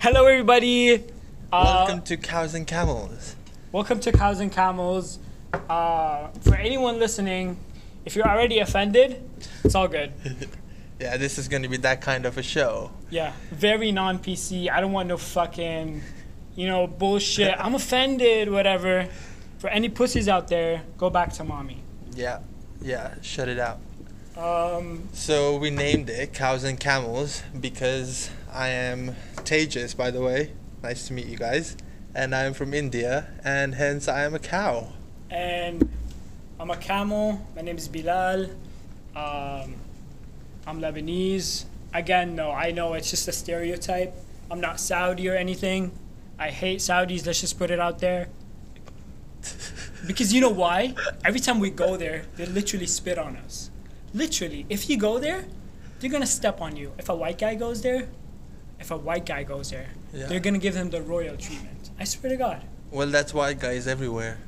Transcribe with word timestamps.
Hello, 0.00 0.26
everybody. 0.26 0.94
Uh, 1.52 1.74
Welcome 1.86 2.02
to 2.02 2.16
Cows 2.16 2.54
and 2.54 2.66
Camels. 2.66 3.36
welcome 3.72 4.00
to 4.00 4.12
Cows 4.12 4.40
and 4.40 4.50
Camels. 4.52 5.18
Uh, 5.68 6.28
for 6.40 6.54
anyone 6.54 6.98
listening, 6.98 7.56
if 8.04 8.14
you're 8.16 8.26
already 8.28 8.58
offended, 8.60 9.22
it's 9.64 9.74
all 9.74 9.88
good. 9.88 10.12
Yeah, 11.00 11.16
this 11.16 11.38
is 11.38 11.48
going 11.48 11.62
to 11.62 11.68
be 11.70 11.78
that 11.78 12.02
kind 12.02 12.26
of 12.26 12.36
a 12.36 12.42
show. 12.42 12.90
Yeah, 13.08 13.32
very 13.52 13.90
non 13.90 14.18
PC. 14.18 14.70
I 14.70 14.82
don't 14.82 14.92
want 14.92 15.08
no 15.08 15.16
fucking, 15.16 16.02
you 16.54 16.66
know, 16.66 16.86
bullshit. 16.86 17.54
I'm 17.58 17.74
offended, 17.74 18.50
whatever. 18.50 19.08
For 19.60 19.70
any 19.70 19.88
pussies 19.88 20.28
out 20.28 20.48
there, 20.48 20.82
go 20.98 21.08
back 21.08 21.32
to 21.34 21.44
mommy. 21.44 21.82
Yeah, 22.14 22.40
yeah, 22.82 23.14
shut 23.22 23.48
it 23.48 23.58
out. 23.58 23.78
Um, 24.36 25.08
So 25.14 25.56
we 25.56 25.70
named 25.70 26.10
it 26.10 26.34
Cows 26.34 26.64
and 26.64 26.78
Camels 26.78 27.42
because 27.58 28.28
I 28.52 28.68
am 28.68 29.14
Tejas, 29.36 29.96
by 29.96 30.10
the 30.10 30.20
way. 30.20 30.52
Nice 30.82 31.06
to 31.08 31.12
meet 31.12 31.26
you 31.26 31.36
guys. 31.36 31.76
And 32.14 32.34
I'm 32.34 32.54
from 32.54 32.74
India, 32.74 33.28
and 33.44 33.74
hence 33.74 34.08
I 34.08 34.24
am 34.24 34.34
a 34.34 34.38
cow. 34.38 34.92
and 35.30 35.88
I'm 36.58 36.70
a 36.70 36.76
camel. 36.76 37.40
My 37.56 37.62
name 37.62 37.76
is 37.78 37.88
Bilal. 37.88 38.44
Um, 39.16 39.76
I'm 40.66 40.80
Lebanese. 40.80 41.64
Again, 41.94 42.34
no, 42.34 42.50
I 42.50 42.70
know 42.72 42.94
it's 42.94 43.10
just 43.10 43.28
a 43.28 43.32
stereotype. 43.32 44.14
I'm 44.50 44.60
not 44.60 44.78
Saudi 44.80 45.28
or 45.28 45.34
anything. 45.34 45.92
I 46.38 46.50
hate 46.50 46.80
Saudis. 46.80 47.24
Let's 47.26 47.40
just 47.40 47.58
put 47.58 47.70
it 47.70 47.78
out 47.80 48.00
there. 48.00 48.28
Because 50.06 50.32
you 50.32 50.40
know 50.40 50.50
why? 50.50 50.94
Every 51.24 51.40
time 51.40 51.60
we 51.60 51.70
go 51.70 51.96
there, 51.96 52.24
they 52.36 52.46
literally 52.46 52.86
spit 52.86 53.18
on 53.18 53.36
us. 53.36 53.70
Literally, 54.12 54.66
if 54.68 54.90
you 54.90 54.96
go 54.98 55.18
there, 55.18 55.44
they're 56.00 56.10
gonna 56.10 56.26
step 56.26 56.60
on 56.60 56.76
you. 56.76 56.92
If 56.98 57.08
a 57.08 57.14
white 57.14 57.38
guy 57.38 57.54
goes 57.54 57.82
there, 57.82 58.08
if 58.80 58.90
a 58.90 58.96
white 58.96 59.26
guy 59.26 59.42
goes 59.44 59.70
there, 59.70 59.88
Yeah. 60.12 60.26
they're 60.26 60.40
gonna 60.40 60.58
give 60.58 60.74
him 60.74 60.90
the 60.90 61.02
royal 61.02 61.36
treatment. 61.36 61.90
I 61.98 62.04
swear 62.04 62.30
to 62.32 62.36
God. 62.36 62.62
Well, 62.90 63.06
that's 63.08 63.32
why 63.34 63.52
guys 63.52 63.86
everywhere. 63.86 64.38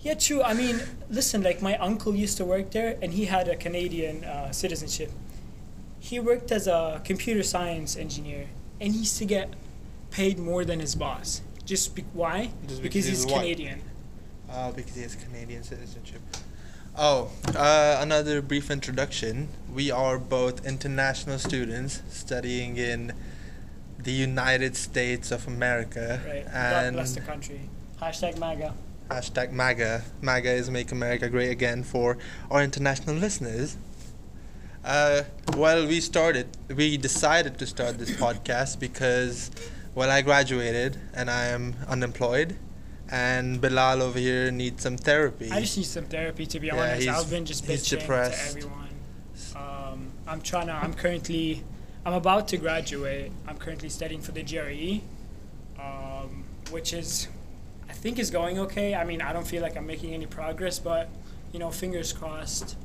Yeah, 0.00 0.14
true. 0.14 0.42
I 0.42 0.54
mean, 0.54 0.80
listen, 1.08 1.42
like 1.42 1.62
my 1.62 1.76
uncle 1.78 2.14
used 2.14 2.36
to 2.38 2.44
work 2.44 2.70
there, 2.72 2.98
and 3.00 3.12
he 3.12 3.26
had 3.26 3.48
a 3.48 3.56
Canadian 3.56 4.24
uh, 4.24 4.50
citizenship. 4.52 5.10
He 6.00 6.20
worked 6.20 6.52
as 6.52 6.66
a 6.66 7.00
computer 7.04 7.42
science 7.42 7.96
engineer, 7.96 8.48
and 8.80 8.92
he 8.92 9.00
used 9.00 9.16
to 9.18 9.24
get 9.24 9.54
paid 10.10 10.38
more 10.38 10.64
than 10.64 10.80
his 10.80 10.94
boss. 10.94 11.40
Just 11.64 11.94
be- 11.94 12.04
why? 12.12 12.50
Just 12.68 12.82
because 12.82 12.82
because 12.82 13.04
he's 13.06 13.22
he's 13.22 13.26
white. 13.32 13.40
Canadian. 13.40 13.80
Uh, 14.50 14.72
because 14.72 14.94
he 14.94 15.02
has 15.02 15.14
Canadian 15.16 15.62
citizenship. 15.62 16.20
Oh, 16.96 17.30
uh, 17.56 17.98
another 18.00 18.40
brief 18.42 18.70
introduction. 18.70 19.48
We 19.72 19.90
are 19.90 20.18
both 20.18 20.64
international 20.66 21.38
students 21.38 22.02
studying 22.10 22.76
in 22.76 23.12
the 24.04 24.12
United 24.12 24.76
States 24.76 25.30
of 25.32 25.46
America. 25.48 26.20
Right. 26.26 26.44
God 26.44 26.54
And 26.84 26.96
bless 26.96 27.14
the 27.14 27.20
country. 27.20 27.60
Hashtag 28.00 28.38
MAGA. 28.38 28.74
hashtag 29.10 29.50
MAGA. 29.52 30.02
MAGA 30.20 30.50
is 30.52 30.70
Make 30.70 30.92
America 30.92 31.28
Great 31.28 31.50
Again 31.50 31.82
for 31.82 32.18
our 32.50 32.62
international 32.62 33.16
listeners. 33.16 33.76
Uh, 34.84 35.22
well, 35.56 35.86
we 35.86 36.00
started, 36.00 36.46
we 36.74 36.96
decided 36.98 37.58
to 37.58 37.66
start 37.66 37.98
this 37.98 38.10
podcast 38.10 38.78
because, 38.78 39.50
well, 39.94 40.10
I 40.10 40.20
graduated 40.20 40.98
and 41.14 41.30
I 41.30 41.46
am 41.46 41.74
unemployed, 41.88 42.56
and 43.10 43.60
Bilal 43.62 44.02
over 44.02 44.18
here 44.18 44.50
needs 44.50 44.82
some 44.82 44.98
therapy. 44.98 45.50
I 45.50 45.60
just 45.60 45.78
need 45.78 45.86
some 45.86 46.04
therapy, 46.04 46.44
to 46.44 46.60
be 46.60 46.66
Yeah, 46.66 46.76
honest. 46.76 47.08
I've 47.08 47.30
been 47.30 47.46
just 47.46 47.64
bitching 47.64 48.00
depressed. 48.00 48.42
to 48.42 48.48
everyone. 48.58 48.88
Um, 49.56 50.10
I'm 50.26 50.42
trying 50.42 50.66
to. 50.66 50.74
I'm 50.74 50.92
currently. 50.92 51.64
I'm 52.06 52.12
about 52.14 52.48
to 52.48 52.56
graduate. 52.56 53.32
I'm 53.46 53.56
currently 53.56 53.88
studying 53.88 54.20
for 54.20 54.32
the 54.32 54.42
GRE, 54.42 55.00
um, 55.82 56.44
which 56.70 56.92
is, 56.92 57.28
I 57.88 57.92
think, 57.92 58.18
is 58.18 58.30
going 58.30 58.58
okay. 58.60 58.94
I 58.94 59.04
mean, 59.04 59.22
I 59.22 59.32
don't 59.32 59.46
feel 59.46 59.62
like 59.62 59.76
I'm 59.76 59.86
making 59.86 60.12
any 60.14 60.26
progress, 60.26 60.78
but 60.78 61.08
you 61.52 61.58
know, 61.58 61.70
fingers 61.70 62.12
crossed. 62.12 62.76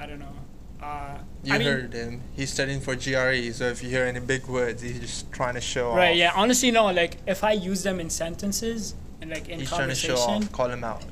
I 0.00 0.06
don't 0.06 0.18
know. 0.18 0.36
Uh, 0.82 1.16
You 1.44 1.54
I 1.54 1.58
mean, 1.58 1.66
heard 1.66 1.92
him. 1.94 2.20
He's 2.36 2.50
studying 2.50 2.80
for 2.80 2.94
GRE, 2.94 3.52
so 3.52 3.64
if 3.68 3.82
you 3.82 3.88
hear 3.88 4.04
any 4.04 4.20
big 4.20 4.46
words, 4.48 4.82
he's 4.82 5.00
just 5.00 5.32
trying 5.32 5.54
to 5.54 5.60
show 5.60 5.90
off. 5.90 5.96
Right. 5.96 6.16
Yeah. 6.16 6.32
Honestly, 6.34 6.70
no. 6.70 6.86
Like, 6.92 7.16
if 7.26 7.42
I 7.42 7.52
use 7.52 7.82
them 7.84 8.00
in 8.00 8.10
sentences 8.10 8.94
and 9.22 9.30
like 9.30 9.48
in 9.48 9.60
He's 9.60 9.68
trying 9.70 9.88
to 9.88 9.94
show 9.94 10.16
conversation, 10.16 10.44
off. 10.44 10.52
Call 10.52 10.68
him 10.68 10.84
out. 10.84 11.02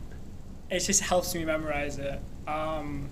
it 0.69 0.81
just 0.81 1.01
helps 1.01 1.35
me 1.35 1.45
memorize 1.47 1.99
it. 1.99 2.21
Um, 2.47 3.09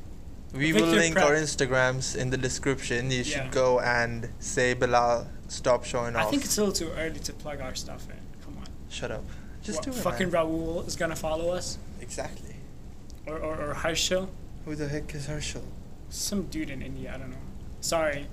We 0.52 0.72
will 0.72 0.86
link 0.86 1.16
our 1.16 1.32
Instagrams 1.32 2.16
in 2.16 2.30
the 2.30 2.36
description. 2.36 3.10
You 3.10 3.22
should 3.24 3.44
Yeah. 3.46 3.50
go 3.50 3.80
and 3.80 4.28
say 4.40 4.74
Bilal, 4.74 5.26
stop 5.48 5.84
showing 5.84 6.16
off. 6.16 6.26
I 6.26 6.30
think 6.30 6.44
it's 6.44 6.58
a 6.58 6.64
little 6.64 6.74
too 6.74 6.90
early 6.98 7.20
to 7.20 7.32
plug 7.32 7.60
our 7.60 7.74
stuff 7.74 8.08
in. 8.10 8.16
Come 8.44 8.58
on. 8.58 8.66
Shut 8.88 9.10
up. 9.12 9.24
Just 9.62 9.78
What, 9.78 9.84
do 9.84 9.90
it. 9.92 9.96
Fucking 10.02 10.30
man. 10.32 10.44
Raul 10.46 10.86
is 10.88 10.96
gonna 10.96 11.14
follow 11.16 11.50
us, 11.50 11.78
Exactly. 12.00 12.56
or 13.26 13.36
or, 13.38 13.56
or 13.70 13.74
Harshil, 13.74 14.28
Who 14.64 14.74
the 14.74 14.88
heck 14.88 15.14
is 15.14 15.26
Herschel? 15.26 15.62
some 16.08 16.44
dude 16.46 16.70
in 16.70 16.82
India. 16.82 17.12
I 17.14 17.18
don't 17.18 17.30
know. 17.30 17.36
Sorry. 17.80 18.26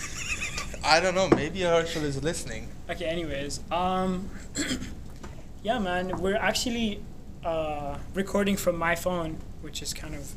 I 0.84 1.00
don't 1.00 1.14
know. 1.14 1.28
Maybe 1.28 1.60
Herschel 1.62 2.04
is 2.04 2.22
listening. 2.22 2.68
Okay. 2.90 3.06
Anyways, 3.06 3.60
um, 3.70 4.28
yeah, 5.62 5.78
man, 5.78 6.18
we're 6.20 6.36
actually 6.36 7.02
uh 7.44 7.96
recording 8.14 8.56
from 8.56 8.76
my 8.76 8.94
phone, 8.94 9.38
which 9.62 9.80
is 9.82 9.94
kind 9.94 10.14
of 10.14 10.32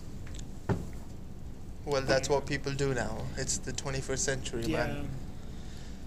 Well, 1.85 2.01
that's 2.01 2.29
what 2.29 2.45
people 2.45 2.71
do 2.73 2.93
now. 2.93 3.17
It's 3.37 3.57
the 3.57 3.73
21st 3.73 4.19
century, 4.19 4.63
yeah. 4.65 4.85
man. 4.87 5.07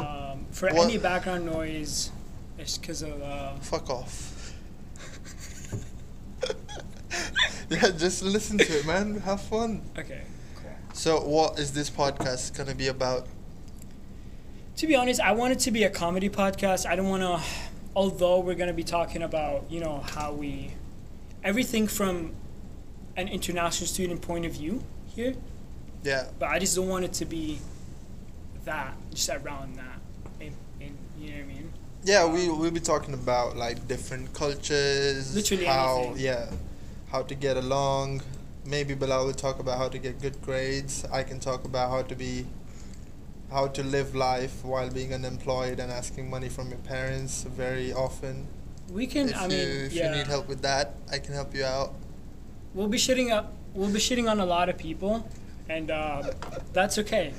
Um, 0.00 0.46
for 0.50 0.68
What- 0.70 0.84
any 0.84 0.98
background 0.98 1.46
noise, 1.46 2.10
it's 2.58 2.78
because 2.78 3.02
of 3.02 3.20
uh. 3.22 3.54
Fuck 3.56 3.90
off. 3.90 4.54
yeah, 7.68 7.90
just 7.90 8.22
listen 8.22 8.58
to 8.58 8.78
it, 8.78 8.86
man. 8.86 9.20
Have 9.20 9.42
fun. 9.42 9.82
Okay. 9.98 10.22
Cool. 10.54 10.70
So, 10.94 11.20
what 11.20 11.58
is 11.58 11.72
this 11.72 11.90
podcast 11.90 12.56
gonna 12.56 12.74
be 12.74 12.88
about? 12.88 13.26
To 14.76 14.86
be 14.86 14.94
honest, 14.94 15.20
I 15.20 15.32
want 15.32 15.52
it 15.52 15.58
to 15.60 15.70
be 15.70 15.84
a 15.84 15.90
comedy 15.90 16.28
podcast. 16.28 16.84
I 16.86 16.96
don't 16.96 17.08
want 17.08 17.22
to, 17.22 17.40
although 17.94 18.40
we're 18.40 18.54
going 18.54 18.68
to 18.68 18.74
be 18.74 18.84
talking 18.84 19.22
about, 19.22 19.70
you 19.70 19.80
know, 19.80 20.00
how 20.00 20.34
we, 20.34 20.72
everything 21.42 21.86
from 21.86 22.32
an 23.16 23.26
international 23.26 23.86
student 23.86 24.20
point 24.20 24.44
of 24.44 24.52
view 24.52 24.82
here, 25.06 25.32
Yeah. 26.06 26.26
but 26.38 26.48
I 26.50 26.58
just 26.60 26.76
don't 26.76 26.88
want 26.88 27.04
it 27.04 27.12
to 27.14 27.24
be 27.24 27.58
that, 28.64 28.94
just 29.12 29.28
around 29.28 29.76
that. 29.76 29.98
In, 30.40 30.52
in, 30.80 30.96
you 31.18 31.30
know 31.30 31.36
what 31.36 31.42
I 31.42 31.46
mean? 31.46 31.72
Yeah, 32.04 32.26
we 32.26 32.48
we'll 32.48 32.70
be 32.70 32.78
talking 32.80 33.14
about 33.14 33.56
like 33.56 33.88
different 33.88 34.32
cultures, 34.32 35.34
Literally 35.34 35.64
how 35.64 36.02
anything. 36.04 36.24
yeah, 36.24 36.50
how 37.10 37.22
to 37.22 37.34
get 37.34 37.56
along. 37.56 38.22
Maybe 38.64 38.94
Bilal 38.94 39.26
will 39.26 39.32
talk 39.32 39.58
about 39.58 39.78
how 39.78 39.88
to 39.88 39.98
get 39.98 40.20
good 40.22 40.40
grades. 40.42 41.04
I 41.12 41.24
can 41.24 41.40
talk 41.40 41.64
about 41.64 41.90
how 41.90 42.02
to 42.02 42.14
be, 42.14 42.46
how 43.50 43.66
to 43.68 43.82
live 43.82 44.14
life 44.14 44.64
while 44.64 44.90
being 44.90 45.12
unemployed 45.12 45.80
and 45.80 45.90
asking 45.90 46.30
money 46.30 46.48
from 46.48 46.68
your 46.68 46.78
parents 46.78 47.42
very 47.42 47.92
often. 47.92 48.46
We 48.90 49.08
can, 49.08 49.30
if 49.30 49.36
I 49.36 49.42
you 49.44 49.48
mean, 49.48 49.68
if 49.86 49.92
yeah. 49.92 50.10
you 50.10 50.16
need 50.18 50.26
help 50.28 50.46
with 50.48 50.62
that, 50.62 50.94
I 51.10 51.18
can 51.18 51.34
help 51.34 51.52
you 51.54 51.64
out. 51.64 51.94
We'll 52.74 52.88
be 52.88 52.98
shitting 52.98 53.32
up, 53.32 53.52
we'll 53.74 53.90
be 53.90 53.98
shitting 53.98 54.30
on 54.30 54.38
a 54.38 54.46
lot 54.46 54.68
of 54.68 54.78
people, 54.78 55.28
and 55.68 55.90
uh, 55.90 56.22
that's 56.72 56.98
okay. 56.98 57.32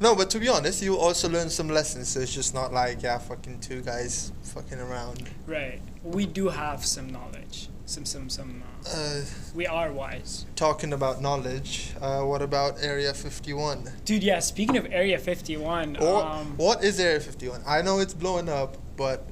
No, 0.00 0.14
but 0.16 0.30
to 0.30 0.38
be 0.38 0.48
honest, 0.48 0.82
you 0.82 0.96
also 0.96 1.28
learn 1.28 1.50
some 1.50 1.68
lessons. 1.68 2.08
So 2.08 2.20
it's 2.20 2.34
just 2.34 2.54
not 2.54 2.72
like 2.72 3.02
yeah, 3.02 3.18
fucking 3.18 3.60
two 3.60 3.82
guys 3.82 4.32
fucking 4.42 4.78
around. 4.80 5.28
Right. 5.46 5.80
We 6.02 6.24
do 6.26 6.48
have 6.48 6.84
some 6.86 7.10
knowledge. 7.10 7.68
Some, 7.84 8.04
some, 8.04 8.30
some, 8.30 8.62
uh, 8.86 8.88
Uh, 8.96 9.22
we 9.52 9.66
are 9.66 9.92
wise. 9.92 10.46
talking 10.54 10.92
about 10.92 11.20
knowledge, 11.20 11.90
uh, 12.00 12.22
what 12.22 12.40
about 12.40 12.76
Area 12.80 13.12
51? 13.12 13.90
Dude, 14.04 14.22
yeah, 14.22 14.38
speaking 14.38 14.76
of 14.76 14.86
Area 14.92 15.18
Fifty 15.18 15.56
One. 15.56 15.96
Um, 16.00 16.56
what 16.56 16.84
is 16.84 17.00
Area 17.00 17.18
51? 17.18 17.62
I 17.66 17.82
know 17.82 17.98
it's 17.98 18.14
blowing 18.14 18.48
up, 18.48 18.76
but 18.96 19.26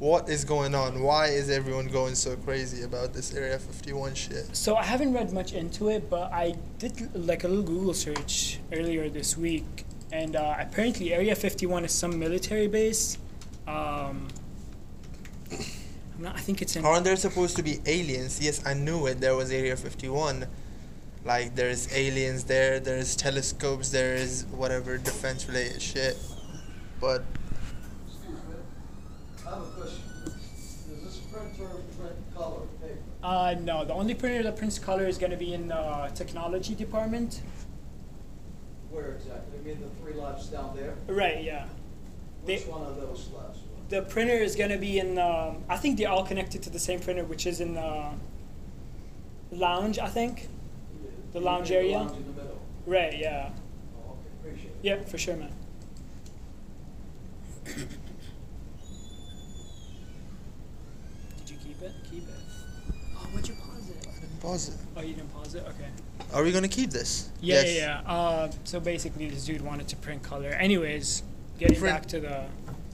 what 0.00 0.30
is 0.30 0.46
going 0.46 0.74
on? 0.74 1.02
Why 1.02 1.26
is 1.26 1.50
everyone 1.50 1.86
going 1.86 2.14
so 2.14 2.34
crazy 2.34 2.82
about 2.84 3.12
this 3.12 3.34
Area 3.34 3.58
51 3.58 4.14
shit? 4.14 4.56
So 4.56 4.74
I 4.74 4.82
haven't 4.82 5.12
read 5.12 5.30
much 5.30 5.52
into 5.52 5.90
it, 5.90 6.08
but 6.08 6.32
I 6.32 6.54
did 6.78 7.14
like 7.14 7.44
a 7.44 7.48
little 7.48 7.62
Google 7.62 7.92
search 7.92 8.58
earlier 8.72 9.10
this 9.10 9.36
week, 9.36 9.84
and 10.10 10.36
uh, 10.36 10.56
apparently 10.58 11.12
Area 11.12 11.36
51 11.36 11.84
is 11.84 11.92
some 11.92 12.18
military 12.18 12.66
base. 12.66 13.18
Um, 13.68 14.28
I'm 15.52 15.58
not, 16.18 16.34
I 16.34 16.40
think 16.40 16.62
it's 16.62 16.76
in. 16.76 16.84
Aren't 16.84 17.04
there 17.04 17.16
supposed 17.16 17.56
to 17.56 17.62
be 17.62 17.80
aliens? 17.84 18.40
Yes, 18.40 18.66
I 18.66 18.72
knew 18.72 19.06
it. 19.06 19.20
There 19.20 19.36
was 19.36 19.52
Area 19.52 19.76
51. 19.76 20.46
Like, 21.26 21.54
there's 21.54 21.94
aliens 21.94 22.44
there, 22.44 22.80
there's 22.80 23.14
telescopes, 23.14 23.90
there's 23.90 24.46
whatever 24.46 24.96
defense 24.96 25.46
related 25.46 25.82
shit. 25.82 26.16
But. 26.98 27.22
I 29.50 29.54
have 29.54 29.62
a 29.62 29.66
question. 29.66 30.02
Does 30.24 31.02
this 31.04 31.16
printer 31.32 31.68
print 31.98 32.14
color 32.36 32.60
paper? 32.80 32.98
Uh, 33.22 33.54
no, 33.60 33.84
the 33.84 33.92
only 33.92 34.14
printer 34.14 34.42
that 34.44 34.56
prints 34.56 34.78
color 34.78 35.06
is 35.06 35.18
going 35.18 35.30
to 35.32 35.36
be 35.36 35.54
in 35.54 35.68
the 35.68 36.10
technology 36.14 36.74
department. 36.74 37.42
Where 38.90 39.12
exactly? 39.12 39.58
You 39.58 39.64
mean 39.64 39.80
the 39.80 39.88
three 40.02 40.14
lots 40.20 40.46
down 40.46 40.76
there? 40.76 40.94
Right. 41.06 41.42
Yeah. 41.44 41.66
They- 42.46 42.56
Which 42.58 42.66
one 42.66 42.82
of 42.86 42.96
those 42.96 43.24
slots? 43.26 43.58
The 43.88 44.02
printer 44.02 44.34
is 44.34 44.54
gonna 44.54 44.78
be 44.78 45.00
in. 45.00 45.16
The, 45.16 45.54
I 45.68 45.76
think 45.76 45.98
they're 45.98 46.08
all 46.08 46.24
connected 46.24 46.62
to 46.62 46.70
the 46.70 46.78
same 46.78 47.00
printer, 47.00 47.24
which 47.24 47.44
is 47.44 47.60
in 47.60 47.74
the 47.74 48.04
lounge. 49.50 49.98
I 49.98 50.06
think. 50.06 50.48
The 51.32 51.40
You 51.40 51.44
lounge 51.44 51.72
area? 51.72 51.98
lounge 51.98 52.16
in 52.16 52.24
the 52.26 52.40
middle? 52.42 52.60
Right. 52.86 53.18
Yeah. 53.18 53.50
Oh, 53.96 54.12
okay, 54.12 54.20
appreciate 54.48 54.70
it. 54.70 54.76
Yeah, 54.82 55.00
for 55.02 55.18
sure, 55.18 55.34
man. 55.36 55.52
Did 61.38 61.50
you 61.50 61.56
keep 61.80 61.88
it? 61.88 61.94
Keep 62.10 62.28
it. 62.28 62.94
Oh, 63.16 63.26
why'd 63.32 63.48
you 63.48 63.54
pause 63.54 63.88
it? 63.90 64.06
I 64.08 64.20
didn't 64.20 64.40
Pause 64.40 64.68
it. 64.68 64.74
Oh, 64.96 65.00
you 65.02 65.14
didn't 65.14 65.32
pause 65.34 65.54
it? 65.54 65.64
Okay. 65.66 65.88
Are 66.34 66.42
we 66.44 66.52
gonna 66.52 66.68
keep 66.68 66.90
this? 66.90 67.28
Yeah, 67.40 67.56
Yes. 67.62 67.76
yeah, 67.76 68.02
yeah. 68.04 68.12
Uh, 68.12 68.50
so 68.64 68.80
basically, 68.80 69.28
this 69.28 69.44
dude 69.44 69.60
wanted 69.62 69.88
to 69.88 69.96
print 69.96 70.22
color. 70.22 70.48
Anyways, 70.50 71.22
getting 71.58 71.78
Print- 71.78 71.94
back 71.94 72.06
to 72.06 72.20
the. 72.20 72.44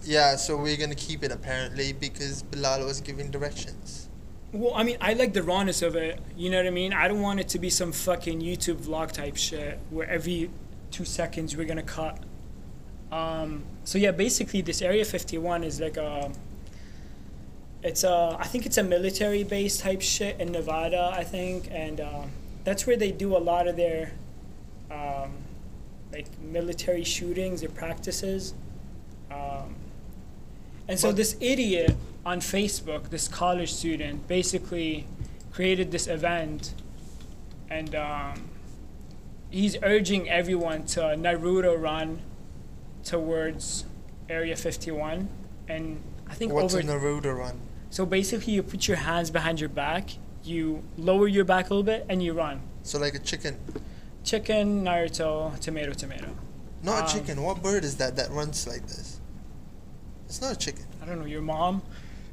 Yeah, 0.04 0.36
so 0.36 0.56
we're 0.56 0.76
gonna 0.76 0.94
keep 0.94 1.22
it 1.22 1.32
apparently 1.32 1.92
because 1.92 2.42
Bilal 2.42 2.84
was 2.86 3.00
giving 3.00 3.30
directions. 3.30 4.08
Well, 4.52 4.72
I 4.74 4.84
mean, 4.84 4.96
I 5.00 5.12
like 5.14 5.34
the 5.34 5.42
rawness 5.42 5.82
of 5.82 5.96
it. 5.96 6.20
You 6.36 6.50
know 6.50 6.56
what 6.58 6.66
I 6.66 6.70
mean? 6.70 6.92
I 6.92 7.08
don't 7.08 7.20
want 7.20 7.40
it 7.40 7.48
to 7.50 7.58
be 7.58 7.68
some 7.68 7.92
fucking 7.92 8.40
YouTube 8.40 8.76
vlog 8.86 9.12
type 9.12 9.36
shit 9.36 9.78
where 9.90 10.08
every 10.08 10.50
two 10.90 11.04
seconds 11.04 11.56
we're 11.56 11.66
gonna 11.66 11.82
cut. 11.82 12.18
Um, 13.12 13.64
so 13.84 13.98
yeah, 13.98 14.12
basically, 14.12 14.62
this 14.62 14.82
Area 14.82 15.04
51 15.04 15.62
is 15.64 15.80
like 15.80 15.96
a. 15.96 16.32
It's 17.86 18.02
a, 18.02 18.36
I 18.40 18.48
think 18.48 18.66
it's 18.66 18.78
a 18.78 18.82
military 18.82 19.44
base 19.44 19.78
type 19.78 20.02
shit 20.02 20.40
in 20.40 20.50
Nevada, 20.50 21.12
I 21.14 21.22
think, 21.22 21.68
and 21.70 22.00
uh, 22.00 22.22
that's 22.64 22.84
where 22.84 22.96
they 22.96 23.12
do 23.12 23.36
a 23.36 23.38
lot 23.38 23.68
of 23.68 23.76
their, 23.76 24.10
um, 24.90 25.30
like 26.12 26.26
military 26.40 27.04
shootings 27.04 27.62
or 27.62 27.68
practices. 27.68 28.54
Um, 29.30 29.76
and 30.88 30.98
so 30.98 31.12
this 31.12 31.36
idiot 31.40 31.94
on 32.24 32.40
Facebook, 32.40 33.10
this 33.10 33.28
college 33.28 33.72
student, 33.72 34.26
basically 34.26 35.06
created 35.52 35.92
this 35.92 36.08
event, 36.08 36.74
and 37.70 37.94
um, 37.94 38.48
he's 39.48 39.76
urging 39.84 40.28
everyone 40.28 40.86
to 40.86 41.00
Naruto 41.00 41.80
run 41.80 42.18
towards 43.04 43.84
Area 44.28 44.56
51, 44.56 45.28
and 45.68 46.02
I 46.28 46.34
think 46.34 46.52
What's 46.52 46.74
over. 46.74 46.80
a 46.80 46.84
Naruto 46.84 47.38
run? 47.38 47.60
So 47.96 48.04
basically, 48.04 48.52
you 48.52 48.62
put 48.62 48.86
your 48.86 48.98
hands 48.98 49.30
behind 49.30 49.58
your 49.58 49.70
back, 49.70 50.10
you 50.44 50.82
lower 50.98 51.26
your 51.28 51.46
back 51.46 51.70
a 51.70 51.74
little 51.74 51.82
bit, 51.82 52.04
and 52.10 52.22
you 52.22 52.34
run. 52.34 52.60
So 52.82 52.98
like 52.98 53.14
a 53.14 53.18
chicken. 53.18 53.56
Chicken, 54.22 54.84
Naruto, 54.84 55.58
tomato, 55.60 55.94
tomato. 55.94 56.28
Not 56.82 56.98
Um, 56.98 57.06
a 57.06 57.08
chicken. 57.10 57.42
What 57.42 57.62
bird 57.62 57.84
is 57.84 57.96
that 57.96 58.14
that 58.16 58.30
runs 58.30 58.66
like 58.66 58.82
this? 58.82 59.18
It's 60.26 60.42
not 60.42 60.52
a 60.52 60.58
chicken. 60.58 60.84
I 61.02 61.06
don't 61.06 61.18
know, 61.18 61.24
your 61.24 61.40
mom? 61.40 61.80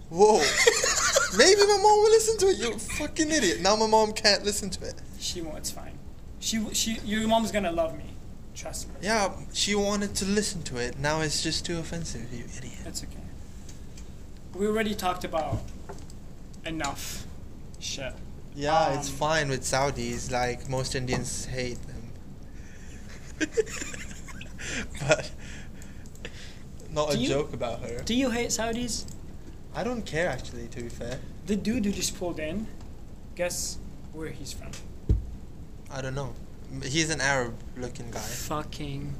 Whoa. 0.10 0.40
Maybe 1.38 1.62
my 1.62 1.80
mom 1.82 1.98
will 2.04 2.12
listen 2.12 2.38
to 2.40 2.48
it. 2.48 2.58
You 2.58 2.78
fucking 2.78 3.32
idiot. 3.32 3.62
Now 3.62 3.78
my 3.78 3.88
mom 3.88 4.12
can't 4.12 4.44
listen 4.44 4.70
to 4.72 4.86
it. 4.86 4.96
She 5.18 5.40
won't, 5.42 5.60
it's 5.60 5.72
fine. 5.72 5.98
She, 6.42 6.62
she, 6.74 6.98
your 7.06 7.26
mom's 7.30 7.54
gonna 7.54 7.72
love 7.72 7.98
me. 7.98 8.08
Trust 8.54 8.90
me. 8.90 8.96
Yeah, 9.02 9.32
she 9.54 9.76
wanted 9.76 10.14
to 10.16 10.26
listen 10.26 10.62
to 10.64 10.76
it. 10.76 11.00
Now 11.00 11.22
it's 11.22 11.42
just 11.42 11.66
too 11.66 11.80
offensive, 11.80 12.34
you 12.34 12.44
idiot. 12.58 12.80
That's 12.84 13.02
okay. 13.06 13.23
We 14.56 14.68
already 14.68 14.94
talked 14.96 15.24
about 15.24 15.60
enough 16.66 17.26
shit. 17.80 18.14
Yeah, 18.56 18.94
it's 19.00 19.10
Um, 19.10 19.16
fine 19.16 19.50
with 19.50 19.62
Saudis. 19.64 20.32
Like 20.32 20.70
most 20.70 20.94
Indians 20.96 21.46
hate 21.46 21.80
them. 21.88 22.12
but 25.00 25.32
not 26.92 27.14
a 27.14 27.18
you- 27.18 27.30
joke 27.30 27.54
about 27.54 27.80
her. 27.82 28.04
Do 28.04 28.14
you 28.14 28.30
hate 28.30 28.50
Saudis? 28.50 29.06
I 29.76 29.84
don't 29.84 30.06
care 30.06 30.30
actually. 30.30 30.68
To 30.68 30.82
be 30.84 30.90
fair, 30.90 31.20
The 31.48 31.56
dude 31.56 31.86
who 31.86 31.92
just 31.92 32.18
pulled 32.18 32.40
in, 32.40 32.68
guess 33.36 33.78
where 34.14 34.30
he's 34.30 34.54
from? 34.54 34.70
I 35.92 36.02
don't 36.02 36.16
know. 36.16 36.34
He's 36.84 37.10
an 37.10 37.20
Arab-looking 37.22 38.12
guy. 38.12 38.20
Fucking 38.20 39.14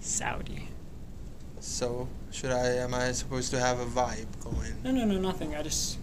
Saudi. 0.00 0.68
So 1.60 2.08
should 2.34 2.50
I? 2.50 2.66
Am 2.78 2.92
I 2.92 3.12
supposed 3.12 3.52
to 3.52 3.60
have 3.60 3.78
a 3.78 3.84
vibe 3.86 4.26
going? 4.42 4.74
No, 4.82 4.90
no, 4.90 5.04
no, 5.04 5.20
nothing. 5.20 5.54
I 5.54 5.62
just, 5.62 5.98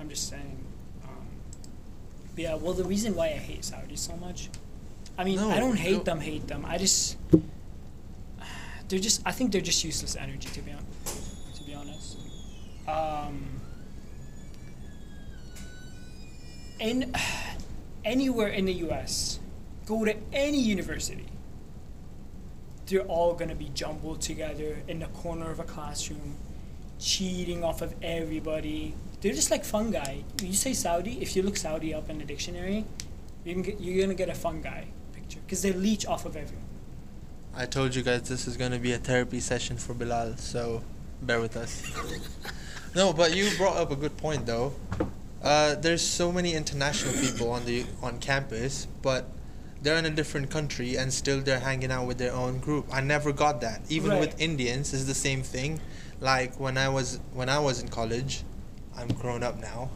I'm 0.00 0.08
just 0.08 0.28
saying. 0.28 0.58
Um, 1.04 1.24
yeah, 2.36 2.56
well, 2.56 2.72
the 2.74 2.82
reason 2.84 3.14
why 3.14 3.26
I 3.26 3.38
hate 3.38 3.60
Saudis 3.60 3.98
so 3.98 4.16
much, 4.16 4.50
I 5.16 5.22
mean, 5.22 5.36
No, 5.36 5.48
I 5.50 5.60
don't 5.60 5.76
hate 5.78 5.98
no. 5.98 6.02
them, 6.02 6.20
hate 6.20 6.48
them. 6.48 6.64
I 6.66 6.78
just, 6.78 7.16
they're 8.88 8.98
just, 8.98 9.22
I 9.24 9.30
think 9.30 9.52
they're 9.52 9.60
just 9.60 9.84
useless 9.84 10.16
energy, 10.16 10.48
to 10.48 10.60
be, 10.62 10.72
hon- 10.72 10.84
to 11.54 11.62
be 11.62 11.74
honest. 11.74 12.16
Um, 12.88 13.44
in 16.80 17.14
anywhere 18.04 18.48
in 18.48 18.64
the 18.64 18.74
U.S., 18.88 19.38
go 19.86 20.04
to 20.04 20.16
any 20.32 20.58
university. 20.60 21.26
They're 22.90 23.02
all 23.02 23.34
gonna 23.34 23.54
be 23.54 23.70
jumbled 23.72 24.20
together 24.20 24.78
in 24.88 24.98
the 24.98 25.06
corner 25.06 25.48
of 25.52 25.60
a 25.60 25.64
classroom, 25.64 26.34
cheating 26.98 27.62
off 27.62 27.82
of 27.82 27.94
everybody. 28.02 28.94
They're 29.20 29.32
just 29.32 29.52
like 29.52 29.64
fungi. 29.64 30.22
You 30.42 30.54
say 30.54 30.72
Saudi, 30.72 31.22
if 31.22 31.36
you 31.36 31.42
look 31.42 31.56
Saudi 31.56 31.94
up 31.94 32.10
in 32.10 32.18
the 32.18 32.24
dictionary, 32.24 32.84
you 33.44 33.52
can 33.52 33.62
get, 33.62 33.80
you're 33.80 34.02
gonna 34.02 34.16
get 34.16 34.28
a 34.28 34.34
fungi 34.34 34.86
picture 35.12 35.38
because 35.46 35.62
they 35.62 35.72
leech 35.72 36.04
off 36.04 36.26
of 36.26 36.34
everyone. 36.34 36.66
I 37.54 37.66
told 37.66 37.94
you 37.94 38.02
guys 38.02 38.28
this 38.28 38.48
is 38.48 38.56
gonna 38.56 38.80
be 38.80 38.92
a 38.92 38.98
therapy 38.98 39.38
session 39.38 39.76
for 39.76 39.94
Bilal, 39.94 40.36
so 40.38 40.82
bear 41.22 41.40
with 41.40 41.56
us. 41.56 41.84
no, 42.96 43.12
but 43.12 43.36
you 43.36 43.48
brought 43.56 43.76
up 43.76 43.92
a 43.92 43.96
good 43.96 44.16
point 44.16 44.46
though. 44.46 44.72
Uh, 45.44 45.76
there's 45.76 46.02
so 46.02 46.32
many 46.32 46.54
international 46.54 47.14
people 47.14 47.52
on 47.52 47.64
the 47.66 47.84
on 48.02 48.18
campus, 48.18 48.88
but 49.00 49.26
they're 49.82 49.96
in 49.96 50.06
a 50.06 50.10
different 50.10 50.50
country 50.50 50.96
and 50.96 51.12
still 51.12 51.40
they're 51.40 51.60
hanging 51.60 51.90
out 51.90 52.06
with 52.06 52.18
their 52.18 52.32
own 52.34 52.58
group. 52.58 52.86
I 52.92 53.00
never 53.00 53.32
got 53.32 53.60
that. 53.62 53.80
Even 53.88 54.10
Right. 54.10 54.20
with 54.20 54.40
Indians, 54.40 54.92
it's 54.92 55.04
the 55.04 55.14
same 55.14 55.42
thing. 55.42 55.80
Like 56.20 56.58
when 56.60 56.76
I 56.76 56.88
was 56.88 57.18
when 57.32 57.48
I 57.48 57.58
was 57.58 57.80
in 57.80 57.88
college, 57.88 58.42
I'm 58.96 59.08
grown 59.08 59.42
up 59.42 59.60
now. 59.60 59.90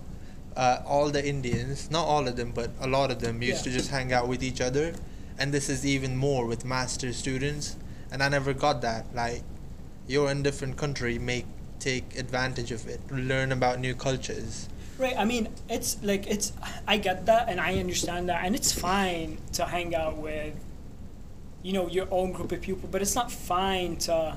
Uh, 0.57 0.79
all 0.87 1.11
the 1.11 1.25
Indians, 1.27 1.91
not 1.91 2.05
all 2.07 2.27
of 2.29 2.37
them, 2.37 2.53
but 2.55 2.71
a 2.81 2.87
lot 2.87 3.11
of 3.11 3.21
them 3.21 3.43
used 3.43 3.67
Yeah. 3.67 3.73
to 3.73 3.79
just 3.79 3.91
hang 3.91 4.13
out 4.13 4.29
with 4.29 4.43
each 4.43 4.61
other, 4.61 4.95
and 5.39 5.53
this 5.53 5.69
is 5.69 5.85
even 5.85 6.17
more 6.17 6.47
with 6.47 6.65
master 6.65 7.13
students. 7.13 7.77
And 8.11 8.23
I 8.23 8.29
never 8.29 8.53
got 8.55 8.81
that. 8.83 9.05
Like, 9.15 9.43
you're 10.07 10.31
in 10.31 10.39
a 10.39 10.43
different 10.43 10.77
country, 10.77 11.19
make 11.19 11.47
take 11.81 12.17
advantage 12.17 12.71
of 12.73 12.87
it, 12.89 13.01
learn 13.11 13.51
about 13.53 13.81
new 13.81 13.95
cultures. 13.95 14.69
Right. 14.99 15.15
I 15.19 15.25
mean, 15.25 15.49
it's 15.69 15.97
like 16.03 16.27
it's. 16.27 16.53
I 16.87 16.99
get 16.99 17.27
that, 17.27 17.49
and 17.49 17.61
I 17.61 17.79
understand 17.79 18.29
that, 18.29 18.45
and 18.45 18.55
it's 18.55 18.73
fine 18.73 19.39
to 19.55 19.65
hang 19.65 19.95
out 19.95 20.17
with, 20.19 20.55
you 21.63 21.73
know, 21.73 21.89
your 21.89 22.07
own 22.13 22.33
group 22.33 22.53
of 22.53 22.61
people. 22.61 22.89
But 22.91 23.03
it's 23.03 23.15
not 23.17 23.33
fine 23.33 23.97
to, 24.07 24.37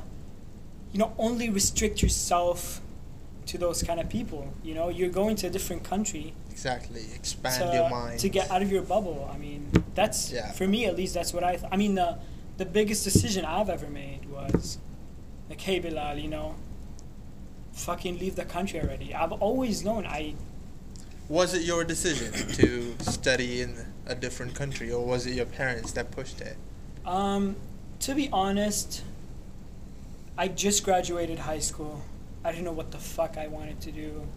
you 0.93 0.99
know, 0.99 1.13
only 1.19 1.49
restrict 1.49 2.01
yourself 2.01 2.81
to 3.47 3.57
those 3.57 3.83
kind 3.83 3.99
of 3.99 4.09
people. 4.09 4.51
You 4.63 4.73
know, 4.73 4.89
you're 4.89 5.09
going 5.09 5.35
to 5.37 5.47
a 5.47 5.49
different 5.49 5.83
country 5.83 6.33
Exactly, 6.51 7.05
expand 7.13 7.69
to, 7.69 7.77
your 7.77 7.89
mind. 7.89 8.19
to 8.21 8.27
get 8.29 8.49
out 8.49 8.61
of 8.63 8.71
your 8.71 8.81
bubble. 8.81 9.29
I 9.31 9.37
mean, 9.37 9.71
that's 9.93 10.31
Yeah. 10.31 10.51
for 10.53 10.67
me 10.67 10.85
at 10.85 10.95
least. 10.97 11.13
That's 11.13 11.33
what 11.33 11.43
I. 11.43 11.57
Th- 11.57 11.71
I 11.71 11.77
mean, 11.77 11.93
the 11.95 12.17
the 12.57 12.65
biggest 12.65 13.03
decision 13.03 13.45
I've 13.45 13.69
ever 13.69 13.87
made 13.87 14.25
was, 14.31 14.79
like, 15.49 15.61
hey 15.61 15.77
Bilal, 15.79 16.17
you 16.17 16.29
know. 16.29 16.55
Fucking 17.77 18.17
leave 18.17 18.35
the 18.35 18.45
country 18.45 18.81
already. 18.81 19.13
I've 19.13 19.33
always 19.33 19.85
known 19.85 20.05
I 20.05 20.33
Was 21.29 21.53
it 21.53 21.61
your 21.61 21.83
decision 21.83 22.31
to 22.53 22.95
study 23.03 23.61
in 23.61 23.77
a 24.07 24.15
different 24.15 24.55
country, 24.55 24.91
or 24.91 25.05
was 25.05 25.27
it 25.27 25.35
your 25.35 25.45
parents 25.45 25.91
that 25.91 26.09
pushed 26.11 26.41
it? 26.41 26.57
Um, 27.05 27.55
to 27.99 28.15
be 28.15 28.29
honest, 28.33 29.03
I 30.37 30.47
just 30.47 30.83
graduated 30.83 31.39
high 31.39 31.59
school. 31.59 32.01
I 32.43 32.51
didn't 32.51 32.65
know 32.65 32.71
what 32.71 32.91
the 32.91 32.97
fuck 32.97 33.37
I 33.37 33.47
wanted 33.47 33.79
to 33.81 33.91
do. 33.91 34.27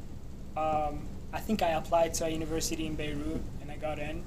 Um, 0.56 1.00
I 1.32 1.40
think 1.40 1.62
I 1.62 1.70
applied 1.70 2.14
to 2.14 2.26
a 2.26 2.28
university 2.28 2.87
in 2.87 2.94
Beirut 2.94 3.40
and 3.62 3.70
I 3.70 3.76
got 3.76 3.99
in. 3.99 4.23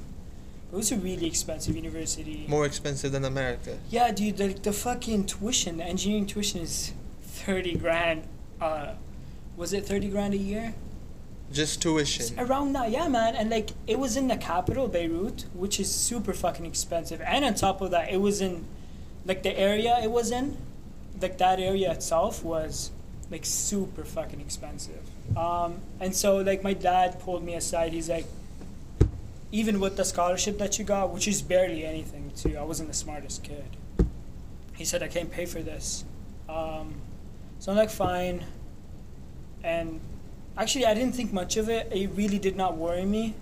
It 0.71 0.75
was 0.75 0.91
a 0.91 0.95
really 0.97 1.27
expensive 1.27 1.75
university. 1.75 2.45
More 2.47 2.65
expensive 2.65 3.11
than 3.11 3.25
America. 3.25 3.77
Yeah, 3.91 4.11
dude, 4.11 4.37
the, 4.37 4.47
the 4.47 4.73
fucking 4.73 5.25
tuition, 5.27 5.77
the 5.77 5.83
engineering 5.83 6.25
tuition 6.25 6.61
is 6.61 6.93
30 7.21 7.75
grand. 7.75 8.23
Uh, 8.63 8.93
was 9.57 9.73
it 9.73 9.85
30 9.85 10.07
grand 10.07 10.33
a 10.33 10.37
year? 10.37 10.73
Just 11.51 11.81
tuition. 11.81 12.39
Around 12.39 12.73
that, 12.73 12.91
yeah, 12.91 13.09
man. 13.09 13.35
And 13.35 13.49
like, 13.49 13.71
it 13.87 13.99
was 13.99 14.15
in 14.15 14.29
the 14.29 14.37
capital, 14.37 14.87
Beirut, 14.87 15.45
which 15.53 15.81
is 15.81 15.93
super 15.93 16.33
fucking 16.33 16.65
expensive. 16.65 17.19
And 17.21 17.43
on 17.43 17.55
top 17.55 17.81
of 17.81 17.91
that, 17.91 18.09
it 18.09 18.21
was 18.21 18.39
in, 18.39 18.63
like, 19.25 19.43
the 19.43 19.57
area 19.59 19.99
it 20.01 20.09
was 20.09 20.31
in, 20.31 20.57
like, 21.21 21.37
that 21.39 21.59
area 21.59 21.91
itself 21.91 22.41
was, 22.41 22.91
like, 23.29 23.45
super 23.45 24.05
fucking 24.05 24.39
expensive. 24.39 25.03
Um, 25.37 25.81
and 25.99 26.15
so, 26.15 26.37
like, 26.37 26.63
my 26.63 26.73
dad 26.73 27.19
pulled 27.19 27.43
me 27.43 27.55
aside. 27.55 27.91
He's 27.91 28.09
like, 28.09 28.25
even 29.51 29.81
with 29.81 29.97
the 29.97 30.05
scholarship 30.05 30.57
that 30.59 30.79
you 30.79 30.85
got, 30.85 31.13
which 31.13 31.27
is 31.27 31.41
barely 31.41 31.85
anything, 31.85 32.31
too, 32.35 32.57
I 32.57 32.63
wasn't 32.63 32.87
the 32.87 32.95
smartest 32.95 33.43
kid. 33.43 33.65
He 34.73 34.85
said, 34.85 35.03
I 35.03 35.09
can't 35.09 35.29
pay 35.29 35.45
for 35.45 35.61
this. 35.61 36.05
Um, 36.47 36.95
So 37.63 37.71
I'm 37.71 37.77
like, 37.77 37.89
fine. 37.89 38.43
And 39.63 40.01
actually, 40.57 40.85
I 40.85 40.93
didn't 40.93 41.15
think 41.15 41.31
much 41.31 41.55
of 41.55 41.69
it. 41.69 41.87
It 41.93 42.09
really 42.13 42.37
did 42.37 42.57
not 42.57 42.75
worry 42.75 43.05
me. 43.05 43.35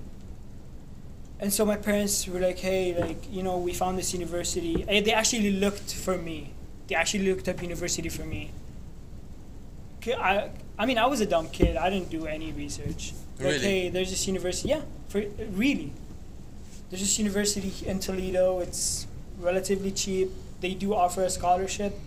And 1.40 1.52
so 1.52 1.66
my 1.66 1.76
parents 1.76 2.28
were 2.28 2.40
like, 2.40 2.60
hey, 2.60 2.96
like, 2.96 3.18
you 3.34 3.42
know, 3.42 3.58
we 3.58 3.74
found 3.74 3.98
this 3.98 4.14
university. 4.14 4.86
And 4.88 5.04
they 5.04 5.12
actually 5.12 5.54
looked 5.54 5.96
for 5.96 6.20
me. 6.20 6.54
They 6.86 6.94
actually 6.94 7.34
looked 7.34 7.50
up 7.50 7.64
university 7.64 8.10
for 8.10 8.22
me. 8.22 8.52
I, 10.06 10.52
I 10.78 10.86
mean, 10.86 11.00
I 11.00 11.08
was 11.08 11.20
a 11.22 11.26
dumb 11.26 11.50
kid. 11.50 11.76
I 11.76 11.90
didn't 11.90 12.12
do 12.12 12.28
any 12.28 12.52
research. 12.52 13.14
Like, 13.40 13.62
hey, 13.62 13.90
there's 13.90 14.12
this 14.12 14.28
university. 14.28 14.70
Yeah, 14.70 14.82
for 15.10 15.24
really. 15.54 15.94
There's 16.92 17.02
this 17.02 17.18
university 17.18 17.74
in 17.88 18.00
Toledo. 18.00 18.60
It's 18.60 19.08
relatively 19.40 19.90
cheap. 19.90 20.30
They 20.60 20.76
do 20.76 20.94
offer 20.94 21.24
a 21.24 21.30
scholarship. 21.32 21.98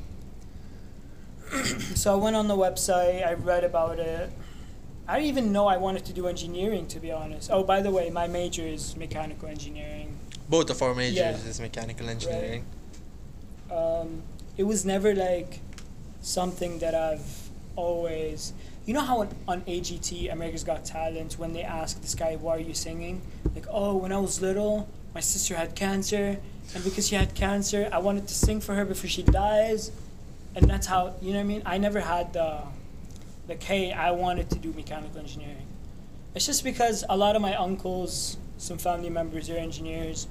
so 1.95 2.13
I 2.13 2.17
went 2.17 2.37
on 2.37 2.49
the 2.49 2.57
website. 2.57 3.27
I 3.27 3.35
read 3.35 3.65
about 3.65 3.99
it. 3.99 4.31
I 5.07 5.17
didn't 5.17 5.29
even 5.29 5.53
know 5.53 5.67
I 5.67 5.77
wanted 5.77 6.05
to 6.07 6.13
do 6.13 6.27
engineering, 6.29 6.87
to 6.89 6.99
be 7.01 7.13
honest. 7.13 7.51
Oh, 7.53 7.63
by 7.63 7.81
the 7.83 7.91
way, 7.91 8.09
my 8.11 8.27
major 8.27 8.63
is 8.63 8.97
mechanical 8.97 9.49
engineering. 9.49 10.17
Both 10.49 10.71
of 10.71 10.81
our 10.83 10.95
majors 10.95 11.17
Yeah. 11.17 11.31
is 11.51 11.61
mechanical 11.61 12.09
engineering. 12.09 12.65
um, 13.71 14.23
it 14.57 14.63
was 14.65 14.85
never 14.85 15.15
like 15.15 15.61
something 16.21 16.79
that 16.79 16.95
I've 16.95 17.49
always. 17.77 18.53
You 18.87 18.95
know 18.95 19.01
how 19.01 19.21
on, 19.23 19.29
on 19.49 19.63
AGT, 19.63 20.31
America's 20.33 20.63
Got 20.65 20.85
Talent, 20.85 21.39
when 21.39 21.53
they 21.55 21.63
ask 21.63 22.01
this 22.01 22.15
guy, 22.15 22.37
"Why 22.37 22.57
are 22.57 22.59
you 22.61 22.75
singing?" 22.75 23.23
Like, 23.55 23.67
"Oh, 23.71 23.97
when 23.97 24.13
I 24.13 24.19
was 24.19 24.41
little, 24.41 24.89
my 25.15 25.21
sister 25.21 25.57
had 25.57 25.75
cancer, 25.75 26.39
and 26.75 26.85
because 26.85 27.09
she 27.09 27.15
had 27.17 27.35
cancer, 27.35 27.89
I 27.91 27.99
wanted 27.99 28.29
to 28.29 28.35
sing 28.35 28.61
for 28.61 28.75
her 28.75 28.85
before 28.85 29.09
she 29.11 29.23
dies," 29.23 29.91
and 30.57 30.69
that's 30.69 30.87
how 30.87 31.15
you 31.21 31.33
know 31.33 31.39
what 31.39 31.45
I 31.45 31.49
mean. 31.49 31.63
I 31.67 31.79
never 31.79 32.01
had 32.01 32.33
the, 32.33 32.63
like, 33.49 33.63
"Hey, 33.63 33.93
I 33.93 34.11
wanted 34.13 34.51
to 34.51 34.59
do 34.59 34.73
mechanical 34.73 35.19
engineering." 35.19 35.67
It's 36.35 36.47
just 36.47 36.65
because 36.65 37.05
a 37.09 37.17
lot 37.17 37.37
of 37.37 37.43
my 37.43 37.55
uncles, 37.55 38.37
some 38.59 38.79
family 38.79 39.11
members 39.11 39.49
are 39.51 39.57
engineers. 39.57 40.27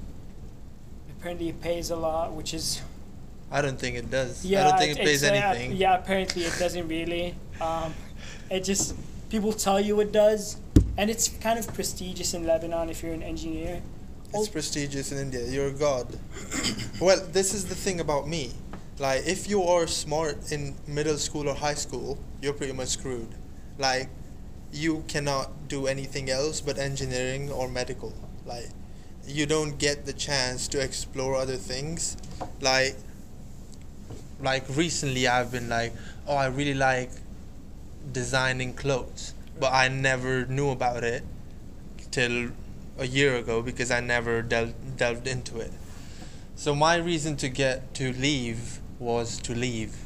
Apparently, 1.18 1.48
it 1.48 1.60
pays 1.60 1.90
a 1.90 1.96
lot, 1.96 2.32
which 2.32 2.52
is 2.52 2.82
I 3.50 3.62
don't 3.62 3.78
think 3.78 3.96
it 3.96 4.10
does. 4.10 4.44
yeah, 4.44 4.66
I 4.66 4.70
don't 4.70 4.78
think 4.78 4.98
it 4.98 5.04
pays 5.04 5.24
uh, 5.24 5.28
anything. 5.28 5.76
yeah, 5.76 5.94
apparently 5.96 6.42
it 6.42 6.56
doesn't 6.58 6.88
really. 6.88 7.34
Um, 7.60 7.94
it 8.50 8.64
just 8.64 8.96
people 9.30 9.52
tell 9.52 9.80
you 9.80 10.00
it 10.00 10.12
does, 10.12 10.56
and 10.96 11.08
it's 11.08 11.28
kind 11.28 11.58
of 11.58 11.72
prestigious 11.72 12.34
in 12.34 12.46
Lebanon 12.46 12.88
if 12.88 13.02
you're 13.02 13.12
an 13.12 13.22
engineer. 13.22 13.80
It's 14.34 14.48
prestigious 14.48 15.12
in 15.12 15.18
India. 15.18 15.46
You're 15.46 15.68
a 15.68 15.72
god. 15.72 16.08
well, 17.00 17.24
this 17.30 17.54
is 17.54 17.66
the 17.66 17.74
thing 17.76 18.00
about 18.00 18.26
me. 18.26 18.50
Like, 18.98 19.26
if 19.26 19.48
you 19.48 19.62
are 19.64 19.88
smart 19.88 20.52
in 20.52 20.76
middle 20.86 21.18
school 21.18 21.48
or 21.48 21.54
high 21.54 21.74
school, 21.74 22.16
you're 22.40 22.52
pretty 22.52 22.72
much 22.72 22.88
screwed. 22.88 23.28
Like, 23.76 24.08
you 24.72 25.04
cannot 25.08 25.68
do 25.68 25.88
anything 25.88 26.30
else 26.30 26.60
but 26.60 26.78
engineering 26.78 27.50
or 27.50 27.68
medical. 27.68 28.12
Like, 28.46 28.68
you 29.26 29.46
don't 29.46 29.78
get 29.78 30.06
the 30.06 30.12
chance 30.12 30.68
to 30.68 30.80
explore 30.80 31.34
other 31.34 31.56
things. 31.56 32.16
Like, 32.60 32.94
like 34.40 34.64
recently, 34.76 35.26
I've 35.26 35.50
been 35.50 35.68
like, 35.68 35.92
oh, 36.28 36.36
I 36.36 36.46
really 36.46 36.74
like 36.74 37.10
designing 38.12 38.74
clothes, 38.74 39.34
but 39.58 39.72
I 39.72 39.88
never 39.88 40.46
knew 40.46 40.70
about 40.70 41.02
it 41.02 41.24
till 42.12 42.50
a 42.98 43.06
year 43.06 43.36
ago 43.36 43.60
because 43.60 43.90
I 43.90 43.98
never 43.98 44.40
del- 44.40 44.74
delved 44.96 45.26
into 45.26 45.58
it. 45.58 45.72
So 46.54 46.74
my 46.76 46.96
reason 46.96 47.36
to 47.38 47.48
get 47.48 47.94
to 47.94 48.12
leave 48.12 48.80
was 48.98 49.38
to 49.42 49.54
leave 49.54 49.96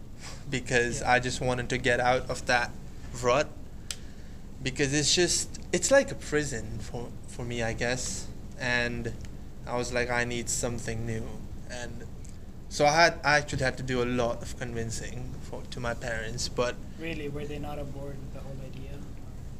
because 0.50 1.00
Yeah. 1.00 1.12
I 1.12 1.18
just 1.20 1.40
wanted 1.40 1.68
to 1.70 1.78
get 1.78 2.00
out 2.00 2.28
of 2.30 2.46
that 2.46 2.70
rut 3.22 3.48
because 4.62 4.92
it's 4.92 5.14
just 5.14 5.60
it's 5.72 5.90
like 5.90 6.10
a 6.10 6.14
prison 6.14 6.78
for 6.80 7.08
for 7.26 7.44
me 7.44 7.62
I 7.62 7.72
guess 7.72 8.26
and 8.58 9.12
I 9.66 9.76
was 9.76 9.92
like 9.92 10.10
I 10.10 10.24
need 10.24 10.48
something 10.48 11.06
new 11.06 11.24
and 11.70 12.04
so 12.68 12.86
I 12.86 12.92
had 12.92 13.20
I 13.24 13.36
actually 13.38 13.62
had 13.62 13.76
to 13.78 13.82
do 13.82 14.02
a 14.02 14.08
lot 14.22 14.42
of 14.42 14.58
convincing 14.58 15.34
for 15.42 15.62
to 15.70 15.80
my 15.80 15.94
parents 15.94 16.48
but 16.48 16.74
Really, 17.00 17.28
were 17.28 17.44
they 17.44 17.58
not 17.60 17.78
on 17.78 17.90
board 17.92 18.16
with 18.18 18.34
the 18.34 18.40
whole 18.40 18.56
idea? 18.66 18.90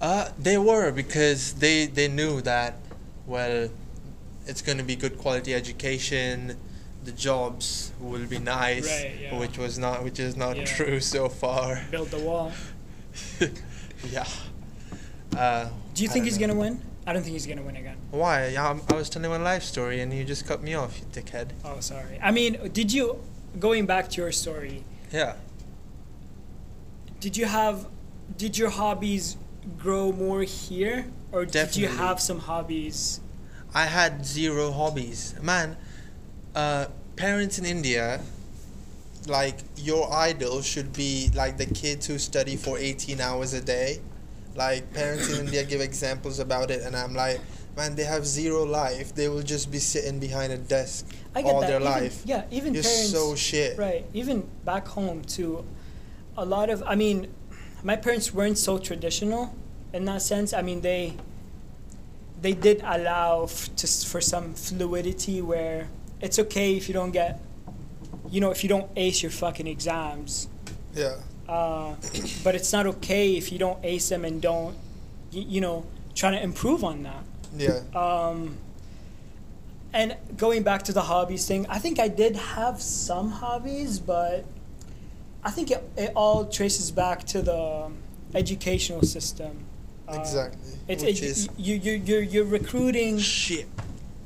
uh, 0.00 0.30
they 0.38 0.58
were 0.58 0.90
because 0.90 1.54
they 1.54 1.86
they 1.86 2.08
knew 2.08 2.40
that 2.42 2.74
well, 3.26 3.68
it's 4.46 4.62
going 4.62 4.78
to 4.78 4.84
be 4.84 4.96
good 4.96 5.18
quality 5.18 5.52
education. 5.54 6.56
The 7.08 7.14
jobs 7.14 7.90
will 8.00 8.26
be 8.26 8.38
nice, 8.38 8.86
Right, 8.86 9.16
yeah. 9.18 9.38
which 9.38 9.56
was 9.56 9.78
not 9.78 10.04
which 10.04 10.20
is 10.20 10.36
not 10.36 10.58
Yeah. 10.58 10.66
true 10.66 11.00
so 11.00 11.30
far. 11.30 11.80
Build 11.90 12.10
the 12.10 12.18
wall. 12.18 12.52
yeah. 14.12 14.26
Uh, 15.34 15.70
Do 15.94 16.02
you 16.04 16.10
I 16.10 16.12
think 16.12 16.26
he's 16.26 16.38
know. 16.38 16.48
gonna 16.48 16.60
win? 16.60 16.82
I 17.06 17.14
don't 17.14 17.22
think 17.22 17.32
he's 17.32 17.46
gonna 17.46 17.62
win 17.62 17.76
again. 17.76 17.96
Why? 18.10 18.54
I'm, 18.56 18.82
I 18.90 18.94
was 18.94 19.08
telling 19.08 19.30
my 19.30 19.38
life 19.38 19.62
story 19.62 20.02
and 20.02 20.12
you 20.12 20.22
just 20.22 20.46
cut 20.46 20.62
me 20.62 20.74
off, 20.74 21.00
you 21.00 21.06
dickhead. 21.06 21.48
Oh, 21.64 21.80
sorry. 21.80 22.18
I 22.22 22.30
mean, 22.30 22.58
did 22.74 22.92
you 22.92 23.18
going 23.58 23.86
back 23.86 24.10
to 24.10 24.20
your 24.20 24.30
story? 24.30 24.84
Yeah. 25.10 25.36
Did 27.20 27.38
you 27.38 27.46
have, 27.46 27.86
did 28.36 28.58
your 28.58 28.68
hobbies 28.68 29.38
grow 29.78 30.12
more 30.12 30.42
here, 30.42 31.06
or 31.32 31.46
did 31.46 31.74
you 31.74 31.88
have 31.88 32.20
some 32.20 32.40
hobbies? 32.40 33.20
I 33.74 33.86
had 33.86 34.26
zero 34.26 34.72
hobbies. 34.72 35.34
Man, 35.40 35.78
uh, 36.54 36.86
parents 37.18 37.58
in 37.58 37.66
India, 37.66 38.20
like 39.26 39.58
your 39.76 40.10
idol 40.12 40.62
should 40.62 40.92
be 40.92 41.30
like 41.34 41.58
the 41.58 41.66
kids 41.66 42.06
who 42.06 42.16
study 42.18 42.56
for 42.56 42.78
18 42.78 43.20
hours 43.20 43.52
a 43.52 43.60
day. 43.60 43.98
Like 44.54 44.92
parents 44.94 45.28
in 45.28 45.46
India 45.46 45.64
give 45.64 45.80
examples 45.80 46.38
about 46.38 46.70
it, 46.70 46.82
and 46.82 46.96
I'm 46.96 47.14
like, 47.14 47.40
man, 47.76 47.94
they 47.94 48.04
have 48.04 48.26
zero 48.26 48.64
life. 48.64 49.14
They 49.14 49.28
will 49.28 49.42
just 49.42 49.70
be 49.70 49.78
sitting 49.78 50.18
behind 50.18 50.52
a 50.52 50.58
desk 50.58 51.06
all 51.36 51.60
that. 51.60 51.66
their 51.68 51.80
even, 51.80 51.92
life. 51.92 52.22
Yeah, 52.24 52.44
even 52.50 52.74
You're 52.74 52.82
parents. 52.82 53.10
so 53.10 53.34
shit. 53.34 53.78
Right. 53.78 54.04
Even 54.14 54.48
back 54.64 54.88
home 54.88 55.22
too, 55.22 55.64
a 56.36 56.44
lot 56.44 56.70
of 56.70 56.82
I 56.86 56.94
mean, 56.94 57.28
my 57.82 57.96
parents 57.96 58.32
weren't 58.34 58.58
so 58.58 58.78
traditional 58.78 59.54
in 59.92 60.04
that 60.06 60.22
sense. 60.22 60.52
I 60.52 60.62
mean 60.62 60.80
they 60.80 61.16
they 62.40 62.52
did 62.52 62.80
allow 62.84 63.44
f- 63.44 63.74
to, 63.76 63.86
for 63.86 64.20
some 64.20 64.54
fluidity 64.54 65.42
where 65.42 65.88
it's 66.20 66.38
okay 66.38 66.76
if 66.76 66.88
you 66.88 66.94
don't 66.94 67.10
get 67.12 67.40
you 68.30 68.40
know 68.40 68.50
if 68.50 68.62
you 68.62 68.68
don't 68.68 68.90
ace 68.96 69.22
your 69.22 69.30
fucking 69.30 69.66
exams 69.66 70.48
Yeah. 70.94 71.16
uh, 71.48 71.94
but 72.44 72.54
it's 72.54 72.72
not 72.72 72.86
okay 72.86 73.36
if 73.36 73.50
you 73.52 73.58
don't 73.58 73.78
ace 73.84 74.08
them 74.08 74.24
and 74.24 74.40
don't 74.42 74.74
y- 75.32 75.44
you 75.48 75.60
know 75.60 75.86
trying 76.14 76.32
to 76.34 76.42
improve 76.42 76.82
on 76.84 77.02
that 77.04 77.24
Yeah. 77.56 77.80
um, 77.94 78.56
and 79.92 80.16
going 80.36 80.62
back 80.64 80.82
to 80.84 80.92
the 80.92 81.00
hobbies 81.00 81.46
thing, 81.46 81.66
I 81.70 81.78
think 81.78 81.98
I 81.98 82.08
did 82.08 82.36
have 82.36 82.82
some 82.82 83.30
hobbies, 83.30 83.98
but 83.98 84.44
I 85.42 85.50
think 85.50 85.70
it, 85.70 85.82
it 85.96 86.12
all 86.14 86.44
traces 86.44 86.90
back 86.90 87.24
to 87.28 87.40
the 87.40 87.90
educational 88.34 89.00
system. 89.02 89.64
Uh, 90.06 90.18
exactly. 90.20 90.60
It's 90.88 91.02
Which 91.02 91.22
it, 91.22 91.24
is 91.24 91.48
you 91.56 91.74
you 91.76 91.92
you're 92.04 92.22
you're 92.22 92.44
recruiting 92.44 93.16
shit. 93.18 93.66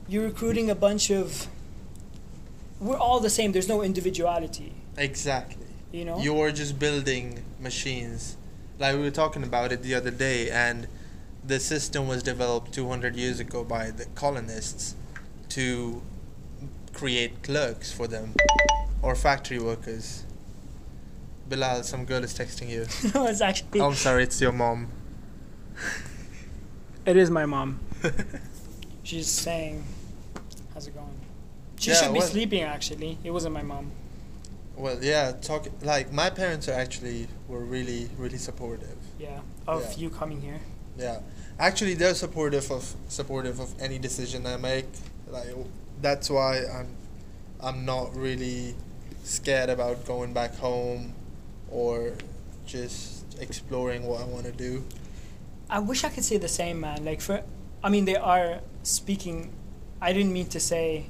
you're 0.08 0.24
recruiting 0.24 0.68
a 0.68 0.74
bunch 0.74 1.10
of. 1.10 1.46
We're 2.82 2.98
all 2.98 3.20
the 3.20 3.30
same. 3.30 3.52
There's 3.52 3.68
no 3.68 3.82
individuality. 3.82 4.72
Exactly. 4.96 5.66
You 5.92 6.04
know. 6.04 6.18
You're 6.18 6.50
just 6.50 6.78
building 6.78 7.44
machines. 7.60 8.36
Like 8.78 8.96
we 8.96 9.02
were 9.02 9.10
talking 9.10 9.44
about 9.44 9.70
it 9.70 9.82
the 9.82 9.94
other 9.94 10.10
day, 10.10 10.50
and 10.50 10.88
the 11.44 11.60
system 11.60 12.08
was 12.08 12.22
developed 12.22 12.72
200 12.72 13.14
years 13.14 13.38
ago 13.38 13.62
by 13.62 13.90
the 13.90 14.06
colonists 14.16 14.96
to 15.50 16.02
create 16.92 17.42
clerks 17.42 17.92
for 17.92 18.08
them 18.08 18.34
or 19.00 19.14
factory 19.14 19.60
workers. 19.60 20.24
Bilal, 21.48 21.84
some 21.84 22.04
girl 22.04 22.24
is 22.24 22.36
texting 22.36 22.68
you. 22.68 22.86
no, 23.14 23.26
it's 23.26 23.40
actually. 23.40 23.80
oh, 23.80 23.88
I'm 23.88 23.94
sorry, 23.94 24.24
it's 24.24 24.40
your 24.40 24.52
mom. 24.52 24.88
It 27.06 27.16
is 27.16 27.30
my 27.30 27.46
mom. 27.46 27.80
She's 29.02 29.28
saying, 29.28 29.84
"How's 30.72 30.86
it 30.86 30.94
going?" 30.94 31.21
She 31.82 31.90
Yeah, 31.90 31.96
should 31.96 32.12
be 32.12 32.20
well- 32.20 32.28
sleeping. 32.28 32.62
Actually, 32.62 33.18
it 33.24 33.32
wasn't 33.32 33.54
my 33.54 33.62
mom. 33.62 33.90
well, 34.76 34.98
yeah, 35.02 35.32
talk 35.32 35.66
like 35.82 36.12
my 36.12 36.30
parents 36.30 36.68
are 36.68 36.78
actually 36.84 37.26
were 37.48 37.64
really 37.76 38.08
really 38.16 38.38
supportive. 38.38 38.96
Yeah, 39.18 39.40
of 39.66 39.82
Yeah. 39.82 39.96
you 40.02 40.10
coming 40.10 40.40
here. 40.40 40.60
Yeah, 40.96 41.18
actually, 41.58 41.94
they're 41.94 42.14
supportive 42.14 42.70
of 42.70 42.94
supportive 43.08 43.58
of 43.58 43.70
any 43.80 43.98
decision 43.98 44.46
I 44.46 44.56
make. 44.58 44.86
Like 45.28 45.48
that's 46.00 46.30
why 46.30 46.52
I'm 46.78 46.90
I'm 47.60 47.84
not 47.84 48.14
really 48.14 48.76
scared 49.24 49.68
about 49.70 50.04
going 50.06 50.32
back 50.32 50.54
home 50.56 51.14
or 51.68 52.12
just 52.64 53.24
exploring 53.40 54.04
what 54.06 54.20
I 54.20 54.24
want 54.24 54.44
to 54.46 54.52
do. 54.52 54.84
I 55.68 55.80
wish 55.80 56.04
I 56.04 56.10
could 56.10 56.24
say 56.24 56.36
the 56.38 56.48
same, 56.60 56.78
man. 56.80 57.04
Like 57.04 57.20
for, 57.20 57.42
I 57.82 57.88
mean, 57.88 58.04
they 58.04 58.16
are 58.16 58.60
speaking. 58.84 59.50
I 60.00 60.12
didn't 60.12 60.32
mean 60.32 60.46
to 60.48 60.60
say, 60.60 61.06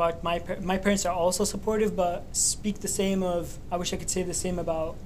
but 0.00 0.24
my 0.24 0.38
par- 0.38 0.60
my 0.62 0.78
parents 0.78 1.04
are 1.04 1.14
also 1.14 1.44
supportive, 1.44 1.94
but 1.94 2.24
speak 2.32 2.76
the 2.80 2.88
same 2.88 3.22
of. 3.22 3.58
I 3.70 3.76
wish 3.76 3.92
I 3.92 3.98
could 3.98 4.08
say 4.08 4.22
the 4.22 4.32
same 4.46 4.58
about 4.58 4.96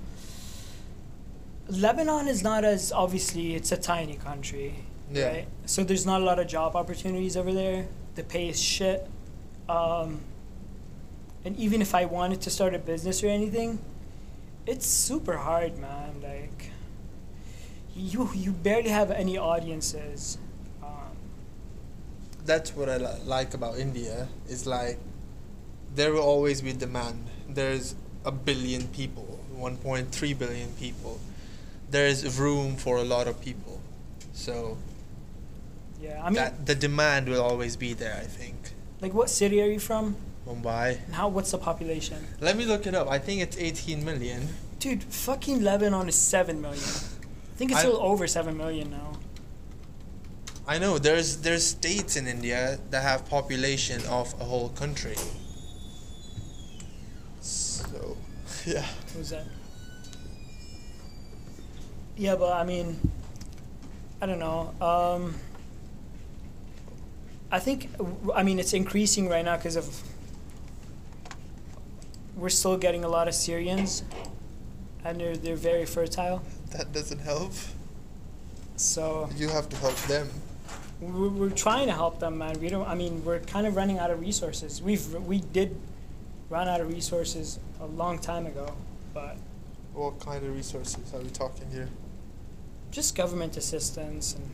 Lebanon 1.68 2.28
is 2.28 2.44
not 2.44 2.62
as 2.64 2.92
obviously 2.92 3.56
it's 3.56 3.72
a 3.72 3.76
tiny 3.76 4.14
country, 4.14 4.68
Yeah. 5.12 5.26
right? 5.28 5.46
So 5.66 5.82
there's 5.82 6.06
not 6.06 6.20
a 6.20 6.24
lot 6.24 6.38
of 6.38 6.46
job 6.46 6.76
opportunities 6.76 7.36
over 7.36 7.52
there. 7.52 7.88
The 8.14 8.22
pay 8.22 8.48
is 8.48 8.60
shit. 8.60 9.00
Um, 9.68 10.20
and 11.44 11.56
even 11.56 11.82
if 11.82 11.92
I 11.92 12.04
wanted 12.04 12.40
to 12.42 12.50
start 12.50 12.72
a 12.72 12.78
business 12.78 13.24
or 13.24 13.26
anything, 13.40 13.80
it's 14.64 14.86
super 14.86 15.38
hard, 15.38 15.76
man. 15.76 16.10
Like 16.22 16.70
you 17.96 18.30
you 18.32 18.52
barely 18.52 18.90
have 18.90 19.10
any 19.10 19.36
audiences. 19.38 20.38
That's 22.44 22.74
what 22.76 22.88
I 22.88 22.96
li- 22.98 23.22
like 23.24 23.54
about 23.54 23.78
India. 23.78 24.28
Is 24.48 24.66
like 24.66 24.98
there 25.94 26.12
will 26.12 26.22
always 26.22 26.60
be 26.60 26.72
demand. 26.72 27.26
There's 27.48 27.94
a 28.24 28.32
billion 28.32 28.88
people, 28.88 29.40
1.3 29.56 30.38
billion 30.38 30.70
people. 30.74 31.20
There's 31.90 32.38
room 32.38 32.76
for 32.76 32.96
a 32.98 33.04
lot 33.04 33.28
of 33.28 33.40
people. 33.40 33.80
So 34.32 34.76
yeah, 36.00 36.20
I 36.22 36.26
mean, 36.26 36.34
that 36.34 36.66
the 36.66 36.74
demand 36.74 37.28
will 37.28 37.40
always 37.42 37.76
be 37.76 37.92
there. 37.94 38.16
I 38.16 38.24
think 38.26 38.56
like 39.00 39.14
what 39.14 39.30
city 39.30 39.62
are 39.62 39.66
you 39.70 39.78
from? 39.78 40.16
Mumbai. 40.46 40.98
And 41.06 41.14
how 41.14 41.28
what's 41.28 41.50
the 41.52 41.58
population? 41.58 42.18
Let 42.40 42.56
me 42.56 42.64
look 42.66 42.86
it 42.86 42.94
up. 42.94 43.08
I 43.08 43.18
think 43.18 43.40
it's 43.40 43.56
18 43.56 44.04
million. 44.04 44.48
Dude, 44.78 45.02
fucking 45.04 45.62
Lebanon 45.62 46.08
is 46.08 46.14
seven 46.16 46.60
million. 46.60 46.82
I 46.84 47.56
think 47.56 47.70
it's 47.70 47.80
I- 47.80 47.84
still 47.84 48.00
over 48.02 48.26
seven 48.26 48.56
million 48.56 48.90
now. 48.90 49.18
I 50.66 50.78
know 50.78 50.98
there's 50.98 51.38
there's 51.38 51.66
states 51.66 52.16
in 52.16 52.26
India 52.26 52.78
that 52.90 53.02
have 53.02 53.28
population 53.28 54.00
of 54.06 54.34
a 54.40 54.44
whole 54.44 54.70
country. 54.70 55.16
So, 57.40 58.16
yeah. 58.66 58.80
What 58.82 59.18
was 59.18 59.30
that? 59.30 59.44
Yeah, 62.16 62.36
but 62.36 62.52
I 62.52 62.64
mean, 62.64 62.98
I 64.22 64.26
don't 64.26 64.38
know. 64.38 64.72
Um, 64.80 65.34
I 67.50 67.58
think, 67.58 67.90
I 68.34 68.42
mean, 68.42 68.58
it's 68.58 68.72
increasing 68.72 69.28
right 69.28 69.44
now 69.44 69.56
because 69.56 69.76
of 69.76 70.02
we're 72.36 72.48
still 72.48 72.76
getting 72.76 73.04
a 73.04 73.08
lot 73.08 73.28
of 73.28 73.34
Syrians, 73.34 74.02
and 75.04 75.20
they're 75.20 75.36
they're 75.36 75.56
very 75.56 75.84
fertile. 75.84 76.42
That 76.70 76.92
doesn't 76.92 77.20
help. 77.20 77.52
So 78.76 79.28
You 79.36 79.48
have 79.48 79.68
to 79.68 79.76
help 79.76 79.96
them. 80.08 80.30
We're, 81.00 81.28
we're 81.28 81.50
trying 81.50 81.86
to 81.86 81.92
help 81.92 82.20
them, 82.20 82.38
man. 82.38 82.58
We 82.60 82.68
don't. 82.68 82.86
I 82.88 82.94
mean, 82.94 83.24
we're 83.24 83.40
kind 83.40 83.66
of 83.66 83.76
running 83.76 83.98
out 83.98 84.10
of 84.10 84.20
resources. 84.20 84.80
We've 84.82 85.12
we 85.26 85.40
did 85.40 85.76
run 86.50 86.68
out 86.68 86.80
of 86.80 86.88
resources 86.88 87.58
a 87.80 87.86
long 87.86 88.18
time 88.18 88.46
ago, 88.46 88.74
but 89.12 89.36
What 89.94 90.20
kind 90.20 90.44
of 90.44 90.54
resources 90.54 91.12
are 91.14 91.20
we 91.20 91.30
talking 91.30 91.70
here? 91.70 91.88
just 92.90 93.16
government 93.16 93.56
assistance 93.56 94.34
and 94.36 94.48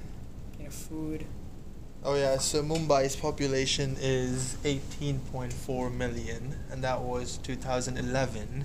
you 0.59 0.65
know 0.65 0.71
food. 0.71 1.27
Oh 2.03 2.15
yeah, 2.15 2.39
so 2.39 2.63
Mumbai's 2.63 3.15
population 3.15 3.97
is 4.01 4.57
18.4 4.65 5.93
million, 5.93 6.55
and 6.71 6.83
that 6.83 7.03
was 7.03 7.37
2011. 7.43 8.65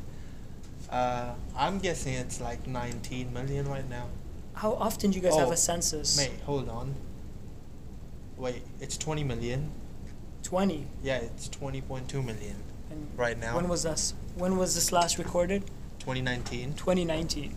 Uh, 0.90 1.34
I'm 1.58 1.80
guessing 1.80 2.14
it's 2.14 2.40
like 2.40 2.66
19 2.68 3.34
million 3.34 3.68
right 3.68 3.90
now. 3.90 4.06
How 4.54 4.74
often 4.76 5.12
do 5.12 5.18
you 5.18 5.22
guys 5.22 5.36
have 5.36 5.50
Oh, 5.50 5.52
a 5.52 5.58
census? 5.58 6.16
Mate, 6.16 6.32
hold 6.46 6.70
on. 6.70 6.96
Wait, 8.38 8.62
it's 8.82 8.98
20 8.98 9.24
million. 9.24 9.72
Twenty. 10.44 10.86
Yeah, 11.02 11.18
it's 11.18 11.50
20.2 11.50 12.14
million 12.24 12.56
And 12.92 13.08
right 13.18 13.38
now. 13.38 13.56
when 13.56 13.68
was 13.68 13.84
this? 13.84 14.14
When 14.36 14.58
was 14.58 14.76
this 14.76 14.92
last 14.92 15.18
recorded? 15.18 15.64
2019? 16.00 16.74
2019. 16.74 17.56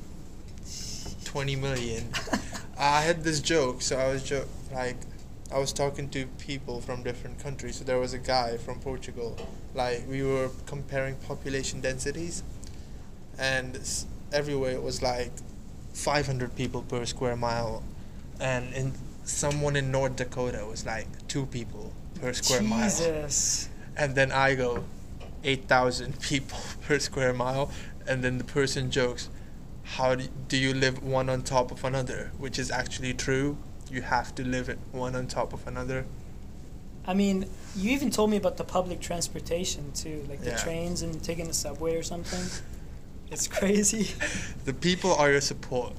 20 1.24 1.56
million. 1.56 2.08
I 2.78 3.02
had 3.02 3.24
this 3.24 3.40
joke, 3.40 3.82
so 3.82 3.98
I 3.98 4.08
was 4.08 4.22
jo- 4.22 4.46
like, 4.72 4.96
I 5.52 5.58
was 5.58 5.72
talking 5.72 6.08
to 6.10 6.26
people 6.38 6.80
from 6.80 7.02
different 7.02 7.38
countries. 7.40 7.76
So 7.76 7.84
there 7.84 7.98
was 7.98 8.14
a 8.14 8.18
guy 8.18 8.56
from 8.56 8.78
Portugal. 8.80 9.36
Like 9.74 10.04
we 10.08 10.22
were 10.22 10.48
comparing 10.66 11.16
population 11.16 11.80
densities, 11.82 12.42
and 13.38 13.78
everywhere 14.32 14.72
it 14.72 14.82
was 14.82 15.02
like 15.02 15.32
500 15.92 16.54
people 16.56 16.82
per 16.82 17.04
square 17.04 17.36
mile, 17.36 17.82
and 18.40 18.72
in 18.72 18.92
someone 19.28 19.76
in 19.76 19.90
North 19.92 20.16
Dakota 20.16 20.64
was 20.66 20.86
like 20.86 21.06
two 21.28 21.46
people 21.46 21.92
per 22.20 22.32
square 22.32 22.62
mile. 22.62 22.84
Jesus. 22.84 23.68
And 23.96 24.14
then 24.14 24.32
I 24.32 24.54
go, 24.54 24.84
8,000 25.44 26.20
people 26.30 26.58
per 26.86 26.98
square 26.98 27.32
mile. 27.32 27.70
And 28.06 28.24
then 28.24 28.38
the 28.38 28.44
person 28.44 28.90
jokes, 28.90 29.28
How 29.84 30.14
do, 30.14 30.24
do 30.48 30.56
you 30.56 30.72
live 30.74 31.02
one 31.02 31.28
on 31.28 31.42
top 31.42 31.70
of 31.70 31.84
another? 31.84 32.30
Which 32.38 32.58
is 32.58 32.70
actually 32.70 33.14
true. 33.14 33.58
You 33.90 34.02
have 34.02 34.34
to 34.36 34.44
live 34.44 34.68
it 34.68 34.78
one 34.92 35.14
on 35.14 35.26
top 35.26 35.52
of 35.52 35.66
another. 35.66 36.06
I 37.06 37.14
mean, 37.14 37.46
you 37.74 37.90
even 37.92 38.10
told 38.10 38.30
me 38.30 38.36
about 38.36 38.56
the 38.58 38.64
public 38.64 39.00
transportation 39.00 39.92
too, 39.92 40.26
like 40.28 40.40
the 40.40 40.50
Yeah. 40.50 40.56
trains 40.56 41.00
and 41.02 41.22
taking 41.22 41.46
the 41.48 41.54
subway 41.54 41.96
or 41.96 42.02
something. 42.02 42.44
It's 43.30 43.46
crazy. 43.46 44.10
The 44.64 44.74
people 44.74 45.14
are 45.14 45.30
your 45.30 45.40
support. 45.40 45.92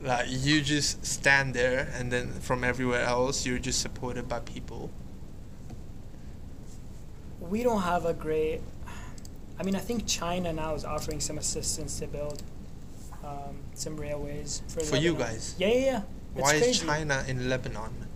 Like 0.00 0.26
you 0.28 0.60
just 0.60 1.04
stand 1.04 1.54
there, 1.54 1.92
and 1.94 2.12
then 2.12 2.32
from 2.40 2.62
everywhere 2.64 3.02
else, 3.02 3.44
you're 3.46 3.58
just 3.58 3.80
supported 3.80 4.28
by 4.28 4.40
people. 4.40 4.90
we 7.40 7.62
don't 7.62 7.82
have 7.82 8.04
a 8.04 8.14
great. 8.14 8.60
I 9.58 9.62
mean, 9.64 9.74
I 9.74 9.80
think 9.80 10.06
China 10.06 10.52
now 10.52 10.74
is 10.74 10.84
offering 10.84 11.20
some 11.20 11.38
assistance 11.38 11.98
to 11.98 12.06
build 12.06 12.42
um, 13.24 13.58
some 13.74 13.96
railways 13.96 14.62
for. 14.68 14.80
For 14.80 14.96
you 14.96 15.14
guys? 15.14 15.54
Yeah, 15.58 15.68
yeah, 15.68 15.74
yeah. 15.78 16.02
It's 16.34 16.42
Why 16.42 16.50
crazy. 16.58 16.70
is 16.70 16.80
China 16.80 17.24
in 17.26 17.48
Lebanon? 17.48 18.06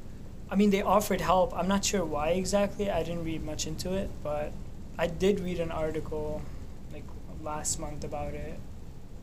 I 0.51 0.55
mean, 0.55 0.71
they 0.71 0.83
offered 0.83 1.21
help. 1.21 1.57
I'm 1.57 1.66
not 1.66 1.85
sure 1.85 2.05
why 2.05 2.31
exactly. 2.31 2.90
I 2.90 3.03
didn't 3.03 3.25
read 3.25 3.42
much 3.42 3.66
into 3.66 3.95
it, 3.95 4.11
but 4.23 4.53
I 4.99 5.07
did 5.07 5.40
read 5.40 5.59
an 5.61 5.71
article 5.73 6.42
like 6.92 7.05
last 7.42 7.81
month 7.81 8.05
about 8.05 8.35
it. 8.35 8.59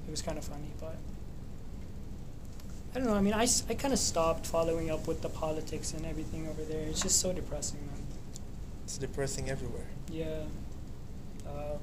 It 0.08 0.12
was 0.12 0.22
kind 0.24 0.38
of 0.38 0.43
funny, 0.43 0.72
but 0.80 0.98
I 2.93 2.97
don't 2.99 3.08
know. 3.08 3.13
I 3.13 3.21
mean, 3.21 3.34
I, 3.36 3.47
I 3.69 3.75
kind 3.75 3.93
of 3.93 3.99
stopped 3.99 4.47
following 4.47 4.89
up 4.89 5.08
with 5.08 5.21
the 5.21 5.30
politics 5.30 5.93
and 5.93 6.06
everything 6.06 6.47
over 6.47 6.63
there. 6.63 6.88
It's 6.88 7.02
just 7.02 7.19
so 7.19 7.32
depressing, 7.32 7.80
man. 7.86 8.08
It's 8.84 8.97
depressing 8.97 9.49
everywhere. 9.49 9.86
Yeah. 10.12 10.41
Uh, 11.47 11.78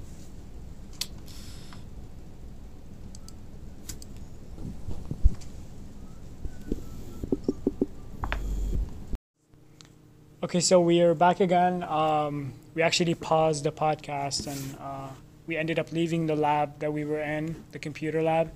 okay, 10.43 10.59
so 10.59 10.81
we 10.81 11.01
are 11.03 11.15
back 11.15 11.39
again. 11.39 11.85
Um, 11.85 12.53
we 12.75 12.83
actually 12.83 13.15
paused 13.15 13.63
the 13.63 13.71
podcast 13.71 14.49
and 14.49 14.77
uh, 14.81 15.09
we 15.47 15.57
ended 15.57 15.79
up 15.79 15.93
leaving 15.93 16.27
the 16.27 16.35
lab 16.35 16.81
that 16.81 16.93
we 16.93 17.05
were 17.05 17.21
in, 17.21 17.65
the 17.71 17.79
computer 17.79 18.23
lab, 18.23 18.51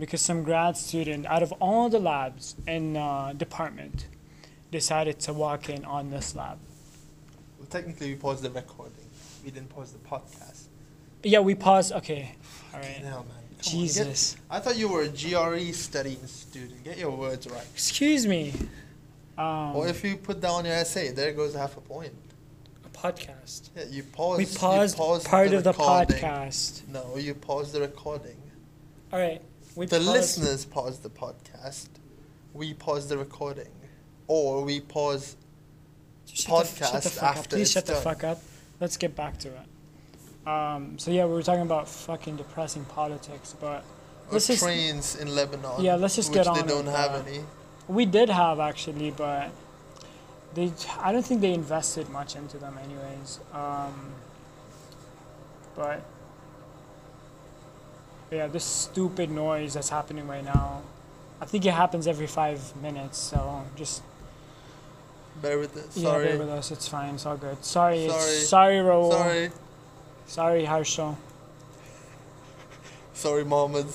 because 0.00 0.20
some 0.20 0.42
grad 0.42 0.76
student, 0.76 1.26
out 1.26 1.42
of 1.42 1.52
all 1.60 1.88
the 1.88 1.98
labs 2.00 2.56
in 2.66 2.96
uh, 2.96 3.32
department, 3.36 4.06
decided 4.72 5.20
to 5.20 5.32
walk 5.32 5.68
in 5.68 5.84
on 5.84 6.10
this 6.10 6.34
lab. 6.34 6.58
Well, 7.58 7.68
technically, 7.68 8.08
we 8.10 8.16
paused 8.16 8.42
the 8.42 8.50
recording. 8.50 8.94
We 9.44 9.50
didn't 9.50 9.68
pause 9.68 9.92
the 9.92 9.98
podcast. 9.98 10.64
Yeah, 11.22 11.40
we 11.40 11.54
paused. 11.54 11.92
Okay, 11.92 12.34
all 12.74 12.80
right. 12.80 13.00
Now, 13.02 13.08
man. 13.08 13.14
Come 13.18 13.26
on, 13.28 13.56
get- 13.56 13.62
Jesus. 13.64 14.36
I 14.48 14.58
thought 14.58 14.76
you 14.78 14.88
were 14.88 15.02
a 15.02 15.08
GRE 15.08 15.72
studying 15.72 16.26
student. 16.26 16.82
Get 16.82 16.96
your 16.98 17.10
words 17.10 17.46
right. 17.46 17.66
Excuse 17.74 18.26
me. 18.26 18.54
Um, 19.36 19.76
Or 19.76 19.86
if 19.88 20.02
you 20.04 20.16
put 20.16 20.40
down 20.40 20.64
your 20.64 20.74
essay, 20.74 21.12
there 21.12 21.32
goes 21.32 21.54
half 21.54 21.76
a 21.76 21.80
point. 21.80 22.12
a 22.84 22.88
podcast. 22.88 23.68
Yeah, 23.76 23.84
you 23.90 24.02
paused. 24.02 24.38
We 24.38 24.44
you 24.46 24.58
paused, 24.58 24.96
paused 24.96 25.26
part 25.26 25.50
the 25.50 25.58
of 25.58 25.64
the 25.64 25.72
podcast. 25.74 26.86
No, 26.88 27.16
you 27.16 27.34
paused 27.34 27.72
the 27.74 27.80
recording. 27.80 28.36
All 29.12 29.18
right. 29.18 29.42
We 29.76 29.86
the 29.86 30.00
listeners 30.00 30.64
pause 30.64 30.98
the 31.00 31.10
podcast. 31.10 31.88
We 32.52 32.74
pause 32.74 33.08
the 33.08 33.16
recording, 33.18 33.70
or 34.26 34.64
we 34.64 34.80
pause. 34.80 35.36
Shut 36.26 36.66
the- 36.66 36.84
shut 36.84 37.02
the 37.02 37.08
podcast 37.08 37.10
fuck 37.10 37.22
up. 37.30 37.36
after 37.36 37.56
Please 37.56 37.70
shut 37.70 37.86
the 37.86 37.94
fuck 37.94 38.24
up. 38.24 38.40
Let's 38.80 38.96
get 38.96 39.14
back 39.16 39.38
to 39.38 39.48
it. 39.48 40.48
Um, 40.48 40.98
so 40.98 41.10
yeah, 41.10 41.26
we 41.26 41.32
were 41.34 41.42
talking 41.42 41.62
about 41.62 41.88
fucking 41.88 42.36
depressing 42.36 42.84
politics, 42.86 43.54
but 43.60 43.84
Or 44.28 44.34
Let's 44.34 44.46
just- 44.46 44.62
trains 44.62 45.16
in 45.16 45.34
Lebanon. 45.34 45.80
Yeah, 45.82 45.96
let's 45.96 46.14
just 46.16 46.32
get 46.32 46.44
they 46.44 46.50
on 46.50 46.66
don't 46.66 46.86
with 46.86 46.94
have 46.94 47.26
any. 47.26 47.40
we 47.88 48.06
did 48.06 48.28
have 48.30 48.60
actually, 48.60 49.10
but 49.10 49.50
they 50.54 50.72
I 50.98 51.10
don't 51.12 51.24
think 51.26 51.40
they 51.40 51.52
invested 51.52 52.08
much 52.10 52.36
into 52.36 52.56
them 52.58 52.78
anyways. 52.78 53.40
Um, 53.52 54.12
but 55.74 56.00
yeah, 58.30 58.46
this 58.46 58.64
stupid 58.64 59.30
noise 59.30 59.74
that's 59.74 59.88
happening 59.88 60.26
right 60.26 60.44
now. 60.44 60.82
I 61.40 61.46
think 61.46 61.64
it 61.66 61.72
happens 61.72 62.06
every 62.06 62.26
five 62.26 62.60
minutes, 62.82 63.18
so 63.18 63.64
just 63.76 64.02
Bear 65.40 65.58
with 65.58 65.74
it. 65.76 65.86
yeah, 65.94 66.02
Sorry. 66.10 66.24
bear 66.26 66.38
with 66.38 66.48
us. 66.50 66.70
It's 66.70 66.86
fine. 66.86 67.14
It's 67.14 67.24
all 67.24 67.36
good. 67.36 67.64
Sorry. 67.64 68.08
Sorry. 68.08 68.20
It's, 68.20 68.48
sorry, 68.48 68.74
Raul. 68.76 69.10
Sorry. 69.12 69.50
Sorry, 70.26 70.64
Harshal. 70.64 71.16
Sorry, 73.14 73.44
Mohammed. 73.44 73.86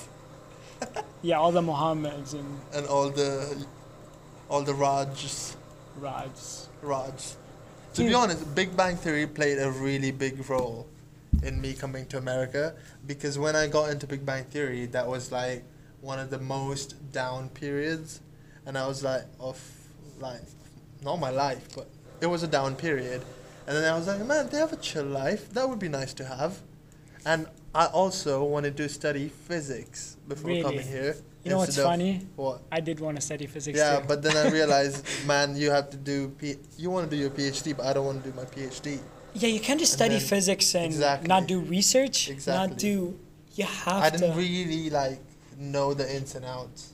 Yeah, 1.22 1.40
all 1.40 1.52
the 1.52 1.62
Muhammads 1.62 2.34
and 2.36 2.60
and 2.72 2.86
all 2.86 3.10
the 3.10 3.66
all 4.48 4.62
the 4.62 4.74
Rajs. 4.74 5.56
Rajs. 6.00 6.68
Raj. 6.84 7.34
To 7.96 8.04
be 8.04 8.14
honest, 8.14 8.54
Big 8.54 8.78
Bang 8.78 8.96
Theory 8.96 9.26
played 9.26 9.58
a 9.58 9.72
really 9.72 10.12
big 10.12 10.48
role 10.48 10.86
in 11.44 11.60
me 11.62 11.74
coming 11.74 12.06
to 12.08 12.18
America 12.18 12.76
because 13.06 13.38
when 13.38 13.56
I 13.56 13.68
got 13.68 13.90
into 13.90 14.08
Big 14.08 14.26
Bang 14.26 14.44
Theory, 14.46 14.86
that 14.88 15.08
was 15.08 15.32
like 15.32 15.64
one 16.02 16.20
of 16.20 16.30
the 16.30 16.40
most 16.40 17.12
down 17.12 17.50
periods, 17.50 18.22
and 18.66 18.78
I 18.78 18.88
was 18.88 19.04
like, 19.04 19.24
of 19.40 19.60
like, 20.20 20.42
not 21.04 21.20
my 21.20 21.30
life, 21.32 21.68
but 21.76 21.88
it 22.22 22.28
was 22.28 22.44
a 22.44 22.48
down 22.48 22.76
period, 22.76 23.22
and 23.68 23.76
then 23.76 23.92
I 23.92 23.98
was 23.98 24.08
like, 24.08 24.24
man, 24.26 24.48
they 24.50 24.58
have 24.58 24.74
a 24.74 24.78
chill 24.78 25.06
life. 25.06 25.50
That 25.54 25.68
would 25.68 25.80
be 25.80 25.90
nice 25.90 26.14
to 26.16 26.26
have, 26.26 26.60
and 27.26 27.48
I 27.74 27.88
also 27.88 28.44
wanted 28.44 28.78
to 28.78 28.88
study 28.90 29.30
physics 29.30 30.18
before 30.28 30.50
Really? 30.52 30.62
coming 30.64 30.88
here. 30.88 31.16
You 31.44 31.52
know 31.52 31.58
what's 31.58 31.78
funny? 31.78 32.26
What? 32.38 32.62
I 32.72 32.80
did 32.80 33.00
want 33.00 33.18
to 33.18 33.22
study 33.22 33.46
physics 33.46 33.78
Yeah, 33.78 34.00
too. 34.00 34.06
but 34.08 34.24
then 34.24 34.36
I 34.36 34.50
realized, 34.50 35.06
man, 35.28 35.56
you 35.56 35.70
have 35.70 35.90
to 35.92 35.98
do 35.98 36.30
P- 36.30 36.56
you 36.78 36.90
want 36.90 37.08
to 37.10 37.16
do 37.16 37.22
your 37.22 37.30
PhD, 37.30 37.76
but 37.78 37.86
I 37.86 37.94
don't 37.94 38.06
want 38.06 38.24
to 38.24 38.30
do 38.32 38.36
my 38.36 38.46
PhD. 38.46 39.00
Yeah, 39.36 39.50
you 39.50 39.60
can't 39.60 39.80
just 39.80 39.94
and 39.94 40.00
study 40.00 40.18
then- 40.18 40.28
physics 40.28 40.74
and 40.76 40.86
Exactly. 40.86 41.28
not 41.28 41.48
do 41.48 41.60
research. 41.60 42.30
Exactly. 42.30 42.68
Not 42.70 42.78
do. 42.78 43.20
You 43.56 43.66
have 43.66 44.04
I 44.04 44.10
didn't 44.10 44.36
really 44.36 44.90
like 44.90 45.20
know 45.58 45.94
the 45.94 46.06
ins 46.16 46.36
and 46.36 46.44
outs. 46.46 46.92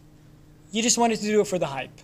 you 0.72 0.82
just 0.84 0.98
wanted 0.98 1.18
to 1.20 1.26
do 1.26 1.42
it 1.42 1.48
for 1.48 1.58
the 1.60 1.66
hype. 1.68 1.98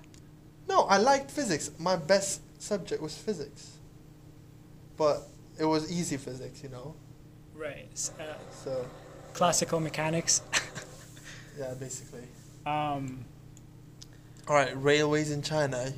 No, 0.67 0.83
I 0.83 0.97
liked 0.97 1.29
physics. 1.31 1.69
My 1.77 1.95
best 1.95 2.41
subject 2.59 3.01
was 3.01 3.15
physics, 3.15 3.71
but 4.97 5.27
it 5.59 5.65
was 5.65 5.91
easy 5.91 6.17
physics, 6.17 6.63
you 6.63 6.69
know. 6.69 6.95
Right. 7.55 7.87
Uh, 8.19 8.23
So 8.63 8.85
classical 9.33 9.79
mechanics. 9.79 10.41
yeah, 11.59 11.73
basically. 11.75 12.27
um, 12.65 13.23
All 14.47 14.55
right, 14.55 14.73
railways 14.75 15.29
in 15.31 15.41
China. 15.43 15.93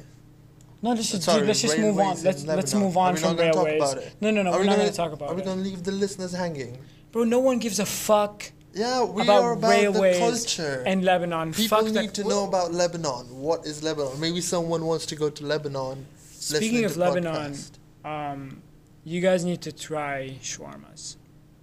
No, 0.81 0.91
let's 0.91 1.11
just, 1.11 1.23
Sorry, 1.23 1.45
let's 1.45 1.61
just 1.61 1.77
move 1.77 1.97
on. 1.99 2.17
in 2.17 2.23
Let's 2.23 2.43
let's 2.45 2.45
Lebanon. 2.73 2.79
move 2.79 2.97
Are 2.97 3.07
on 3.09 3.13
we 3.15 3.19
from 3.19 3.29
not 3.29 3.37
gonna 3.37 3.51
talk 3.53 3.65
railways. 3.65 3.91
about 3.93 4.03
it? 4.03 4.13
No, 4.21 4.31
no, 4.31 4.41
no, 4.43 4.49
Are 4.51 4.53
we're 4.55 4.61
we 4.61 4.67
not 4.67 4.77
gonna- 4.77 4.91
talk 4.91 5.11
about 5.13 5.25
it. 5.25 5.31
Are 5.31 5.35
we 5.35 5.41
it. 5.41 5.45
gonna 5.45 5.61
leave 5.61 5.83
the 5.83 5.91
listeners 5.91 6.31
hanging? 6.33 6.77
Bro, 7.11 7.23
no 7.25 7.39
one 7.39 7.59
gives 7.59 7.79
a 7.79 7.85
fuck 7.85 8.51
Yeah, 8.73 9.03
we 9.03 9.23
about, 9.23 9.41
are 9.43 9.53
about 9.53 9.69
railways 9.71 10.17
the 10.17 10.19
culture. 10.63 10.83
and 10.85 11.03
Lebanon. 11.03 11.53
People 11.53 11.77
fuck 11.77 11.85
need 11.87 11.95
that. 11.95 12.13
to 12.15 12.23
know 12.23 12.45
about 12.47 12.71
Lebanon. 12.73 13.25
What 13.47 13.65
is 13.65 13.83
Lebanon? 13.83 14.19
Maybe 14.19 14.41
someone 14.41 14.85
wants 14.85 15.05
to 15.07 15.15
go 15.15 15.29
to 15.29 15.45
Lebanon. 15.45 16.05
Speaking 16.31 16.83
listening 16.83 16.85
of 16.85 16.93
to 16.93 16.99
Lebanon, 16.99 17.51
podcast. 17.53 17.71
um, 18.33 18.61
you 19.03 19.19
guys 19.21 19.43
need 19.43 19.61
to 19.61 19.71
try 19.71 20.37
shawarmas. 20.41 21.17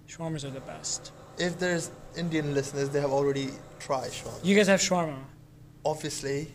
Shawarmas 0.07 0.43
are 0.43 0.51
the 0.51 0.59
best. 0.61 1.11
if 1.39 1.57
there's 1.59 1.91
Indian 2.15 2.53
listeners, 2.53 2.89
they 2.89 2.99
have 3.01 3.11
already 3.11 3.49
tried 3.79 4.11
shawarma. 4.11 4.43
You 4.43 4.55
guys 4.55 4.67
have 4.67 4.79
shawarma. 4.79 5.17
Obviously, 5.85 6.51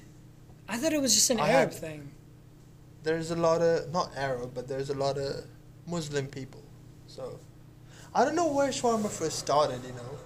I 0.68 0.76
thought 0.76 0.92
it 0.92 1.00
was 1.00 1.14
just 1.14 1.30
an 1.30 1.40
I 1.40 1.50
Arab 1.50 1.70
have- 1.70 1.78
thing. 1.78 2.10
There's 3.02 3.30
a 3.30 3.36
lot 3.36 3.60
of 3.62 3.92
not 3.92 4.10
Arab, 4.16 4.52
but 4.54 4.68
there's 4.68 4.90
a 4.90 4.94
lot 4.94 5.18
of 5.18 5.44
Muslim 5.86 6.26
people. 6.26 6.62
So 7.06 7.38
I 8.14 8.24
don't 8.24 8.36
know 8.36 8.52
where 8.52 8.68
shawarma 8.68 9.10
first 9.10 9.38
started, 9.38 9.82
you 9.84 9.92
know. 9.92 10.18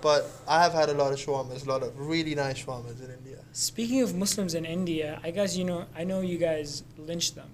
But 0.00 0.26
I 0.46 0.62
have 0.62 0.72
had 0.74 0.90
a 0.90 0.94
lot 0.94 1.12
of 1.12 1.18
shawarmas, 1.18 1.66
a 1.66 1.68
lot 1.70 1.82
of 1.82 1.98
really 1.98 2.34
nice 2.34 2.62
shawarmas 2.64 3.02
in 3.02 3.10
India. 3.10 3.38
Speaking 3.52 4.02
of 4.02 4.14
Muslims 4.14 4.54
in 4.54 4.64
India, 4.66 5.18
I 5.22 5.30
guess 5.30 5.56
you 5.56 5.64
know. 5.64 5.86
I 5.96 6.04
know 6.04 6.20
you 6.20 6.36
guys 6.38 6.82
lynched 6.98 7.34
them. 7.34 7.48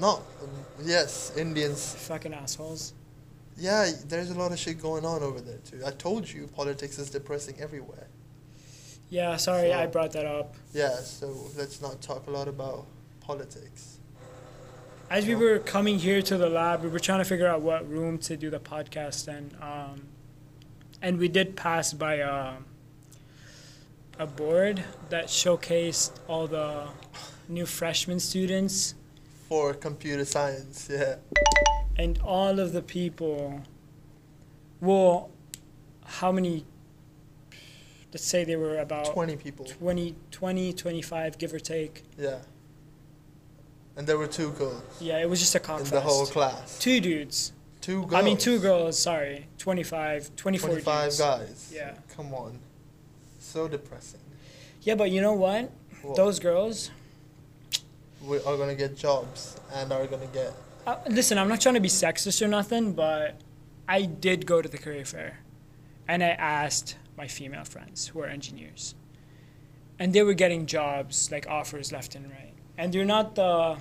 No, 0.00 0.22
yes, 0.82 1.36
Indians. 1.36 1.94
Fucking 1.94 2.32
assholes. 2.32 2.94
Yeah, 3.58 3.90
there's 4.06 4.30
a 4.30 4.34
lot 4.34 4.50
of 4.50 4.58
shit 4.58 4.80
going 4.80 5.04
on 5.04 5.22
over 5.22 5.40
there 5.42 5.58
too. 5.58 5.82
I 5.86 5.90
told 5.90 6.26
you 6.30 6.46
politics 6.46 6.98
is 6.98 7.10
depressing 7.10 7.56
everywhere. 7.60 8.06
Yeah, 9.10 9.36
sorry, 9.36 9.68
So- 9.68 9.78
I 9.78 9.86
brought 9.86 10.12
that 10.12 10.24
up. 10.24 10.54
Yeah, 10.72 10.96
so 10.96 11.36
let's 11.58 11.82
not 11.82 12.00
talk 12.00 12.26
a 12.28 12.30
lot 12.30 12.48
about 12.48 12.86
politics. 13.22 13.98
As 15.10 15.26
we 15.26 15.34
were 15.34 15.58
coming 15.58 15.98
here 15.98 16.22
to 16.22 16.38
the 16.38 16.48
lab, 16.48 16.82
we 16.82 16.88
were 16.88 16.98
trying 16.98 17.18
to 17.18 17.24
figure 17.24 17.46
out 17.46 17.60
what 17.60 17.88
room 17.88 18.18
to 18.18 18.36
do 18.36 18.48
the 18.50 18.58
podcast 18.58 19.28
in, 19.28 19.54
um, 19.60 20.02
and 21.02 21.18
we 21.18 21.28
did 21.28 21.54
pass 21.54 21.92
by 21.92 22.14
a, 22.14 22.54
a 24.18 24.26
board 24.26 24.82
that 25.10 25.26
showcased 25.26 26.12
all 26.28 26.46
the 26.46 26.88
new 27.48 27.66
freshman 27.66 28.18
students 28.20 28.94
For 29.48 29.74
computer 29.74 30.24
science, 30.24 30.88
yeah. 30.90 31.16
and 31.96 32.18
all 32.24 32.58
of 32.58 32.72
the 32.72 32.82
people. 32.82 33.60
Well, 34.80 35.30
how 36.04 36.32
many? 36.32 36.64
Let's 38.12 38.24
say 38.24 38.44
they 38.44 38.56
were 38.56 38.78
about 38.78 39.06
20 39.06 39.36
people. 39.36 39.64
20, 39.64 40.14
20 40.30 40.72
25, 40.72 41.38
give 41.38 41.52
or 41.52 41.58
take. 41.58 42.02
Yeah. 42.18 42.38
And 43.96 44.06
there 44.06 44.16
were 44.16 44.26
two 44.26 44.52
girls 44.52 44.82
Yeah, 45.00 45.18
it 45.18 45.28
was 45.28 45.38
just 45.40 45.54
a 45.54 45.60
cock 45.60 45.80
in 45.80 45.86
the 45.86 46.00
whole 46.00 46.26
class. 46.26 46.78
Two 46.78 47.00
dudes. 47.00 47.52
Two 47.80 48.02
girls. 48.06 48.14
I 48.14 48.22
mean, 48.22 48.38
two 48.38 48.58
girls, 48.58 48.98
sorry. 48.98 49.48
25, 49.58 50.34
24 50.36 50.68
25 50.70 51.04
dudes. 51.04 51.18
guys. 51.18 51.72
Yeah. 51.74 51.94
Come 52.16 52.32
on. 52.32 52.58
So 53.38 53.68
depressing. 53.68 54.20
Yeah, 54.82 54.94
but 54.94 55.10
you 55.10 55.20
know 55.20 55.34
what? 55.34 55.70
What? 56.02 56.16
Those 56.16 56.38
girls. 56.38 56.90
we 58.24 58.38
are 58.38 58.56
gonna 58.56 58.74
get 58.74 58.96
jobs 58.96 59.56
and 59.74 59.92
are 59.92 60.06
gonna 60.06 60.26
get. 60.26 60.52
Uh, 60.86 60.96
listen, 61.08 61.38
I'm 61.38 61.48
not 61.48 61.60
trying 61.60 61.74
to 61.74 61.80
be 61.80 61.88
sexist 61.88 62.40
or 62.42 62.48
nothing, 62.48 62.92
but 62.92 63.36
I 63.88 64.02
did 64.02 64.46
go 64.46 64.62
to 64.62 64.68
the 64.68 64.78
career 64.78 65.04
fair, 65.04 65.38
and 66.08 66.22
I 66.22 66.30
asked 66.30 66.96
my 67.16 67.26
female 67.28 67.64
friends 67.64 68.08
who 68.08 68.20
are 68.20 68.26
engineers, 68.26 68.94
and 69.98 70.12
they 70.12 70.22
were 70.22 70.34
getting 70.34 70.66
jobs 70.66 71.30
like 71.30 71.46
offers 71.48 71.92
left 71.92 72.14
and 72.14 72.30
right, 72.30 72.51
and 72.78 72.94
you're 72.94 73.04
not 73.04 73.34
the 73.34 73.76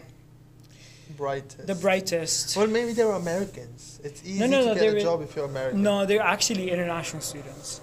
brightest. 1.18 1.68
the 1.68 1.76
brightest. 1.76 2.56
Well, 2.58 2.68
maybe 2.68 2.94
they're 2.94 3.12
Americans. 3.12 4.00
It's 4.04 4.22
easy 4.26 4.40
no, 4.40 4.48
no, 4.48 4.60
to 4.60 4.74
get 4.74 4.80
they're- 4.80 4.98
a 4.98 5.02
job 5.02 5.22
if 5.22 5.36
you're 5.36 5.46
American. 5.46 5.82
No, 5.84 6.06
they're 6.06 6.22
actually 6.22 6.72
international 6.72 7.22
students. 7.22 7.82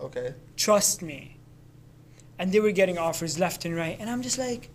Okay. 0.00 0.34
Trust 0.56 1.02
me. 1.02 1.36
And 2.38 2.50
they 2.52 2.60
were 2.60 2.72
getting 2.72 2.98
offers 2.98 3.38
left 3.38 3.64
and 3.64 3.76
right, 3.76 3.96
and 4.00 4.10
I'm 4.10 4.22
just 4.22 4.38
like, 4.38 4.68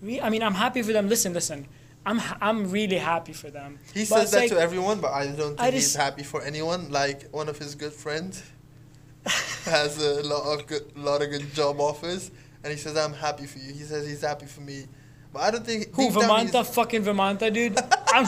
re- 0.00 0.20
I 0.20 0.30
mean, 0.30 0.42
I'm 0.42 0.54
happy 0.54 0.82
for 0.82 0.92
them. 0.94 1.08
Listen, 1.08 1.34
listen, 1.34 1.66
I'm 2.06 2.20
I'm 2.40 2.70
really 2.70 2.96
happy 2.96 3.32
for 3.34 3.50
them. 3.50 3.78
He 3.92 4.00
But 4.00 4.20
says 4.22 4.30
that 4.30 4.40
like- 4.40 4.50
to 4.50 4.58
everyone, 4.58 5.00
but 5.00 5.12
I 5.12 5.26
don't 5.26 5.56
think 5.56 5.60
I 5.60 5.70
he's 5.72 5.94
happy 5.94 6.22
for 6.22 6.40
anyone. 6.42 6.90
Like 6.90 7.28
one 7.30 7.48
of 7.50 7.58
his 7.58 7.74
good 7.74 7.92
friends 7.92 8.42
has 9.66 9.98
a 10.02 10.22
lot 10.22 10.58
of 10.58 10.66
good, 10.66 10.96
lot 10.96 11.22
of 11.22 11.30
good 11.30 11.52
job 11.52 11.80
offers, 11.80 12.30
and 12.64 12.72
he 12.72 12.78
says, 12.78 12.96
"I'm 12.96 13.12
happy 13.12 13.46
for 13.46 13.58
you." 13.58 13.72
He 13.74 13.82
says 13.82 14.06
he's 14.06 14.22
happy 14.22 14.46
for 14.46 14.62
me, 14.62 14.86
but 15.32 15.42
I 15.42 15.50
don't 15.50 15.64
think. 15.64 15.94
Who 15.94 16.10
Vermonta? 16.10 16.64
Fucking 16.66 17.02
Vermonta, 17.04 17.52
dude. 17.52 17.78
I'm 18.08 18.26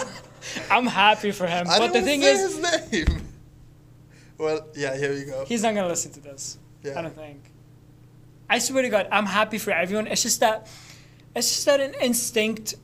I'm 0.70 0.86
happy 0.86 1.30
for 1.32 1.46
him. 1.46 1.66
I 1.68 1.78
but 1.78 1.92
the 1.92 2.02
thing 2.02 2.22
say 2.22 2.32
is, 2.32 2.56
his 2.56 2.92
name. 2.92 3.20
Well, 4.36 4.66
yeah, 4.74 4.96
here 4.96 5.12
we 5.14 5.24
go. 5.26 5.44
he's 5.46 5.62
not 5.62 5.74
gonna 5.76 5.86
listen 5.86 6.10
to 6.12 6.20
this. 6.20 6.58
Yeah. 6.82 6.98
I 6.98 7.02
don't 7.02 7.14
think. 7.14 7.40
I 8.50 8.58
swear 8.58 8.82
to 8.82 8.88
God, 8.88 9.08
I'm 9.12 9.26
happy 9.26 9.58
for 9.58 9.70
everyone. 9.70 10.08
It's 10.08 10.22
just 10.22 10.40
that, 10.40 10.66
it's 11.36 11.48
just 11.48 11.66
that 11.66 11.80
an 11.80 11.94
instinct 12.00 12.74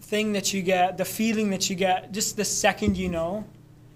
thing 0.00 0.32
that 0.32 0.52
you 0.52 0.62
get, 0.62 0.96
the 0.96 1.04
feeling 1.04 1.50
that 1.50 1.68
you 1.70 1.76
get, 1.76 2.12
just 2.12 2.38
the 2.38 2.44
second 2.44 2.96
you 2.96 3.10
know, 3.10 3.44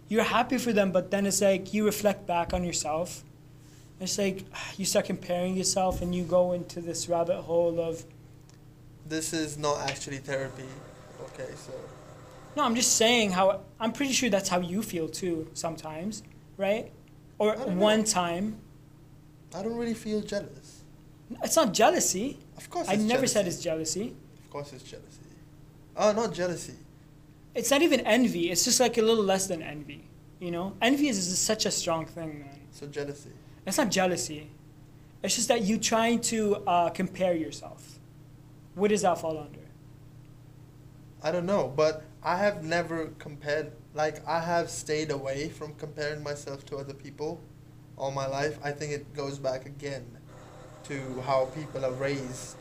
you're 0.09 0.23
happy 0.23 0.59
for 0.59 0.73
them. 0.73 0.93
But 0.93 1.11
then 1.11 1.27
it's 1.27 1.41
like 1.41 1.73
you 1.73 1.87
reflect 1.87 2.27
back 2.27 2.53
on 2.53 2.63
yourself. 2.63 3.25
It's 3.99 4.19
like 4.19 4.45
you 4.77 4.85
start 4.85 5.07
comparing 5.07 5.57
yourself, 5.57 6.03
and 6.03 6.15
you 6.15 6.25
go 6.25 6.53
into 6.53 6.81
this 6.81 7.09
rabbit 7.09 7.41
hole 7.43 7.81
of. 7.81 8.05
This 9.07 9.33
is 9.33 9.59
not 9.59 9.81
actually 9.91 10.19
therapy. 10.19 10.65
Okay, 11.23 11.51
so 11.57 11.73
No, 12.57 12.65
I'm 12.65 12.75
just 12.75 12.97
saying 12.97 13.33
how 13.33 13.61
I'm 13.79 13.93
pretty 13.93 14.13
sure 14.13 14.31
that's 14.31 14.49
how 14.49 14.61
you 14.61 14.83
feel 14.83 15.09
too 15.09 15.49
sometimes, 15.55 16.23
right? 16.57 16.91
Or 17.39 17.55
one 17.57 18.01
know. 18.01 18.05
time. 18.07 18.57
I 19.55 19.63
don't 19.63 19.77
really 19.77 19.95
feel 19.95 20.21
jealous. 20.21 20.83
It's 21.43 21.57
not 21.57 21.73
jealousy. 21.73 22.39
Of 22.57 22.71
course, 22.71 22.89
I 22.89 22.97
never 22.97 23.27
said 23.27 23.43
jealousy. 23.43 23.55
it's 23.55 23.63
jealousy. 23.63 24.17
Of 24.45 24.51
course, 24.51 24.73
it's 24.73 24.85
jealousy. 24.85 25.21
Oh, 25.97 26.13
not 26.13 26.33
jealousy. 26.33 26.75
It's 27.55 27.71
not 27.71 27.83
even 27.83 28.01
envy. 28.01 28.51
It's 28.51 28.65
just 28.65 28.81
like 28.81 28.99
a 28.99 29.03
little 29.03 29.25
less 29.25 29.47
than 29.47 29.63
envy. 29.63 30.09
You 30.41 30.51
know, 30.51 30.77
envy 30.83 31.09
is, 31.09 31.19
is 31.19 31.39
such 31.39 31.67
a 31.67 31.71
strong 31.71 32.07
thing, 32.07 32.41
man. 32.41 32.61
So 32.73 32.87
jealousy. 32.87 33.31
It's 33.67 33.79
not 33.79 33.91
jealousy. 33.91 34.51
It's 35.23 35.37
just 35.37 35.49
that 35.49 35.65
you're 35.65 35.79
trying 35.79 36.21
to 36.23 36.57
uh, 36.67 36.91
compare 36.91 37.35
yourself. 37.35 37.94
What 38.75 38.89
does 38.89 39.03
that 39.03 39.19
fall 39.21 39.39
under? 39.39 39.61
I 41.23 41.31
don't 41.31 41.47
know, 41.47 41.73
but 41.75 42.03
I 42.23 42.37
have 42.37 42.65
never 42.65 43.07
compared. 43.19 43.73
Like 43.95 44.27
I 44.27 44.41
have 44.41 44.69
stayed 44.71 45.11
away 45.11 45.49
from 45.49 45.75
comparing 45.75 46.23
myself 46.23 46.67
to 46.67 46.77
other 46.77 46.95
people 46.95 47.41
all 47.97 48.11
my 48.11 48.27
life. 48.27 48.59
I 48.63 48.73
think 48.73 48.93
it 48.93 49.15
goes 49.15 49.39
back 49.39 49.67
again 49.67 50.19
to 50.85 51.23
how 51.27 51.47
people 51.47 51.85
are 51.85 51.93
raised 51.93 52.57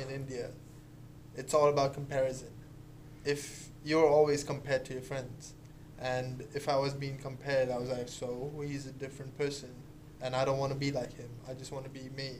in 0.00 0.08
India. 0.14 0.50
It's 1.34 1.52
all 1.52 1.68
about 1.68 1.94
comparison. 1.94 2.48
If 3.24 3.68
you're 3.84 4.08
always 4.08 4.44
compared 4.44 4.84
to 4.86 4.92
your 4.94 5.02
friends, 5.02 5.54
and 5.98 6.44
if 6.54 6.68
I 6.68 6.76
was 6.76 6.94
being 6.94 7.18
compared, 7.18 7.70
I 7.70 7.78
was 7.78 7.90
like, 7.90 8.08
so 8.08 8.52
he's 8.64 8.86
a 8.86 8.92
different 8.92 9.36
person. 9.36 9.70
and 10.22 10.34
I 10.34 10.44
don't 10.44 10.58
want 10.58 10.72
to 10.72 10.78
be 10.78 10.90
like 10.90 11.14
him. 11.14 11.28
I 11.48 11.52
just 11.52 11.72
want 11.72 11.84
to 11.84 11.90
be 11.90 12.08
me. 12.16 12.32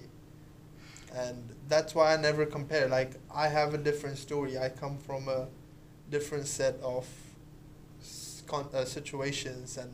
And 1.16 1.54
that's 1.68 1.94
why 1.94 2.12
I 2.12 2.16
never 2.18 2.44
compare. 2.44 2.88
Like 2.88 3.12
I 3.34 3.48
have 3.48 3.72
a 3.72 3.78
different 3.78 4.18
story. 4.18 4.58
I 4.58 4.68
come 4.68 4.98
from 4.98 5.28
a 5.28 5.48
different 6.10 6.46
set 6.46 6.78
of 6.82 7.08
con- 8.46 8.68
uh, 8.74 8.84
situations 8.84 9.78
and 9.78 9.90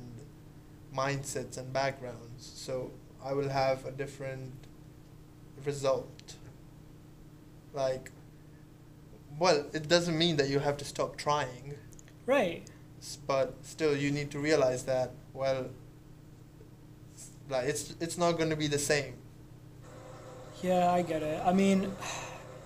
mindsets 0.95 1.57
and 1.59 1.73
backgrounds. 1.73 2.51
So 2.57 2.91
I 3.25 3.33
will 3.35 3.49
have 3.49 3.87
a 3.87 3.93
different 3.93 4.53
result. 5.65 6.35
Like, 7.73 8.11
well, 9.39 9.67
it 9.73 9.89
doesn't 9.89 10.19
mean 10.19 10.37
that 10.37 10.49
you 10.49 10.59
have 10.59 10.77
to 10.79 10.85
stop 10.85 11.17
trying, 11.17 11.75
Right. 12.27 12.69
but 13.27 13.55
still 13.63 13.97
you 13.97 14.11
need 14.11 14.31
to 14.33 14.39
realize 14.39 14.83
that 14.85 15.13
well, 15.33 15.71
like 17.49 17.65
it's 17.67 17.95
it's 18.01 18.19
not 18.19 18.33
going 18.33 18.51
to 18.51 18.57
be 18.57 18.67
the 18.67 18.79
same. 18.79 19.15
Yeah, 20.62 20.92
I 20.92 21.03
get 21.03 21.22
it. 21.22 21.42
I 21.44 21.53
mean, 21.53 21.92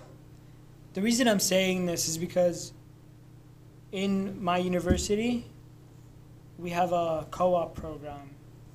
the 0.93 1.01
reason 1.01 1.27
I'm 1.27 1.39
saying 1.39 1.85
this 1.87 2.07
is 2.07 2.17
because 2.17 2.73
in 3.91 4.41
my 4.43 4.57
university, 4.57 5.45
we 6.57 6.69
have 6.71 6.91
a 6.93 7.27
co 7.31 7.55
op 7.55 7.75
program. 7.75 8.29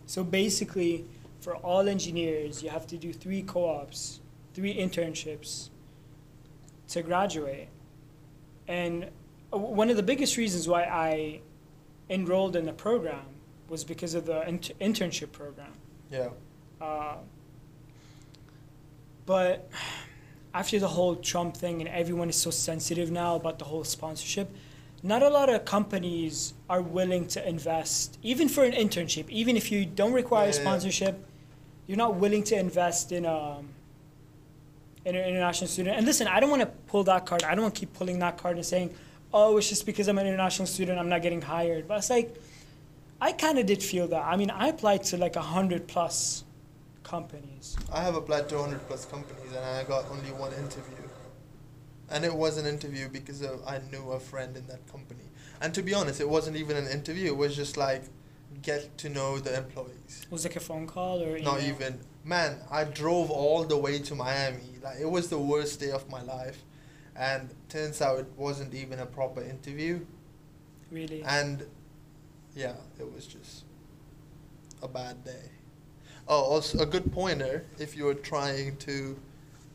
So 0.06 0.24
basically, 0.24 1.04
for 1.40 1.56
all 1.56 1.88
engineers, 1.88 2.62
you 2.62 2.70
have 2.70 2.86
to 2.88 2.96
do 2.96 3.12
three 3.12 3.42
co 3.42 3.68
ops, 3.68 4.20
three 4.54 4.74
internships 4.74 5.70
to 6.88 7.02
graduate. 7.02 7.68
And 8.68 9.08
one 9.50 9.90
of 9.90 9.96
the 9.96 10.02
biggest 10.02 10.36
reasons 10.36 10.68
why 10.68 10.84
I 10.84 11.40
enrolled 12.10 12.56
in 12.56 12.64
the 12.64 12.72
program 12.72 13.24
was 13.68 13.84
because 13.84 14.14
of 14.14 14.26
the 14.26 14.46
int- 14.48 14.78
internship 14.80 15.32
program. 15.32 15.72
Yeah. 16.10 16.28
Uh, 16.80 17.16
but 19.32 19.66
after 20.52 20.78
the 20.78 20.88
whole 20.88 21.16
Trump 21.16 21.56
thing 21.56 21.80
and 21.80 21.88
everyone 21.88 22.28
is 22.28 22.36
so 22.36 22.50
sensitive 22.50 23.10
now 23.10 23.34
about 23.34 23.58
the 23.58 23.64
whole 23.64 23.82
sponsorship, 23.82 24.54
not 25.02 25.22
a 25.22 25.30
lot 25.30 25.48
of 25.48 25.64
companies 25.64 26.52
are 26.68 26.82
willing 26.82 27.26
to 27.28 27.40
invest, 27.48 28.18
even 28.22 28.46
for 28.46 28.62
an 28.62 28.72
internship, 28.72 29.26
even 29.30 29.56
if 29.56 29.72
you 29.72 29.86
don't 29.86 30.12
require 30.12 30.48
Yeah, 30.48 30.62
sponsorship, 30.64 31.14
you're 31.86 31.96
not 31.96 32.16
willing 32.16 32.44
to 32.50 32.58
invest 32.58 33.10
in 33.10 33.24
um, 33.24 33.70
in 35.06 35.16
an 35.16 35.24
international 35.24 35.68
student. 35.68 35.96
And 35.96 36.04
listen, 36.04 36.26
I 36.28 36.38
don't 36.38 36.50
want 36.50 36.62
to 36.66 36.72
pull 36.92 37.04
that 37.04 37.24
card. 37.24 37.42
I 37.42 37.54
don't 37.54 37.62
want 37.62 37.74
to 37.74 37.80
keep 37.80 37.94
pulling 37.94 38.18
that 38.18 38.36
card 38.36 38.56
and 38.56 38.66
saying, 38.66 38.88
"Oh, 39.32 39.56
it's 39.56 39.70
just 39.74 39.86
because 39.86 40.08
I'm 40.08 40.18
an 40.18 40.26
international 40.26 40.68
student, 40.76 40.98
I'm 40.98 41.08
not 41.08 41.22
getting 41.22 41.40
hired." 41.40 41.88
But 41.88 41.96
it's 42.00 42.10
like, 42.10 42.28
I 43.18 43.32
kind 43.32 43.58
of 43.58 43.64
did 43.64 43.82
feel 43.82 44.06
that. 44.08 44.24
I 44.32 44.36
mean, 44.36 44.50
I 44.50 44.68
applied 44.68 45.02
to 45.04 45.16
like 45.16 45.36
a 45.36 45.46
hundred 45.56 45.88
plus 45.88 46.44
companies. 47.12 47.76
I 47.92 48.02
have 48.02 48.14
applied 48.14 48.48
to 48.48 48.54
100 48.56 48.86
plus 48.88 49.04
companies 49.04 49.52
and 49.54 49.62
I 49.62 49.84
got 49.84 50.10
only 50.10 50.32
one 50.32 50.52
interview. 50.54 51.04
And 52.08 52.24
it 52.24 52.34
was 52.34 52.56
an 52.56 52.66
interview 52.66 53.10
because 53.10 53.42
of, 53.42 53.60
I 53.66 53.80
knew 53.90 54.12
a 54.12 54.18
friend 54.18 54.56
in 54.56 54.66
that 54.68 54.82
company. 54.90 55.26
And 55.60 55.74
to 55.74 55.82
be 55.82 55.92
honest, 55.92 56.22
it 56.22 56.28
wasn't 56.36 56.56
even 56.56 56.74
an 56.82 56.88
interview. 56.88 57.26
It 57.34 57.36
was 57.36 57.54
just 57.54 57.76
like 57.76 58.04
get 58.62 58.96
to 59.02 59.10
know 59.10 59.38
the 59.38 59.54
employees. 59.62 60.26
Was 60.30 60.46
it 60.46 60.48
like 60.48 60.56
a 60.56 60.60
phone 60.60 60.86
call 60.86 61.22
or 61.22 61.36
email? 61.36 61.52
Not 61.52 61.62
even. 61.62 62.00
Man, 62.24 62.50
I 62.70 62.84
drove 62.84 63.30
all 63.30 63.64
the 63.64 63.76
way 63.76 63.98
to 63.98 64.14
Miami. 64.14 64.70
Like 64.82 64.98
it 64.98 65.10
was 65.16 65.28
the 65.28 65.38
worst 65.38 65.80
day 65.80 65.90
of 65.90 66.08
my 66.08 66.22
life. 66.22 66.62
And 67.14 67.50
turns 67.68 68.00
out 68.00 68.20
it 68.20 68.32
wasn't 68.38 68.72
even 68.74 68.98
a 69.00 69.06
proper 69.18 69.42
interview. 69.42 69.94
really. 70.90 71.22
And 71.24 71.66
yeah, 72.54 72.76
it 72.98 73.12
was 73.14 73.26
just 73.26 73.64
a 74.82 74.88
bad 74.88 75.22
day. 75.24 75.50
Oh, 76.28 76.40
also 76.40 76.78
a 76.78 76.86
good 76.86 77.12
pointer 77.12 77.64
if 77.78 77.96
you're 77.96 78.14
trying 78.14 78.76
to 78.78 79.18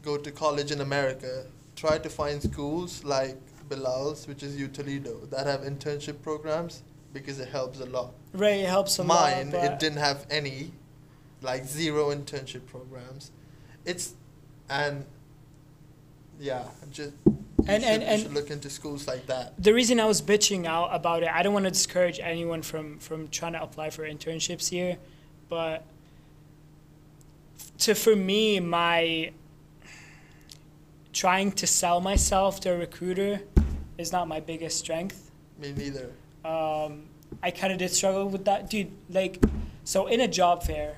go 0.04 0.18
to 0.18 0.32
college 0.32 0.72
in 0.72 0.82
America, 0.82 1.46
try 1.76 1.98
to 1.98 2.10
find 2.10 2.42
schools 2.42 3.04
like 3.04 3.38
Bilal's, 3.70 4.28
which 4.28 4.44
is 4.44 4.56
U 4.58 4.68
Toledo, 4.68 5.20
that 5.30 5.46
have 5.46 5.62
internship 5.62 6.22
programs 6.22 6.84
because 7.14 7.40
it 7.40 7.50
helps 7.50 7.80
a 7.82 7.86
lot. 7.86 8.14
right, 8.34 8.62
it 8.62 8.68
helps 8.70 8.98
a 9.00 9.04
Mine, 9.04 9.52
lot. 9.52 9.62
Mine, 9.62 9.72
it 9.74 9.80
didn't 9.80 9.98
have 10.00 10.26
any, 10.30 10.72
like 11.42 11.66
zero 11.66 12.10
internship 12.16 12.66
programs. 12.68 13.32
It's 13.86 14.14
and 14.70 15.06
yeah, 16.40 16.64
just 16.92 17.12
you, 17.26 17.38
And- 17.68 17.84
should, 17.84 17.92
and- 17.92 18.02
you 18.04 18.08
and- 18.08 18.22
should 18.22 18.34
look 18.34 18.50
into 18.52 18.70
schools 18.70 19.08
like 19.08 19.26
that. 19.28 19.62
the 19.62 19.74
reason 19.74 20.00
I 20.00 20.06
was 20.06 20.22
bitching 20.22 20.66
out 20.66 20.90
about 20.96 21.24
it, 21.24 21.30
I 21.30 21.44
don't 21.44 21.54
want 21.54 21.66
to 21.66 21.72
discourage 21.72 22.20
anyone 22.22 22.62
from 22.62 23.00
from 23.00 23.28
trying 23.30 23.54
to 23.54 23.62
apply 23.62 23.90
for 23.90 24.04
internships 24.08 24.70
here, 24.70 24.98
but 25.50 25.84
to 27.80 27.96
for 27.96 28.16
me, 28.16 28.60
my 28.60 29.32
trying 31.14 31.52
to 31.52 31.68
sell 31.68 32.00
myself 32.02 32.60
to 32.62 32.74
a 32.74 32.78
recruiter 32.78 33.42
is 33.98 34.12
not 34.12 34.28
my 34.28 34.40
biggest 34.40 34.78
strength. 34.78 35.32
Me 35.60 35.72
neither. 35.72 36.12
um, 36.46 37.04
I 37.44 37.52
kind 37.52 37.74
of 37.74 37.80
did 37.80 37.92
struggle 37.92 38.30
with 38.30 38.46
that, 38.46 38.70
dude. 38.70 38.92
Like, 39.10 39.44
so 39.84 40.08
in 40.08 40.22
a 40.22 40.28
job 40.28 40.64
fair, 40.64 40.96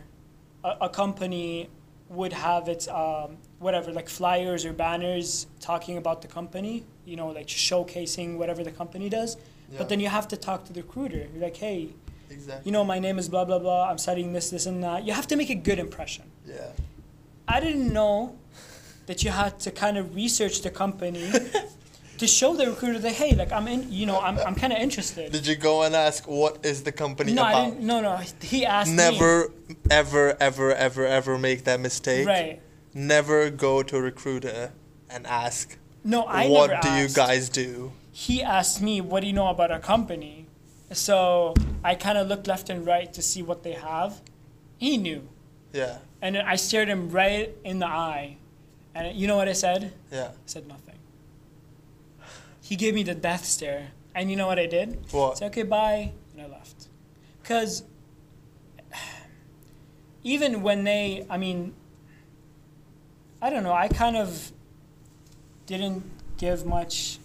a, 0.64 0.76
a 0.82 0.90
company 0.90 1.70
would 2.10 2.34
have 2.34 2.68
its 2.68 2.88
um, 2.88 3.38
whatever, 3.60 3.92
like 3.92 4.08
flyers 4.10 4.64
or 4.66 4.74
banners 4.74 5.48
talking 5.60 5.98
about 5.98 6.22
the 6.22 6.28
company. 6.28 6.84
You 7.06 7.16
know, 7.16 7.30
like 7.30 7.48
showcasing 7.48 8.38
whatever 8.38 8.64
the 8.64 8.72
company 8.72 9.10
does. 9.10 9.38
Yeah, 9.72 9.80
But 9.80 9.90
then 9.90 10.00
you 10.00 10.08
have 10.10 10.28
to 10.30 10.38
talk 10.38 10.66
to 10.66 10.74
the 10.74 10.82
recruiter. 10.82 11.28
You're 11.34 11.42
like, 11.44 11.58
hey, 11.58 11.90
exactly. 12.30 12.70
you 12.70 12.72
know, 12.72 12.84
my 12.84 13.00
name 13.00 13.20
is 13.20 13.30
blah 13.30 13.46
blah 13.46 13.60
blah. 13.60 13.90
I'm 13.90 13.98
studying 13.98 14.34
this, 14.34 14.50
this, 14.50 14.66
and 14.66 14.84
that. 14.84 15.06
You 15.06 15.14
have 15.14 15.28
to 15.28 15.36
make 15.36 15.50
a 15.50 15.56
good 15.56 15.80
impression. 15.80 16.26
Yeah. 16.46 16.72
I 17.48 17.60
didn't 17.60 17.92
know 17.92 18.38
that 19.08 19.24
you 19.24 19.32
had 19.32 19.60
to 19.62 19.72
kind 19.72 19.98
of 19.98 20.14
research 20.16 20.62
the 20.62 20.70
company 20.70 21.32
to 22.20 22.28
show 22.28 22.54
the 22.54 22.68
recruiter 22.68 23.00
that 23.00 23.14
hey, 23.14 23.34
like 23.34 23.52
I'm 23.52 23.68
in, 23.68 23.92
you 23.92 24.06
know, 24.06 24.20
I'm, 24.20 24.38
I'm 24.40 24.54
kind 24.54 24.72
of 24.72 24.80
interested. 24.80 25.32
Did 25.32 25.48
you 25.48 25.56
go 25.56 25.84
and 25.84 25.96
ask 25.96 26.28
what 26.28 26.64
is 26.64 26.84
the 26.84 26.92
company 26.92 27.34
no, 27.34 27.44
I 27.44 27.52
about? 27.52 27.72
didn't. 27.72 27.88
No, 27.88 28.02
no. 28.02 28.20
He 28.42 28.66
asked 28.66 28.92
me. 28.92 28.98
Never, 28.98 29.52
ever, 29.90 30.38
ever, 30.40 30.74
ever, 30.76 31.06
ever 31.06 31.38
make 31.38 31.64
that 31.64 31.80
mistake. 31.80 32.28
Right. 32.28 32.62
Never 32.94 33.50
go 33.50 33.82
to 33.84 33.98
a 33.98 34.02
recruiter 34.02 34.74
and 35.10 35.26
ask, 35.26 35.78
No, 36.04 36.24
I 36.24 36.48
"What 36.48 36.82
do 36.82 36.90
you 36.94 37.08
guys 37.08 37.50
do?" 37.50 37.94
He 38.12 38.44
asked 38.44 38.82
me, 38.82 39.00
"What 39.00 39.22
do 39.22 39.28
you 39.28 39.34
know 39.34 39.48
about 39.48 39.72
our 39.72 39.80
company?" 39.80 40.49
So 40.92 41.54
I 41.84 41.96
kind 41.96 42.18
of 42.18 42.28
looked 42.28 42.48
left 42.48 42.70
and 42.70 42.86
right 42.86 43.12
to 43.14 43.22
see 43.22 43.42
what 43.44 43.64
they 43.64 43.74
have. 43.74 44.22
He 44.78 44.98
knew, 44.98 45.28
Yeah, 45.74 45.98
and 46.22 46.38
I 46.38 46.56
stared 46.56 46.88
him 46.88 47.10
right 47.10 47.56
in 47.64 47.80
the 47.80 47.86
eye, 47.86 48.38
and 48.96 49.16
you 49.16 49.28
know 49.28 49.36
what 49.38 49.48
I 49.48 49.54
said? 49.54 49.94
yeah. 50.12 50.30
I 50.30 50.32
said 50.46 50.68
nothing. 50.68 50.96
He 52.62 52.76
gave 52.76 52.94
me 52.96 53.04
the 53.04 53.16
death 53.16 53.46
stare, 53.46 53.90
and 54.16 54.30
you 54.32 54.36
know 54.36 54.48
what 54.48 54.58
I 54.60 54.66
did? 54.66 54.94
I 55.14 55.16
What? 55.18 55.38
said, 55.38 55.48
"Okay, 55.52 55.64
bye," 55.64 56.12
and 56.34 56.42
I 56.42 56.48
left. 56.48 56.88
Cause 57.44 57.84
even 60.24 60.62
when 60.64 60.84
they, 60.86 61.26
I 61.30 61.38
mean, 61.38 61.74
I 63.42 63.50
don't 63.50 63.64
know. 63.64 63.74
I 63.74 63.88
kind 63.90 64.18
of 64.18 64.52
didn't 65.66 66.04
give 66.38 66.66
much. 66.66 67.19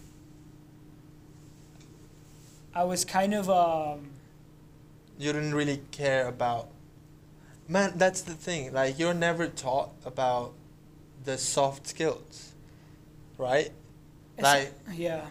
I 2.75 2.85
was 2.85 3.05
kind 3.05 3.35
of 3.35 3.49
um, 3.49 4.11
You 5.19 5.33
didn't 5.33 5.55
really 5.55 5.81
care 5.93 6.27
about. 6.27 6.69
Man, 7.69 7.93
that's 7.97 8.21
the 8.23 8.35
thing. 8.35 8.73
Like 8.73 8.99
you're 8.99 9.15
never 9.15 9.47
taught 9.47 9.91
about 10.05 10.53
the 11.25 11.39
soft 11.39 11.87
skills, 11.87 12.53
right? 13.39 13.71
Like 14.39 14.73
yeah, 14.93 15.27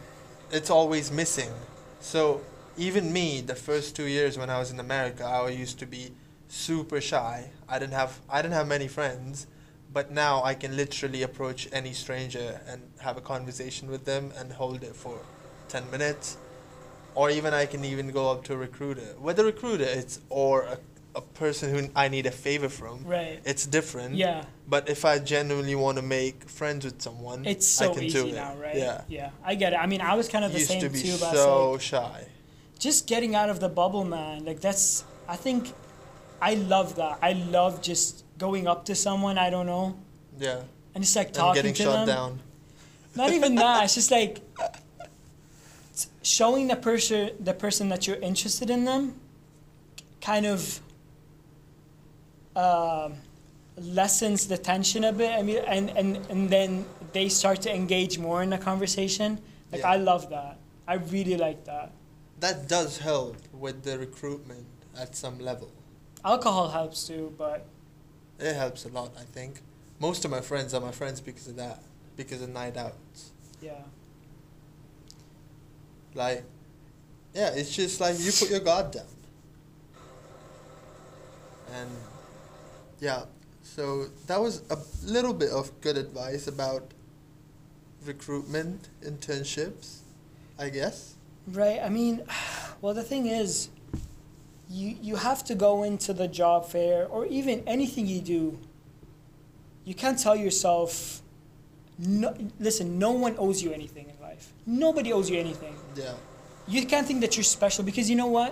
it's 0.51 0.69
always 0.69 1.11
missing. 1.11 1.51
So 1.99 2.41
even 2.77 3.11
me, 3.13 3.41
the 3.41 3.55
first 3.55 3.95
two 3.95 4.05
years 4.07 4.37
when 4.37 4.49
I 4.49 4.57
was 4.57 4.71
in 4.71 4.79
America, 4.79 5.25
I 5.25 5.49
used 5.49 5.77
to 5.79 5.85
be 5.85 6.11
super 6.47 7.01
shy. 7.01 7.49
I 7.67 7.77
didn't 7.77 7.93
have 7.93 8.19
I 8.29 8.41
didn't 8.41 8.53
have 8.55 8.67
many 8.67 8.87
friends, 8.87 9.47
but 9.91 10.11
now 10.11 10.41
I 10.43 10.55
can 10.55 10.75
literally 10.75 11.21
approach 11.23 11.67
any 11.71 11.93
stranger 11.93 12.61
and 12.67 12.81
have 12.99 13.17
a 13.17 13.21
conversation 13.21 13.91
with 13.91 14.05
them 14.05 14.31
and 14.37 14.53
hold 14.53 14.83
it 14.83 14.95
for 14.95 15.19
ten 15.67 15.89
minutes, 15.91 16.37
or 17.15 17.29
even 17.29 17.53
I 17.53 17.65
can 17.65 17.83
even 17.85 18.11
go 18.11 18.31
up 18.31 18.43
to 18.45 18.53
a 18.53 18.57
recruiter. 18.57 19.15
Whether 19.19 19.43
a 19.43 19.47
recruiter 19.47 19.83
it's 19.85 20.19
or 20.29 20.63
a, 20.63 20.77
a 21.15 21.21
person 21.21 21.73
who 21.73 21.89
I 21.95 22.07
need 22.07 22.25
a 22.25 22.31
favor 22.31 22.69
from, 22.69 23.03
right. 23.05 23.39
it's 23.45 23.65
different. 23.67 24.15
Yeah, 24.15 24.45
But 24.67 24.89
if 24.89 25.05
I 25.05 25.19
genuinely 25.19 25.75
want 25.75 25.97
to 25.97 26.01
make 26.03 26.49
friends 26.49 26.85
with 26.85 27.01
someone, 27.01 27.45
it's 27.45 27.79
I 27.81 27.85
so 27.85 27.93
can 27.93 28.03
easy 28.03 28.21
do 28.21 28.27
it. 28.29 28.35
now, 28.35 28.55
right? 28.57 28.75
Yeah. 28.75 29.01
yeah, 29.07 29.29
I 29.43 29.55
get 29.55 29.73
it. 29.73 29.77
I 29.77 29.85
mean, 29.85 30.01
I 30.01 30.15
was 30.15 30.27
kind 30.27 30.43
of 30.43 30.51
the 30.51 30.59
used 30.59 30.71
same 30.71 30.81
to 30.81 30.89
be 30.89 31.01
too, 31.01 31.09
I 31.09 31.11
was 31.13 31.21
like, 31.21 31.33
so 31.35 31.77
shy. 31.77 32.25
just 32.79 33.07
getting 33.07 33.35
out 33.35 33.49
of 33.49 33.59
the 33.59 33.69
bubble, 33.69 34.03
man. 34.05 34.43
Like 34.45 34.59
that's 34.59 35.03
I 35.29 35.35
think 35.35 35.71
I 36.41 36.55
love 36.55 36.95
that. 36.95 37.19
I 37.21 37.33
love 37.33 37.81
just 37.81 38.23
going 38.37 38.67
up 38.67 38.85
to 38.85 38.95
someone 38.95 39.37
I 39.37 39.49
don't 39.51 39.67
know 39.67 39.95
Yeah. 40.39 40.61
and 40.95 41.03
just 41.03 41.15
like 41.15 41.31
talking 41.31 41.65
And 41.65 41.75
getting 41.75 41.75
to 41.75 41.83
shot 41.83 42.05
them. 42.05 42.15
down. 42.15 42.39
Not 43.15 43.31
even 43.31 43.53
that. 43.55 43.83
It's 43.85 43.93
just 43.95 44.09
like 44.11 44.41
showing 46.21 46.67
the 46.67 46.75
person 46.75 47.31
the 47.39 47.53
person 47.53 47.89
that 47.89 48.07
you're 48.07 48.17
interested 48.31 48.69
in 48.69 48.85
them 48.85 49.15
kind 50.21 50.45
of 50.45 50.79
um, 52.55 53.13
lessens 53.77 54.47
the 54.47 54.57
tension 54.57 55.03
a 55.03 55.11
bit. 55.13 55.31
I 55.31 55.41
mean, 55.43 55.57
and, 55.67 55.89
and, 55.91 56.17
and 56.29 56.49
then 56.49 56.85
they 57.11 57.29
start 57.29 57.61
to 57.63 57.73
engage 57.73 58.17
more 58.19 58.43
in 58.43 58.49
the 58.49 58.57
conversation. 58.57 59.39
Like, 59.71 59.81
Yeah. 59.81 59.91
I 59.91 59.97
love 59.97 60.29
that. 60.29 60.57
I 60.87 60.95
really 60.95 61.37
like 61.37 61.65
that. 61.65 61.91
That 62.39 62.67
does 62.67 62.97
help 62.99 63.37
with 63.53 63.83
the 63.83 63.97
recruitment 63.97 64.65
at 64.97 65.15
some 65.15 65.39
level. 65.39 65.71
Alcohol 66.23 66.69
helps 66.69 67.07
too, 67.07 67.33
but 67.37 67.65
It 68.39 68.55
helps 68.55 68.85
a 68.85 68.89
lot, 68.89 69.11
I 69.17 69.23
think. 69.23 69.61
Most 69.99 70.25
of 70.25 70.31
my 70.31 70.41
friends 70.41 70.73
are 70.73 70.81
my 70.81 70.91
friends 70.91 71.21
because 71.21 71.47
of 71.47 71.55
that, 71.57 71.81
because 72.17 72.41
of 72.41 72.49
night 72.49 72.77
outs. 72.77 73.31
yeah. 73.61 73.73
Like, 76.15 76.43
yeah, 77.33 77.51
it's 77.53 77.75
just 77.75 77.99
like 77.99 78.19
you 78.19 78.31
put 78.31 78.49
your 78.49 78.59
guard 78.59 78.91
down. 78.91 79.05
And 81.73 81.89
yeah, 82.99 83.23
so 83.63 84.05
that 84.27 84.39
was 84.39 84.61
a 84.69 84.77
little 85.03 85.33
bit 85.33 85.49
of 85.49 85.71
good 85.81 85.97
advice 85.97 86.47
about 86.47 86.93
recruitment, 88.05 88.89
internships, 89.03 89.99
I 90.59 90.69
guess. 90.69 91.15
Right. 91.47 91.79
I 91.81 91.89
mean, 91.89 92.23
well, 92.81 92.93
the 92.93 93.03
thing 93.03 93.25
is, 93.25 93.69
you 94.69 94.95
you 95.01 95.15
have 95.15 95.43
to 95.45 95.55
go 95.55 95.83
into 95.83 96.13
the 96.13 96.27
job 96.27 96.67
fair 96.67 97.05
or 97.07 97.25
even 97.25 97.63
anything 97.67 98.07
you 98.07 98.21
do. 98.21 98.59
You 99.85 99.93
can't 99.95 100.17
tell 100.19 100.35
yourself. 100.35 101.21
No, 101.99 102.33
listen, 102.59 102.97
no 102.97 103.11
one 103.11 103.35
owes 103.37 103.61
you 103.61 103.71
anything 103.71 104.09
in 104.09 104.15
life. 104.33 104.53
Nobody 104.65 105.13
owes 105.13 105.29
you 105.29 105.37
anything. 105.39 105.75
Yeah, 105.95 106.13
You 106.67 106.85
can't 106.85 107.05
think 107.07 107.21
that 107.21 107.35
you're 107.35 107.43
special 107.43 107.83
because 107.83 108.09
you 108.09 108.15
know 108.15 108.27
what? 108.39 108.51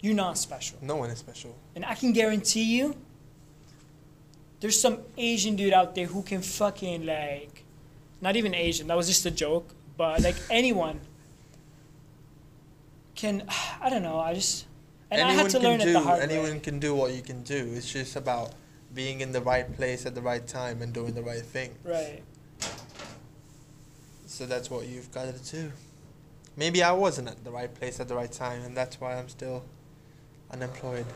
You're 0.00 0.14
not 0.14 0.38
special. 0.38 0.78
no 0.80 0.96
one 0.96 1.10
is 1.10 1.18
special. 1.18 1.52
And 1.74 1.84
I 1.84 1.94
can 1.94 2.12
guarantee 2.12 2.66
you, 2.78 2.96
there's 4.60 4.80
some 4.80 4.98
Asian 5.16 5.56
dude 5.56 5.72
out 5.72 5.94
there 5.94 6.06
who 6.06 6.22
can 6.22 6.40
fucking 6.42 7.04
like, 7.06 7.64
not 8.20 8.36
even 8.36 8.54
Asian. 8.54 8.86
That 8.88 8.96
was 8.96 9.08
just 9.08 9.24
a 9.26 9.30
joke. 9.30 9.66
But 9.96 10.22
like 10.22 10.36
anyone 10.50 11.00
can. 13.14 13.44
I 13.80 13.90
don't 13.90 14.02
know. 14.02 14.18
I 14.18 14.34
just. 14.34 14.66
And 15.10 15.22
I 15.22 15.32
had 15.32 15.50
to 15.50 15.58
learn 15.58 15.78
can 15.80 15.88
it 15.88 15.92
do 15.92 15.98
the 15.98 16.00
hard 16.00 16.20
anyone 16.20 16.52
way. 16.52 16.58
can 16.60 16.78
do 16.78 16.94
what 16.94 17.12
you 17.14 17.22
can 17.22 17.42
do. 17.42 17.72
It's 17.74 17.90
just 17.90 18.14
about 18.16 18.52
being 18.94 19.20
in 19.20 19.32
the 19.32 19.40
right 19.40 19.66
place 19.76 20.04
at 20.06 20.14
the 20.14 20.20
right 20.20 20.46
time 20.46 20.82
and 20.82 20.92
doing 20.92 21.14
the 21.14 21.22
right 21.22 21.42
thing. 21.42 21.70
Right. 21.82 22.22
So 24.38 24.46
that's 24.46 24.70
what 24.70 24.86
you've 24.86 25.10
got 25.10 25.34
to 25.34 25.50
do. 25.50 25.72
Maybe 26.56 26.80
I 26.80 26.92
wasn't 26.92 27.26
at 27.26 27.42
the 27.42 27.50
right 27.50 27.74
place 27.74 27.98
at 27.98 28.06
the 28.06 28.14
right 28.14 28.30
time, 28.30 28.62
and 28.62 28.76
that's 28.76 29.00
why 29.00 29.16
I'm 29.16 29.28
still 29.28 29.64
unemployed. 30.52 31.06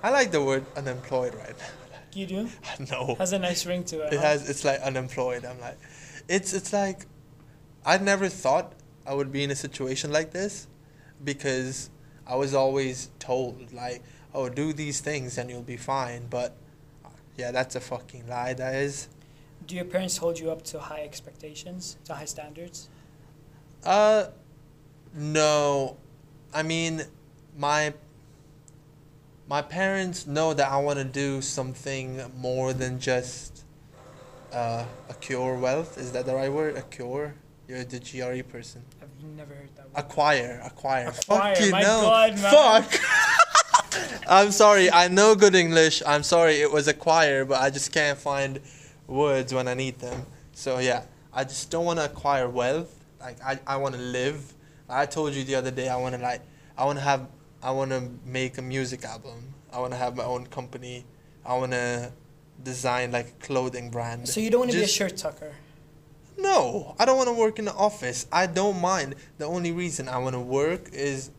I 0.00 0.10
like 0.10 0.30
the 0.30 0.44
word 0.44 0.64
unemployed 0.76 1.34
right 1.34 1.56
You 2.14 2.26
do? 2.26 2.48
now. 2.78 2.86
no, 3.08 3.14
Has 3.16 3.32
a 3.32 3.38
nice 3.40 3.66
ring 3.66 3.82
to 3.86 4.02
it. 4.02 4.12
it 4.12 4.20
huh? 4.20 4.26
has. 4.26 4.48
It's 4.48 4.64
like 4.64 4.80
unemployed. 4.82 5.44
I'm 5.44 5.60
like, 5.60 5.76
it's 6.28 6.52
it's 6.52 6.72
like, 6.72 7.06
I 7.84 7.98
never 7.98 8.28
thought 8.28 8.74
I 9.04 9.12
would 9.12 9.32
be 9.32 9.42
in 9.42 9.50
a 9.50 9.56
situation 9.56 10.12
like 10.12 10.30
this, 10.30 10.68
because 11.24 11.90
I 12.28 12.36
was 12.36 12.54
always 12.54 13.10
told 13.18 13.72
like, 13.72 14.04
oh, 14.32 14.48
do 14.48 14.72
these 14.72 15.00
things 15.00 15.36
and 15.36 15.50
you'll 15.50 15.62
be 15.62 15.76
fine. 15.76 16.28
But, 16.30 16.54
uh, 17.04 17.08
yeah, 17.36 17.50
that's 17.50 17.74
a 17.74 17.80
fucking 17.80 18.28
lie. 18.28 18.54
That 18.54 18.76
is. 18.76 19.08
Do 19.66 19.74
your 19.74 19.84
parents 19.84 20.16
hold 20.16 20.38
you 20.38 20.50
up 20.50 20.62
to 20.64 20.78
high 20.78 21.02
expectations, 21.02 21.98
to 22.04 22.14
high 22.14 22.24
standards? 22.24 22.88
Uh, 23.84 24.26
no. 25.14 25.96
I 26.54 26.62
mean, 26.62 27.02
my 27.56 27.92
my 29.48 29.62
parents 29.62 30.26
know 30.26 30.54
that 30.54 30.70
I 30.70 30.78
want 30.78 30.98
to 30.98 31.04
do 31.04 31.40
something 31.40 32.20
more 32.36 32.72
than 32.72 32.98
just 33.00 33.64
uh, 34.52 34.84
acquire 35.08 35.54
wealth. 35.56 35.98
Is 35.98 36.12
that 36.12 36.26
the 36.26 36.34
right 36.34 36.52
word? 36.52 36.76
Acquire. 36.76 37.34
You're 37.66 37.84
the 37.84 38.00
GRE 38.00 38.42
person. 38.48 38.82
I've 39.02 39.08
never 39.36 39.54
heard 39.54 39.74
that 39.76 39.86
word. 39.86 39.92
Acquire. 39.94 40.62
Acquire. 40.64 41.08
Acquire, 41.08 41.54
Fuck 41.54 41.64
you 41.64 41.70
my 41.70 41.82
know. 41.82 42.00
God, 42.02 42.32
man. 42.40 42.82
Fuck. 42.82 43.00
I'm 44.28 44.50
sorry. 44.50 44.90
I 44.90 45.08
know 45.08 45.34
good 45.34 45.54
English. 45.54 46.02
I'm 46.06 46.22
sorry. 46.22 46.56
It 46.60 46.70
was 46.70 46.88
acquire, 46.88 47.44
but 47.44 47.60
I 47.60 47.70
just 47.70 47.92
can't 47.92 48.18
find 48.18 48.60
words 49.08 49.52
when 49.52 49.66
I 49.66 49.74
need 49.74 49.98
them. 49.98 50.24
So 50.52 50.78
yeah, 50.78 51.02
I 51.32 51.42
just 51.42 51.70
don't 51.70 51.84
want 51.84 51.98
to 51.98 52.04
acquire 52.04 52.48
wealth. 52.48 52.94
Like 53.18 53.42
I, 53.42 53.58
I 53.66 53.76
want 53.78 53.96
to 53.96 54.00
live. 54.00 54.52
I 54.88 55.06
told 55.06 55.34
you 55.34 55.42
the 55.42 55.56
other 55.56 55.72
day. 55.72 55.88
I 55.88 55.96
want 55.96 56.14
to 56.14 56.20
like. 56.20 56.42
I 56.76 56.84
want 56.84 56.98
to 56.98 57.04
have. 57.04 57.26
I 57.60 57.72
want 57.72 57.90
to 57.90 58.08
make 58.24 58.58
a 58.58 58.62
music 58.62 59.04
album. 59.04 59.54
I 59.72 59.80
want 59.80 59.92
to 59.92 59.98
have 59.98 60.16
my 60.16 60.24
own 60.24 60.46
company. 60.46 61.04
I 61.44 61.56
want 61.56 61.72
to 61.72 62.12
design 62.62 63.10
like 63.10 63.28
a 63.28 63.44
clothing 63.44 63.90
brand. 63.90 64.28
So 64.28 64.38
you 64.40 64.50
don't 64.50 64.60
want 64.60 64.70
to 64.70 64.76
be 64.76 64.84
a 64.84 64.88
shirt 64.88 65.16
tucker? 65.16 65.52
no, 66.38 66.94
I 66.98 67.04
don't 67.04 67.16
want 67.16 67.28
to 67.28 67.34
work 67.34 67.58
in 67.58 67.64
the 67.64 67.74
office. 67.74 68.26
I 68.30 68.46
don't 68.46 68.80
mind. 68.80 69.16
The 69.38 69.44
only 69.44 69.72
reason 69.72 70.08
I 70.08 70.18
want 70.18 70.34
to 70.34 70.40
work 70.40 70.88
is 70.92 71.30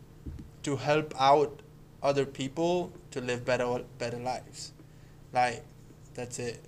to 0.62 0.76
help 0.76 1.14
out 1.18 1.62
other 2.02 2.26
people 2.26 2.92
to 3.10 3.20
live 3.20 3.44
better 3.44 3.82
better 3.98 4.18
lives. 4.18 4.72
Like 5.32 5.64
that's 6.14 6.38
it. 6.38 6.62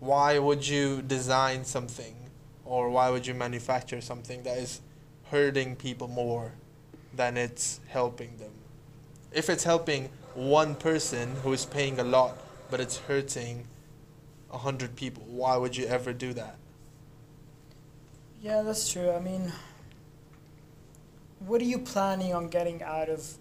Why 0.00 0.38
would 0.38 0.66
you 0.66 1.02
design 1.02 1.64
something 1.64 2.16
or 2.64 2.88
why 2.88 3.10
would 3.10 3.26
you 3.26 3.34
manufacture 3.34 4.00
something 4.00 4.42
that 4.44 4.56
is 4.56 4.80
hurting 5.30 5.76
people 5.76 6.08
more 6.08 6.52
than 7.14 7.36
it's 7.36 7.80
helping 7.88 8.36
them? 8.38 8.52
If 9.32 9.50
it's 9.50 9.64
helping 9.64 10.08
one 10.34 10.74
person 10.74 11.36
who 11.42 11.52
is 11.52 11.66
paying 11.66 11.98
a 11.98 12.04
lot 12.04 12.38
but 12.70 12.80
it's 12.80 12.98
hurting 12.98 13.66
a 14.50 14.58
hundred 14.58 14.96
people, 14.96 15.24
why 15.26 15.56
would 15.56 15.76
you 15.76 15.86
ever 15.86 16.12
do 16.12 16.32
that? 16.32 16.56
Yeah, 18.40 18.62
that's 18.62 18.90
true. 18.90 19.10
I 19.10 19.20
mean, 19.20 19.52
what 21.40 21.60
are 21.60 21.64
you 21.64 21.78
planning 21.78 22.32
on 22.34 22.48
getting 22.48 22.82
out 22.82 23.10
of 23.10 23.36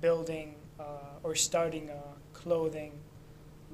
building 0.00 0.54
uh, 0.78 1.18
or 1.24 1.34
starting 1.34 1.90
a 1.90 2.00
clothing 2.32 2.92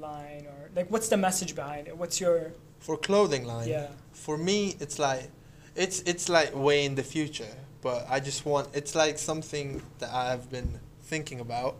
line, 0.00 0.46
or 0.46 0.70
like, 0.74 0.90
what's 0.90 1.08
the 1.08 1.16
message 1.16 1.54
behind 1.54 1.88
it? 1.88 1.96
What's 1.96 2.20
your 2.20 2.52
For 2.80 2.96
clothing 2.96 3.44
line, 3.44 3.68
yeah? 3.68 3.88
for 4.12 4.36
me 4.36 4.74
it's 4.80 4.98
like 4.98 5.30
it's 5.76 6.00
it's 6.02 6.28
like 6.28 6.54
way 6.54 6.84
in 6.84 6.94
the 6.96 7.02
future 7.02 7.54
but 7.80 8.04
i 8.10 8.18
just 8.20 8.44
want 8.44 8.68
it's 8.74 8.94
like 8.94 9.16
something 9.18 9.80
that 10.00 10.12
i've 10.12 10.50
been 10.50 10.78
thinking 11.02 11.40
about 11.40 11.76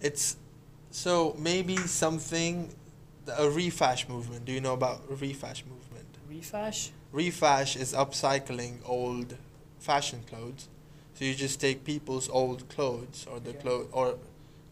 it's 0.00 0.36
so 0.90 1.36
maybe 1.38 1.76
something 1.76 2.74
a 3.28 3.42
refash 3.60 4.08
movement 4.08 4.44
do 4.44 4.52
you 4.52 4.60
know 4.60 4.72
about 4.74 5.06
refash 5.10 5.62
movement 5.66 6.08
Refash? 6.30 6.90
refash 7.14 7.76
is 7.76 7.92
upcycling 7.92 8.78
old 8.86 9.36
fashion 9.78 10.20
clothes 10.26 10.68
so 11.14 11.24
you 11.24 11.34
just 11.34 11.60
take 11.60 11.84
people's 11.84 12.28
old 12.30 12.68
clothes 12.68 13.26
or 13.30 13.38
the 13.40 13.50
Okay. 13.50 13.58
clothes 13.60 13.88
or 13.92 14.18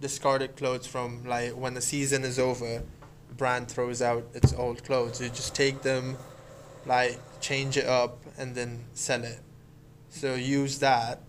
discarded 0.01 0.57
clothes 0.57 0.87
from 0.87 1.25
like 1.25 1.51
when 1.53 1.75
the 1.75 1.81
season 1.81 2.25
is 2.25 2.39
over 2.39 2.83
brand 3.37 3.69
throws 3.69 4.01
out 4.03 4.25
its 4.35 4.53
old 4.55 4.83
clothes 4.85 5.21
you 5.21 5.29
just 5.29 5.55
take 5.55 5.83
them 5.83 6.17
like 6.87 7.19
change 7.41 7.77
it 7.77 7.87
up 7.87 8.19
and 8.39 8.55
then 8.55 8.85
sell 8.95 9.23
it 9.23 9.41
so 10.09 10.35
use 10.35 10.79
that 10.79 11.21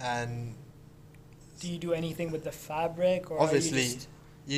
and 0.00 0.54
Do 1.60 1.68
you 1.68 1.78
do 1.78 1.92
anything 1.92 2.32
with 2.32 2.42
the 2.44 2.50
fabric, 2.52 3.30
or 3.30 3.40
Obviously. 3.40 3.82
You 3.84 3.96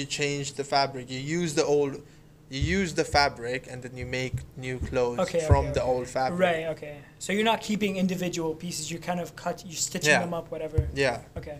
you 0.00 0.04
change 0.06 0.54
the 0.54 0.64
fabric 0.64 1.10
you 1.10 1.18
use 1.20 1.54
the 1.54 1.64
old 1.64 2.02
you 2.48 2.60
use 2.60 2.94
the 2.94 3.04
fabric 3.04 3.66
and 3.70 3.82
then 3.82 3.94
you 3.96 4.06
make 4.06 4.34
new 4.56 4.78
clothes 4.78 5.18
Okay, 5.20 5.40
from 5.40 5.64
okay, 5.66 5.72
the 5.74 5.82
okay. 5.82 5.90
old 5.92 6.06
fabric 6.08 6.40
right? 6.40 6.64
Okay. 6.74 6.96
So 7.18 7.32
you're 7.34 7.44
not 7.52 7.60
keeping 7.60 7.96
individual 7.96 8.54
pieces. 8.54 8.90
You 8.90 8.98
kind 8.98 9.20
of 9.20 9.34
cut. 9.36 9.62
You're 9.66 9.76
stitching 9.76 10.10
Yeah. 10.10 10.20
them 10.20 10.32
up, 10.34 10.50
whatever. 10.50 10.88
yeah 10.94 11.20
Okay. 11.36 11.58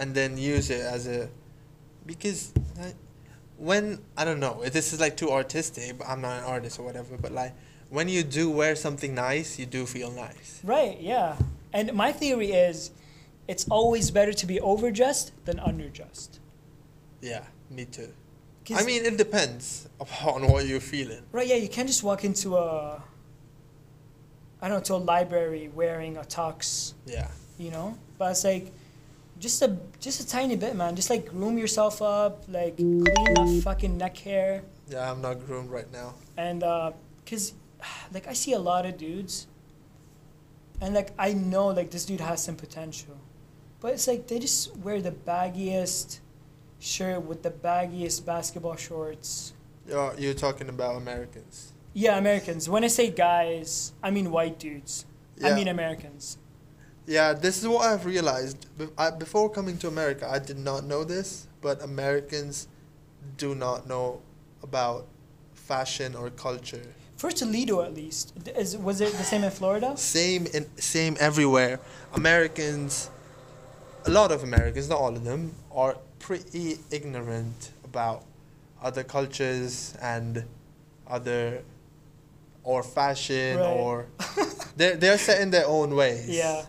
and 0.00 0.14
then 0.14 0.36
use 0.36 0.68
it 0.70 0.80
as 0.96 1.06
a 1.06 1.28
because 2.06 2.52
like, 2.78 2.94
when 3.56 3.98
I 4.16 4.24
don't 4.24 4.40
know 4.40 4.62
this 4.64 4.92
is 4.92 5.00
like 5.00 5.16
too 5.16 5.30
artistic 5.30 5.98
but 5.98 6.08
I'm 6.08 6.20
not 6.20 6.38
an 6.38 6.44
artist 6.44 6.78
or 6.78 6.84
whatever 6.84 7.16
but 7.16 7.32
like 7.32 7.54
when 7.90 8.08
you 8.08 8.22
do 8.22 8.50
wear 8.50 8.74
something 8.74 9.14
nice 9.14 9.58
you 9.58 9.66
do 9.66 9.86
feel 9.86 10.10
nice 10.10 10.60
Right. 10.64 10.98
Yeah. 11.00 11.36
And 11.72 11.92
my 11.94 12.12
theory 12.12 12.52
is, 12.52 12.90
it's 13.48 13.66
always 13.68 14.10
better 14.10 14.32
to 14.32 14.46
be 14.46 14.60
overdressed 14.60 15.32
than 15.46 15.56
underdressed. 15.58 16.38
yeah 17.20 17.44
me 17.70 17.84
too. 17.84 18.12
I 18.74 18.84
mean 18.84 19.04
it 19.04 19.16
depends 19.16 19.88
upon 20.00 20.46
what 20.50 20.66
you're 20.66 20.80
feeling 20.80 21.22
Right, 21.32 21.46
yeah, 21.46 21.56
you 21.56 21.68
can't 21.68 21.88
just 21.88 22.02
walk 22.02 22.24
into 22.24 22.56
a, 22.56 23.02
I 24.60 24.68
don't 24.68 24.78
know, 24.78 24.84
to 24.84 24.94
a 24.94 25.02
library 25.12 25.70
wearing 25.74 26.16
a 26.16 26.22
tux, 26.22 26.94
yeah 27.06 27.28
you 27.58 27.70
know? 27.70 27.96
But 28.18 28.32
it's 28.32 28.44
like, 28.44 28.72
just 29.42 29.60
a 29.60 29.76
just 29.98 30.20
a 30.22 30.26
tiny 30.26 30.54
bit, 30.56 30.76
man. 30.76 30.94
Just 30.94 31.10
like 31.10 31.26
groom 31.26 31.58
yourself 31.58 32.00
up, 32.00 32.44
like 32.48 32.76
clean 32.76 33.04
that 33.04 33.60
fucking 33.64 33.98
neck 33.98 34.16
hair, 34.16 34.62
yeah 34.88 35.10
I'm 35.10 35.20
not 35.20 35.44
groomed 35.44 35.70
right 35.70 35.90
now 35.92 36.14
and 36.36 36.62
uh, 36.62 36.92
cause, 37.26 37.54
like 38.12 38.26
I 38.26 38.32
see 38.32 38.52
a 38.52 38.58
lot 38.58 38.86
of 38.86 38.96
dudes, 38.96 39.46
and 40.80 40.94
like 40.94 41.10
I 41.18 41.32
know 41.32 41.68
like 41.68 41.90
this 41.90 42.04
dude 42.04 42.20
has 42.20 42.42
some 42.42 42.56
potential, 42.56 43.16
but 43.80 43.94
it's 43.94 44.06
like 44.06 44.26
they 44.26 44.38
just 44.38 44.76
wear 44.76 45.00
the 45.00 45.12
baggiest 45.12 46.20
shirt 46.78 47.22
with 47.22 47.42
the 47.42 47.50
baggiest 47.50 48.24
basketball 48.24 48.76
shorts. 48.76 49.52
You're, 49.86 50.14
you're 50.16 50.34
talking 50.34 50.68
about 50.68 50.96
Americans. 50.96 51.72
Yeah, 51.92 52.16
Americans. 52.16 52.68
When 52.68 52.84
I 52.84 52.88
say 52.88 53.10
guys, 53.10 53.92
I 54.02 54.10
mean 54.10 54.30
white 54.30 54.58
dudes. 54.58 55.04
Yeah. 55.36 55.48
I 55.48 55.54
mean 55.54 55.68
Americans. 55.68 56.38
Yeah, 57.06 57.32
this 57.32 57.58
is 57.60 57.66
what 57.68 57.82
I've 57.86 58.06
realized. 58.06 58.66
I, 58.96 59.10
before 59.10 59.50
coming 59.50 59.76
to 59.78 59.88
America, 59.88 60.28
I 60.30 60.38
did 60.38 60.58
not 60.58 60.84
know 60.84 61.02
this, 61.04 61.46
but 61.60 61.82
Americans 61.82 62.68
do 63.36 63.54
not 63.54 63.88
know 63.88 64.20
about 64.62 65.06
fashion 65.54 66.14
or 66.14 66.30
culture. 66.30 66.82
For 67.16 67.30
Toledo, 67.30 67.82
at 67.82 67.94
least, 67.94 68.32
is 68.56 68.76
was 68.76 69.00
it 69.00 69.12
the 69.12 69.22
same 69.24 69.44
in 69.44 69.50
Florida? 69.50 69.96
Same 69.96 70.46
in 70.46 70.66
same 70.76 71.16
everywhere. 71.20 71.78
Americans, 72.14 73.10
a 74.06 74.10
lot 74.10 74.32
of 74.32 74.42
Americans, 74.42 74.88
not 74.88 74.98
all 74.98 75.14
of 75.14 75.22
them, 75.24 75.54
are 75.72 75.96
pretty 76.18 76.78
ignorant 76.90 77.70
about 77.84 78.24
other 78.82 79.04
cultures 79.04 79.94
and 80.00 80.44
other 81.06 81.62
or 82.64 82.82
fashion 82.82 83.58
Right. 83.58 83.66
or 83.66 84.06
they're 84.76 84.96
they're 84.96 85.18
set 85.18 85.40
in 85.40 85.50
their 85.50 85.66
own 85.66 85.94
ways. 85.94 86.28
Yeah. 86.28 86.64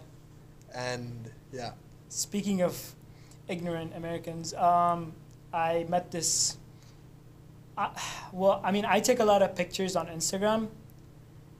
And 0.73 1.29
yeah. 1.51 1.71
Speaking 2.09 2.61
of 2.61 2.95
ignorant 3.47 3.93
Americans, 3.95 4.53
um, 4.53 5.13
I 5.53 5.85
met 5.89 6.11
this. 6.11 6.57
I, 7.77 7.89
well, 8.31 8.61
I 8.63 8.71
mean, 8.71 8.85
I 8.85 8.99
take 8.99 9.19
a 9.19 9.25
lot 9.25 9.41
of 9.41 9.55
pictures 9.55 9.95
on 9.95 10.07
Instagram, 10.07 10.67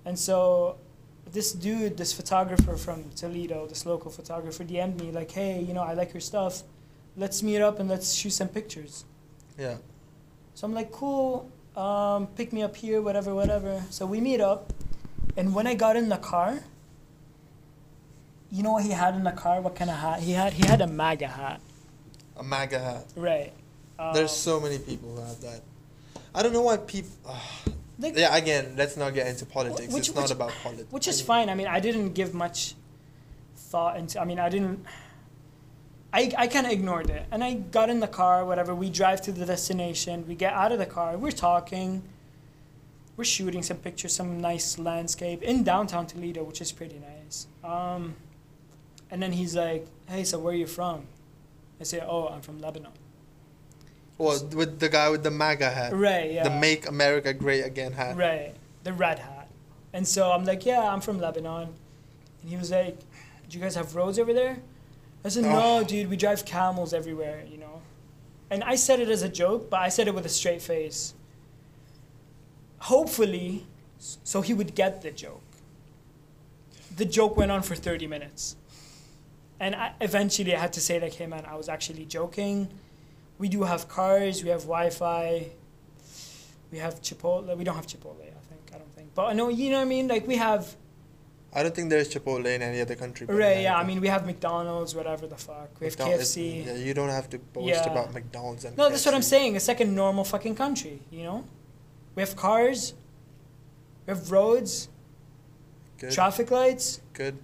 and 0.06 0.18
so 0.18 0.78
this 1.32 1.54
dude, 1.54 1.98
this 1.98 2.14
photographer 2.14 2.76
from 2.78 3.10
Toledo, 3.16 3.66
this 3.68 3.86
local 3.86 4.12
photographer, 4.12 4.64
DM'd 4.64 5.00
me 5.00 5.12
like, 5.12 5.32
"Hey, 5.32 5.62
you 5.62 5.74
know, 5.74 5.82
I 5.82 5.94
like 5.94 6.14
your 6.14 6.22
stuff. 6.22 6.64
Let's 7.18 7.42
meet 7.42 7.62
up 7.62 7.80
and 7.80 7.90
let's 7.90 8.14
shoot 8.14 8.32
some 8.32 8.48
pictures." 8.48 9.06
Yeah. 9.58 9.78
So 10.56 10.68
I'm 10.68 10.74
like, 10.74 10.92
"Cool, 10.92 11.50
um, 11.76 12.28
pick 12.28 12.54
me 12.54 12.62
up 12.62 12.76
here, 12.76 13.02
whatever, 13.02 13.34
whatever." 13.34 13.84
So 13.90 14.06
we 14.06 14.22
meet 14.22 14.42
up, 14.42 14.72
and 15.36 15.54
when 15.56 15.66
I 15.66 15.74
got 15.74 15.96
in 15.96 16.10
the 16.10 16.18
car, 16.18 16.60
you 18.54 18.62
know 18.62 18.74
what 18.74 18.84
he 18.84 18.92
had 18.92 19.16
in 19.16 19.24
the 19.24 19.32
car? 19.32 19.60
What 19.62 19.76
kind 19.76 19.90
of 19.90 19.98
hat 19.98 20.20
he 20.20 20.32
had? 20.32 20.54
He 20.54 20.66
had 20.68 20.80
a 20.80 20.86
MAGA 20.86 21.28
hat. 21.28 21.60
A 22.38 22.44
MAGA 22.44 22.78
hat. 22.80 23.06
Right. 23.16 23.52
Um, 23.98 24.14
There's 24.14 24.32
so 24.32 24.60
many 24.60 24.78
people 24.78 25.16
who 25.16 25.22
have 25.22 25.42
that. 25.42 25.62
I 26.36 26.44
don't 26.44 26.54
know 26.54 26.62
why 26.62 26.78
people. 26.78 27.10
like, 28.00 28.16
yeah, 28.16 28.36
again, 28.38 28.76
let's 28.78 28.96
not 28.96 29.16
get 29.16 29.26
into 29.26 29.48
politics. 29.48 29.92
Which- 29.92 30.10
it's 30.10 30.16
not 30.16 30.26
which- 30.26 30.32
about 30.32 30.52
politics. 30.62 30.92
which 30.92 31.08
is 31.08 31.20
fine. 31.20 31.50
I 31.50 31.56
mean, 31.56 31.66
I 31.66 31.80
didn't 31.80 32.14
give 32.14 32.36
much 32.36 32.76
thought 33.56 33.98
into. 33.98 34.22
I 34.22 34.26
mean, 34.26 34.38
I 34.40 34.50
didn't. 34.50 34.86
I 36.14 36.32
I 36.38 36.46
kind 36.46 36.68
of 36.68 36.72
ignored 36.72 37.10
it, 37.10 37.26
and 37.32 37.44
I 37.44 37.56
got 37.56 37.90
in 37.90 38.02
the 38.02 38.08
car. 38.08 38.46
Whatever. 38.46 38.76
We 38.76 38.92
drive 38.92 39.20
to 39.22 39.32
the 39.32 39.48
destination. 39.48 40.28
We 40.28 40.36
get 40.36 40.54
out 40.54 40.72
of 40.72 40.78
the 40.78 40.86
car. 40.86 41.18
We're 41.18 41.32
talking. 41.32 42.04
We're 43.18 43.24
shooting 43.24 43.64
some 43.64 43.78
pictures, 43.78 44.14
some 44.16 44.40
nice 44.40 44.78
landscape 44.78 45.42
in 45.42 45.64
downtown 45.64 46.06
Toledo, 46.06 46.44
which 46.44 46.62
is 46.62 46.72
pretty 46.72 47.00
nice. 47.00 47.48
Um, 47.64 48.16
and 49.14 49.22
then 49.22 49.32
he's 49.32 49.56
like, 49.56 49.86
"Hey, 50.10 50.24
so 50.26 50.40
where 50.40 50.54
are 50.54 50.58
you 50.58 50.68
from?" 50.68 51.06
I 51.80 51.84
say, 51.86 52.02
"Oh, 52.06 52.28
I'm 52.28 52.42
from 52.42 52.60
Lebanon." 52.60 52.92
Well, 54.18 54.44
with 54.54 54.80
the 54.80 54.90
guy 54.90 55.10
with 55.10 55.24
the 55.24 55.32
MAGA 55.32 55.70
hat. 55.70 55.94
Right. 55.94 56.32
Yeah. 56.32 56.44
The 56.44 56.50
Make 56.60 56.88
America 56.88 57.34
Great 57.34 57.62
Again 57.66 57.94
hat. 57.94 58.16
Right, 58.18 58.54
the 58.84 58.94
red 58.94 59.20
hat. 59.20 59.48
And 59.92 60.08
so 60.08 60.32
I'm 60.32 60.44
like, 60.46 60.66
yeah, 60.66 60.82
I'm 60.92 61.02
from 61.02 61.20
Lebanon. 61.20 61.70
And 62.42 62.50
he 62.50 62.56
was 62.58 62.72
like, 62.72 62.98
do 63.50 63.58
you 63.58 63.64
guys 63.64 63.76
have 63.76 63.96
roads 63.96 64.18
over 64.20 64.34
there? 64.34 64.58
I 65.26 65.30
said, 65.30 65.46
oh. 65.46 65.50
no, 65.50 65.78
Oh. 65.80 65.84
dude, 65.84 66.10
we 66.10 66.18
drive 66.18 66.46
camels 66.46 66.94
everywhere, 66.94 67.44
you 67.52 67.58
know. 67.58 67.82
And 68.52 68.64
I 68.64 68.76
said 68.76 69.00
it 69.00 69.10
as 69.10 69.22
a 69.24 69.30
joke, 69.30 69.70
but 69.70 69.80
I 69.82 69.90
said 69.90 70.08
it 70.08 70.14
with 70.16 70.26
a 70.26 70.30
straight 70.40 70.62
face. 70.62 71.14
Hopefully, 72.80 73.66
so 74.00 74.42
he 74.42 74.54
would 74.54 74.76
get 74.76 75.02
the 75.02 75.12
joke. 75.12 75.42
The 76.98 77.06
joke 77.06 77.36
went 77.38 77.52
on 77.52 77.62
for 77.64 77.76
30 77.76 78.08
minutes. 78.08 78.56
And 79.64 79.76
I, 79.76 79.94
eventually 80.02 80.54
I 80.54 80.60
had 80.60 80.74
to 80.74 80.82
say, 80.82 81.00
like, 81.00 81.14
hey, 81.14 81.26
man, 81.26 81.46
I 81.48 81.56
was 81.56 81.70
actually 81.70 82.04
joking. 82.06 82.68
We 83.38 83.48
do 83.48 83.64
have 83.64 83.88
cars, 83.88 84.44
we 84.44 84.50
have 84.50 84.64
Wi 84.64 84.90
Fi, 84.90 85.48
we 86.70 86.78
have 86.80 87.02
Chipotle. 87.02 87.56
We 87.58 87.64
don't 87.64 87.76
have 87.82 87.88
Chipotle, 87.88 88.26
I 88.42 88.44
think. 88.50 88.64
I 88.74 88.78
don't 88.78 88.94
think. 88.98 89.16
But 89.16 89.26
I 89.28 89.34
know, 89.34 89.48
you 89.48 89.70
know 89.72 89.78
what 89.78 89.84
I 89.84 89.96
mean? 89.96 90.10
Like, 90.10 90.28
we 90.28 90.36
have, 90.36 90.76
I 91.54 91.64
don't 91.64 91.74
think 91.74 91.90
there's 91.90 92.14
Chipotle 92.14 92.46
in 92.54 92.62
any 92.62 92.82
other 92.82 92.96
country. 92.96 93.26
but 93.26 93.38
right, 93.38 93.62
yeah, 93.62 93.78
I 93.78 93.86
mean, 93.86 94.02
we 94.02 94.10
have 94.10 94.26
McDonald's, 94.26 94.94
whatever 94.96 95.28
the 95.28 95.38
fuck. 95.38 95.70
We 95.80 95.86
have 95.88 95.96
KFC. 95.96 96.66
Yeah, 96.66 96.76
you 96.76 96.94
don't 96.94 97.14
have 97.20 97.30
to 97.30 97.40
boast 97.40 97.68
Yeah. 97.68 97.90
about 97.90 98.14
McDonald's 98.14 98.66
and 98.66 98.76
No, 98.76 98.90
that's 98.90 99.06
what 99.06 99.16
I'm 99.16 99.22
saying. 99.36 99.56
It's 99.56 99.70
like 99.70 99.80
a 99.80 99.86
normal 99.86 100.26
fucking 100.26 100.56
country, 100.56 101.00
you 101.10 101.24
know? 101.24 101.46
We 102.16 102.22
have 102.22 102.36
cars, 102.36 102.94
we 104.06 104.12
have 104.14 104.30
roads, 104.30 104.90
Good. 106.00 106.12
traffic 106.12 106.52
lights. 106.52 107.00
Good. 107.14 107.38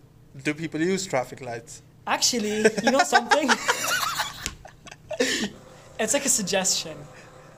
Do 0.44 0.54
people 0.54 0.82
use 0.82 1.06
traffic 1.08 1.40
lights? 1.40 1.82
Actually, 2.08 2.66
you 2.84 2.92
know 2.92 3.04
something? 3.04 3.50
it's 6.00 6.14
like 6.14 6.26
a 6.26 6.30
suggestion. 6.30 6.98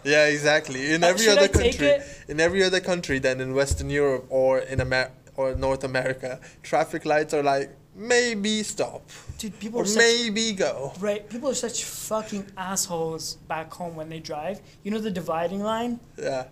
Yeah, 0.03 0.25
exactly. 0.27 0.93
In 0.93 1.03
Uh, 1.03 1.07
every 1.07 1.27
other 1.29 1.41
I 1.41 1.47
country, 1.47 1.97
in 2.27 2.39
every 2.39 2.63
other 2.63 2.79
country 2.79 3.19
than 3.19 3.39
in 3.39 3.53
Western 3.53 3.89
Europe 3.89 4.25
or 4.29 4.59
in 4.59 4.81
Amer- 4.81 5.11
or 5.35 5.55
North 5.55 5.83
America, 5.83 6.39
traffic 6.63 7.05
lights 7.05 7.33
are 7.33 7.43
like 7.43 7.69
maybe 7.95 8.63
stop 8.63 9.03
Dude, 9.37 9.59
people 9.59 9.79
or 9.79 9.83
are 9.83 9.85
such, 9.85 9.97
maybe 10.01 10.53
go. 10.53 10.93
right. 10.99 11.29
People 11.29 11.49
are 11.49 11.53
such 11.67 11.83
fucking 11.83 12.47
assholes 12.57 13.35
back 13.47 13.71
home 13.73 13.95
when 13.95 14.09
they 14.09 14.19
drive. 14.19 14.59
You 14.83 14.91
know 14.91 14.99
the 14.99 15.11
dividing 15.11 15.61
line? 15.61 15.99
Yeah, 16.17 16.45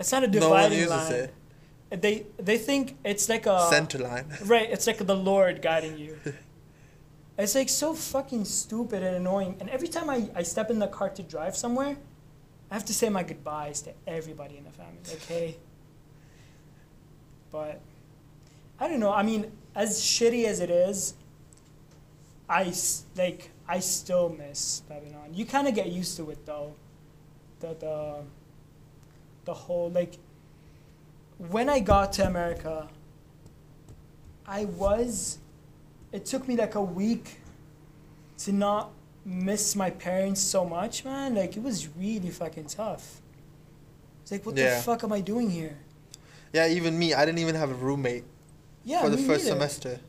It's 0.00 0.10
not 0.12 0.24
a 0.24 0.28
no 0.28 0.48
one 0.48 0.70
dividing 0.70 0.78
uses 0.78 0.90
line. 0.90 1.12
it. 1.12 1.34
They 2.02 2.26
they 2.38 2.58
think 2.58 2.96
it's 3.04 3.28
like 3.28 3.46
a 3.46 3.68
Center 3.70 3.98
line. 3.98 4.26
Right, 4.46 4.68
it's 4.70 4.86
like 4.86 4.98
the 5.06 5.14
Lord 5.14 5.60
guiding 5.62 5.98
you. 5.98 6.16
It's 7.36 7.54
like 7.54 7.68
so 7.68 7.94
fucking 7.94 8.44
stupid 8.44 9.02
and 9.02 9.16
annoying. 9.16 9.56
And 9.58 9.68
every 9.68 9.88
time 9.88 10.08
I, 10.08 10.30
I 10.34 10.42
step 10.42 10.70
in 10.70 10.78
the 10.78 10.86
car 10.86 11.08
to 11.10 11.22
drive 11.22 11.56
somewhere, 11.56 11.96
I 12.70 12.74
have 12.74 12.84
to 12.86 12.94
say 12.94 13.08
my 13.08 13.22
goodbyes 13.22 13.82
to 13.82 13.92
everybody 14.06 14.56
in 14.56 14.64
the 14.64 14.70
family. 14.70 15.00
Hey. 15.28 15.56
But 17.50 17.80
I 18.78 18.88
don't 18.88 19.00
know. 19.00 19.12
I 19.12 19.22
mean, 19.22 19.50
as 19.74 20.00
shitty 20.00 20.44
as 20.44 20.60
it 20.60 20.70
is, 20.70 21.14
I 22.48 22.72
like 23.16 23.50
I 23.66 23.80
still 23.80 24.28
miss 24.28 24.82
Lebanon. 24.88 25.32
You 25.32 25.46
kind 25.46 25.66
of 25.66 25.74
get 25.74 25.90
used 25.90 26.16
to 26.18 26.30
it 26.30 26.44
though. 26.46 26.74
The 27.60 27.74
the 27.74 28.16
the 29.44 29.54
whole 29.54 29.90
like 29.90 30.18
when 31.38 31.68
I 31.68 31.80
got 31.80 32.12
to 32.14 32.26
America, 32.26 32.88
I 34.46 34.66
was. 34.66 35.38
It 36.14 36.24
took 36.24 36.46
me 36.46 36.54
like 36.56 36.76
a 36.76 36.80
week 36.80 37.40
to 38.38 38.52
not 38.52 38.92
miss 39.24 39.74
my 39.74 39.90
parents 39.90 40.40
so 40.40 40.64
much, 40.64 41.04
man. 41.04 41.34
Like 41.34 41.56
it 41.56 41.62
was 41.62 41.88
really 41.96 42.30
fucking 42.30 42.66
tough. 42.66 43.20
It's 44.22 44.30
like, 44.30 44.46
what 44.46 44.56
Yeah. 44.56 44.76
the 44.76 44.82
fuck 44.82 45.02
am 45.02 45.12
I 45.12 45.20
doing 45.20 45.50
here? 45.50 45.76
Yeah, 46.52 46.68
even 46.68 46.96
me, 46.96 47.14
I 47.14 47.24
didn't 47.26 47.40
even 47.40 47.56
have 47.56 47.70
a 47.72 47.74
roommate 47.74 48.22
Yeah, 48.84 49.02
for 49.02 49.10
the 49.10 49.16
first 49.18 49.44
neither. 49.44 49.56
semester. 49.56 50.00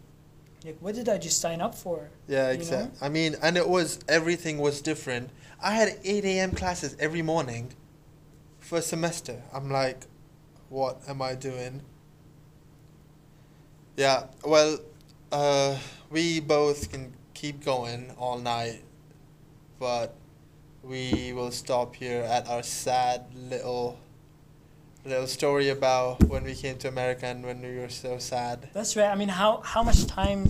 Like, 0.64 0.78
what 0.80 0.93
did 0.93 1.10
I 1.10 1.18
just 1.18 1.39
sign 1.39 1.60
up 1.60 1.74
for? 1.74 2.10
Yeah, 2.28 2.49
You 2.51 2.60
exactly. 2.60 2.99
know? 2.99 3.06
I 3.06 3.10
mean, 3.10 3.36
and 3.41 3.58
it 3.58 3.68
was 3.68 3.99
everything 4.08 4.60
was 4.60 4.82
different. 4.82 5.32
I 5.60 5.72
had 5.74 5.97
8 6.03 6.24
a.m. 6.24 6.51
classes 6.51 6.95
every 6.99 7.24
morning, 7.24 7.74
first 8.60 8.89
semester. 8.89 9.41
I'm 9.51 9.72
like, 9.72 10.06
what 10.70 11.01
am 11.08 11.20
I 11.24 11.34
doing? 11.34 11.82
Yeah, 13.97 14.26
well, 14.43 14.78
uh, 15.36 15.78
we 16.10 16.40
both 16.40 16.90
can 16.92 17.14
keep 17.34 17.64
going 17.66 18.12
all 18.18 18.38
night, 18.38 18.82
but 19.80 20.16
we 20.82 21.34
will 21.34 21.52
stop 21.52 21.96
here 21.96 22.22
at 22.22 22.48
our 22.48 22.64
sad 22.64 23.26
little 23.36 24.00
little 25.04 25.28
story 25.28 25.70
about 25.70 26.24
when 26.24 26.44
we 26.44 26.56
came 26.56 26.78
to 26.78 26.88
America 26.88 27.26
and 27.28 27.44
when 27.44 27.62
we 27.62 27.78
were 27.78 27.90
so 27.90 28.18
sad. 28.18 28.70
That's 28.74 28.96
right. 28.96 29.12
I 29.12 29.16
mean, 29.16 29.28
how 29.28 29.62
how 29.74 29.84
much 29.84 30.06
time? 30.08 30.44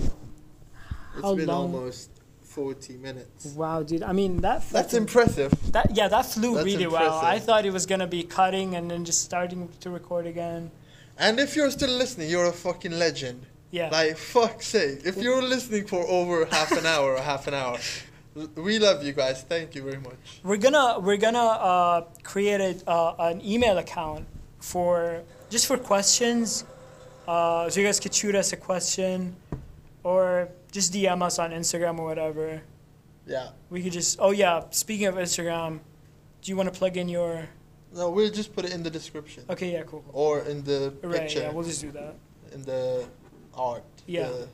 It's 1.18 1.36
been 1.42 1.48
long- 1.48 1.74
almost 1.74 2.10
40 2.44 2.98
minutes. 2.98 3.46
Wow, 3.56 3.84
dude. 3.84 4.04
I 4.04 4.14
mean, 4.14 4.42
that 4.42 4.70
That's 4.70 4.94
impressive. 4.94 5.52
that 5.72 5.96
yeah, 5.96 6.08
that 6.10 6.26
flew 6.26 6.54
That's 6.56 6.66
really 6.66 6.88
well. 6.88 7.20
I 7.36 7.40
thought 7.40 7.66
it 7.66 7.74
was 7.74 7.86
gonna 7.86 8.12
be 8.20 8.24
cutting 8.24 8.76
and 8.76 8.92
then 8.92 9.04
just 9.04 9.22
starting 9.24 9.70
to 9.80 9.90
record 9.90 10.28
again. 10.28 10.70
And 11.18 11.40
if 11.40 11.56
you're 11.56 11.72
still 11.72 11.96
listening, 12.04 12.30
you're 12.30 12.46
a 12.46 12.58
fucking 12.68 13.00
legend. 13.00 13.48
Yeah. 13.76 13.90
Like, 13.90 14.16
fuck's 14.16 14.68
sake. 14.68 15.00
If 15.04 15.18
you're 15.18 15.44
listening 15.44 15.86
for 15.86 16.02
over 16.08 16.46
half 16.46 16.72
an 16.72 16.86
hour 16.86 17.08
or 17.16 17.22
half 17.22 17.46
an 17.48 17.54
hour, 17.54 17.78
we 18.56 18.80
love 18.80 19.04
you 19.04 19.12
guys. 19.12 19.44
Thank 19.44 19.76
you 19.76 19.84
very 19.84 20.00
much. 20.00 20.40
We're 20.44 20.64
gonna 20.66 20.98
we're 21.00 21.18
gonna 21.28 21.40
uh, 21.72 22.02
create 22.24 22.62
a, 22.62 22.90
uh, 22.90 23.16
an 23.32 23.44
email 23.44 23.78
account 23.78 24.24
for 24.60 25.24
just 25.50 25.68
for 25.68 25.78
questions. 25.78 26.64
Uh, 27.28 27.70
so 27.70 27.82
you 27.82 27.86
guys 27.86 28.00
could 28.00 28.14
shoot 28.14 28.34
us 28.36 28.54
a 28.54 28.58
question, 28.70 29.36
or 30.04 30.48
just 30.72 30.94
DM 30.94 31.22
us 31.22 31.38
on 31.38 31.52
Instagram 31.52 32.00
or 32.00 32.06
whatever. 32.06 32.62
Yeah. 33.28 33.50
We 33.70 33.84
could 33.84 33.92
just. 33.92 34.20
Oh 34.22 34.32
yeah. 34.32 34.64
Speaking 34.70 35.08
of 35.08 35.16
Instagram, 35.16 35.80
do 36.42 36.46
you 36.52 36.56
want 36.56 36.72
to 36.72 36.78
plug 36.80 36.96
in 36.96 37.10
your? 37.10 37.50
No, 37.94 38.10
we'll 38.10 38.32
just 38.32 38.56
put 38.56 38.64
it 38.66 38.74
in 38.74 38.84
the 38.84 38.90
description 38.90 39.44
Okay. 39.50 39.72
Yeah. 39.74 39.84
Cool. 39.84 40.02
cool. 40.08 40.12
or 40.14 40.40
in 40.52 40.64
the 40.64 40.94
Right. 41.02 41.22
picture, 41.22 41.40
Yeah. 41.42 41.52
We'll 41.52 41.64
just 41.68 41.82
do 41.82 41.92
that. 41.92 42.16
in 42.54 42.62
the 42.64 43.06
art. 43.56 43.84
Yeah. 44.08 44.30
The 44.30 44.48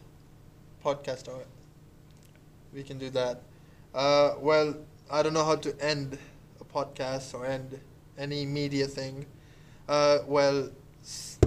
podcast 0.83 1.27
art. 1.33 1.47
We 2.73 2.83
can 2.83 2.97
do 2.97 3.09
that. 3.11 3.41
Uh, 3.93 4.35
well, 4.39 4.75
I 5.11 5.21
don't 5.23 5.33
know 5.33 5.43
how 5.45 5.55
to 5.57 5.75
end 5.85 6.17
a 6.59 6.63
podcast 6.63 7.33
or 7.33 7.45
end 7.45 7.79
any 8.17 8.45
media 8.45 8.87
thing. 8.87 9.25
Uh, 9.89 10.19
well, 10.25 10.69
s- 11.03 11.37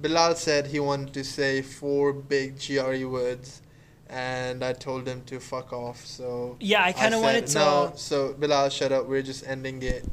Bilal 0.00 0.34
said 0.34 0.66
he 0.66 0.80
wanted 0.80 1.14
to 1.14 1.24
say 1.24 1.62
four 1.62 2.12
big 2.12 2.58
GRE 2.60 3.04
words, 3.08 3.62
and 4.10 4.62
I 4.62 4.74
told 4.74 5.08
him 5.08 5.22
to 5.26 5.40
fuck 5.40 5.72
off. 5.72 6.04
So 6.04 6.56
Yeah. 6.60 6.84
I 6.84 6.92
kind 6.92 7.14
of 7.14 7.22
wanted 7.22 7.46
to. 7.48 7.58
No, 7.58 7.92
so 7.96 8.34
Bilal, 8.34 8.68
shut 8.68 8.92
up. 8.92 9.06
We're 9.06 9.22
just 9.22 9.46
ending 9.46 9.82
it 9.82 10.04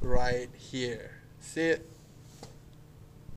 right 0.00 0.48
here. 0.56 1.10
See 1.40 1.62
it. 1.62 1.90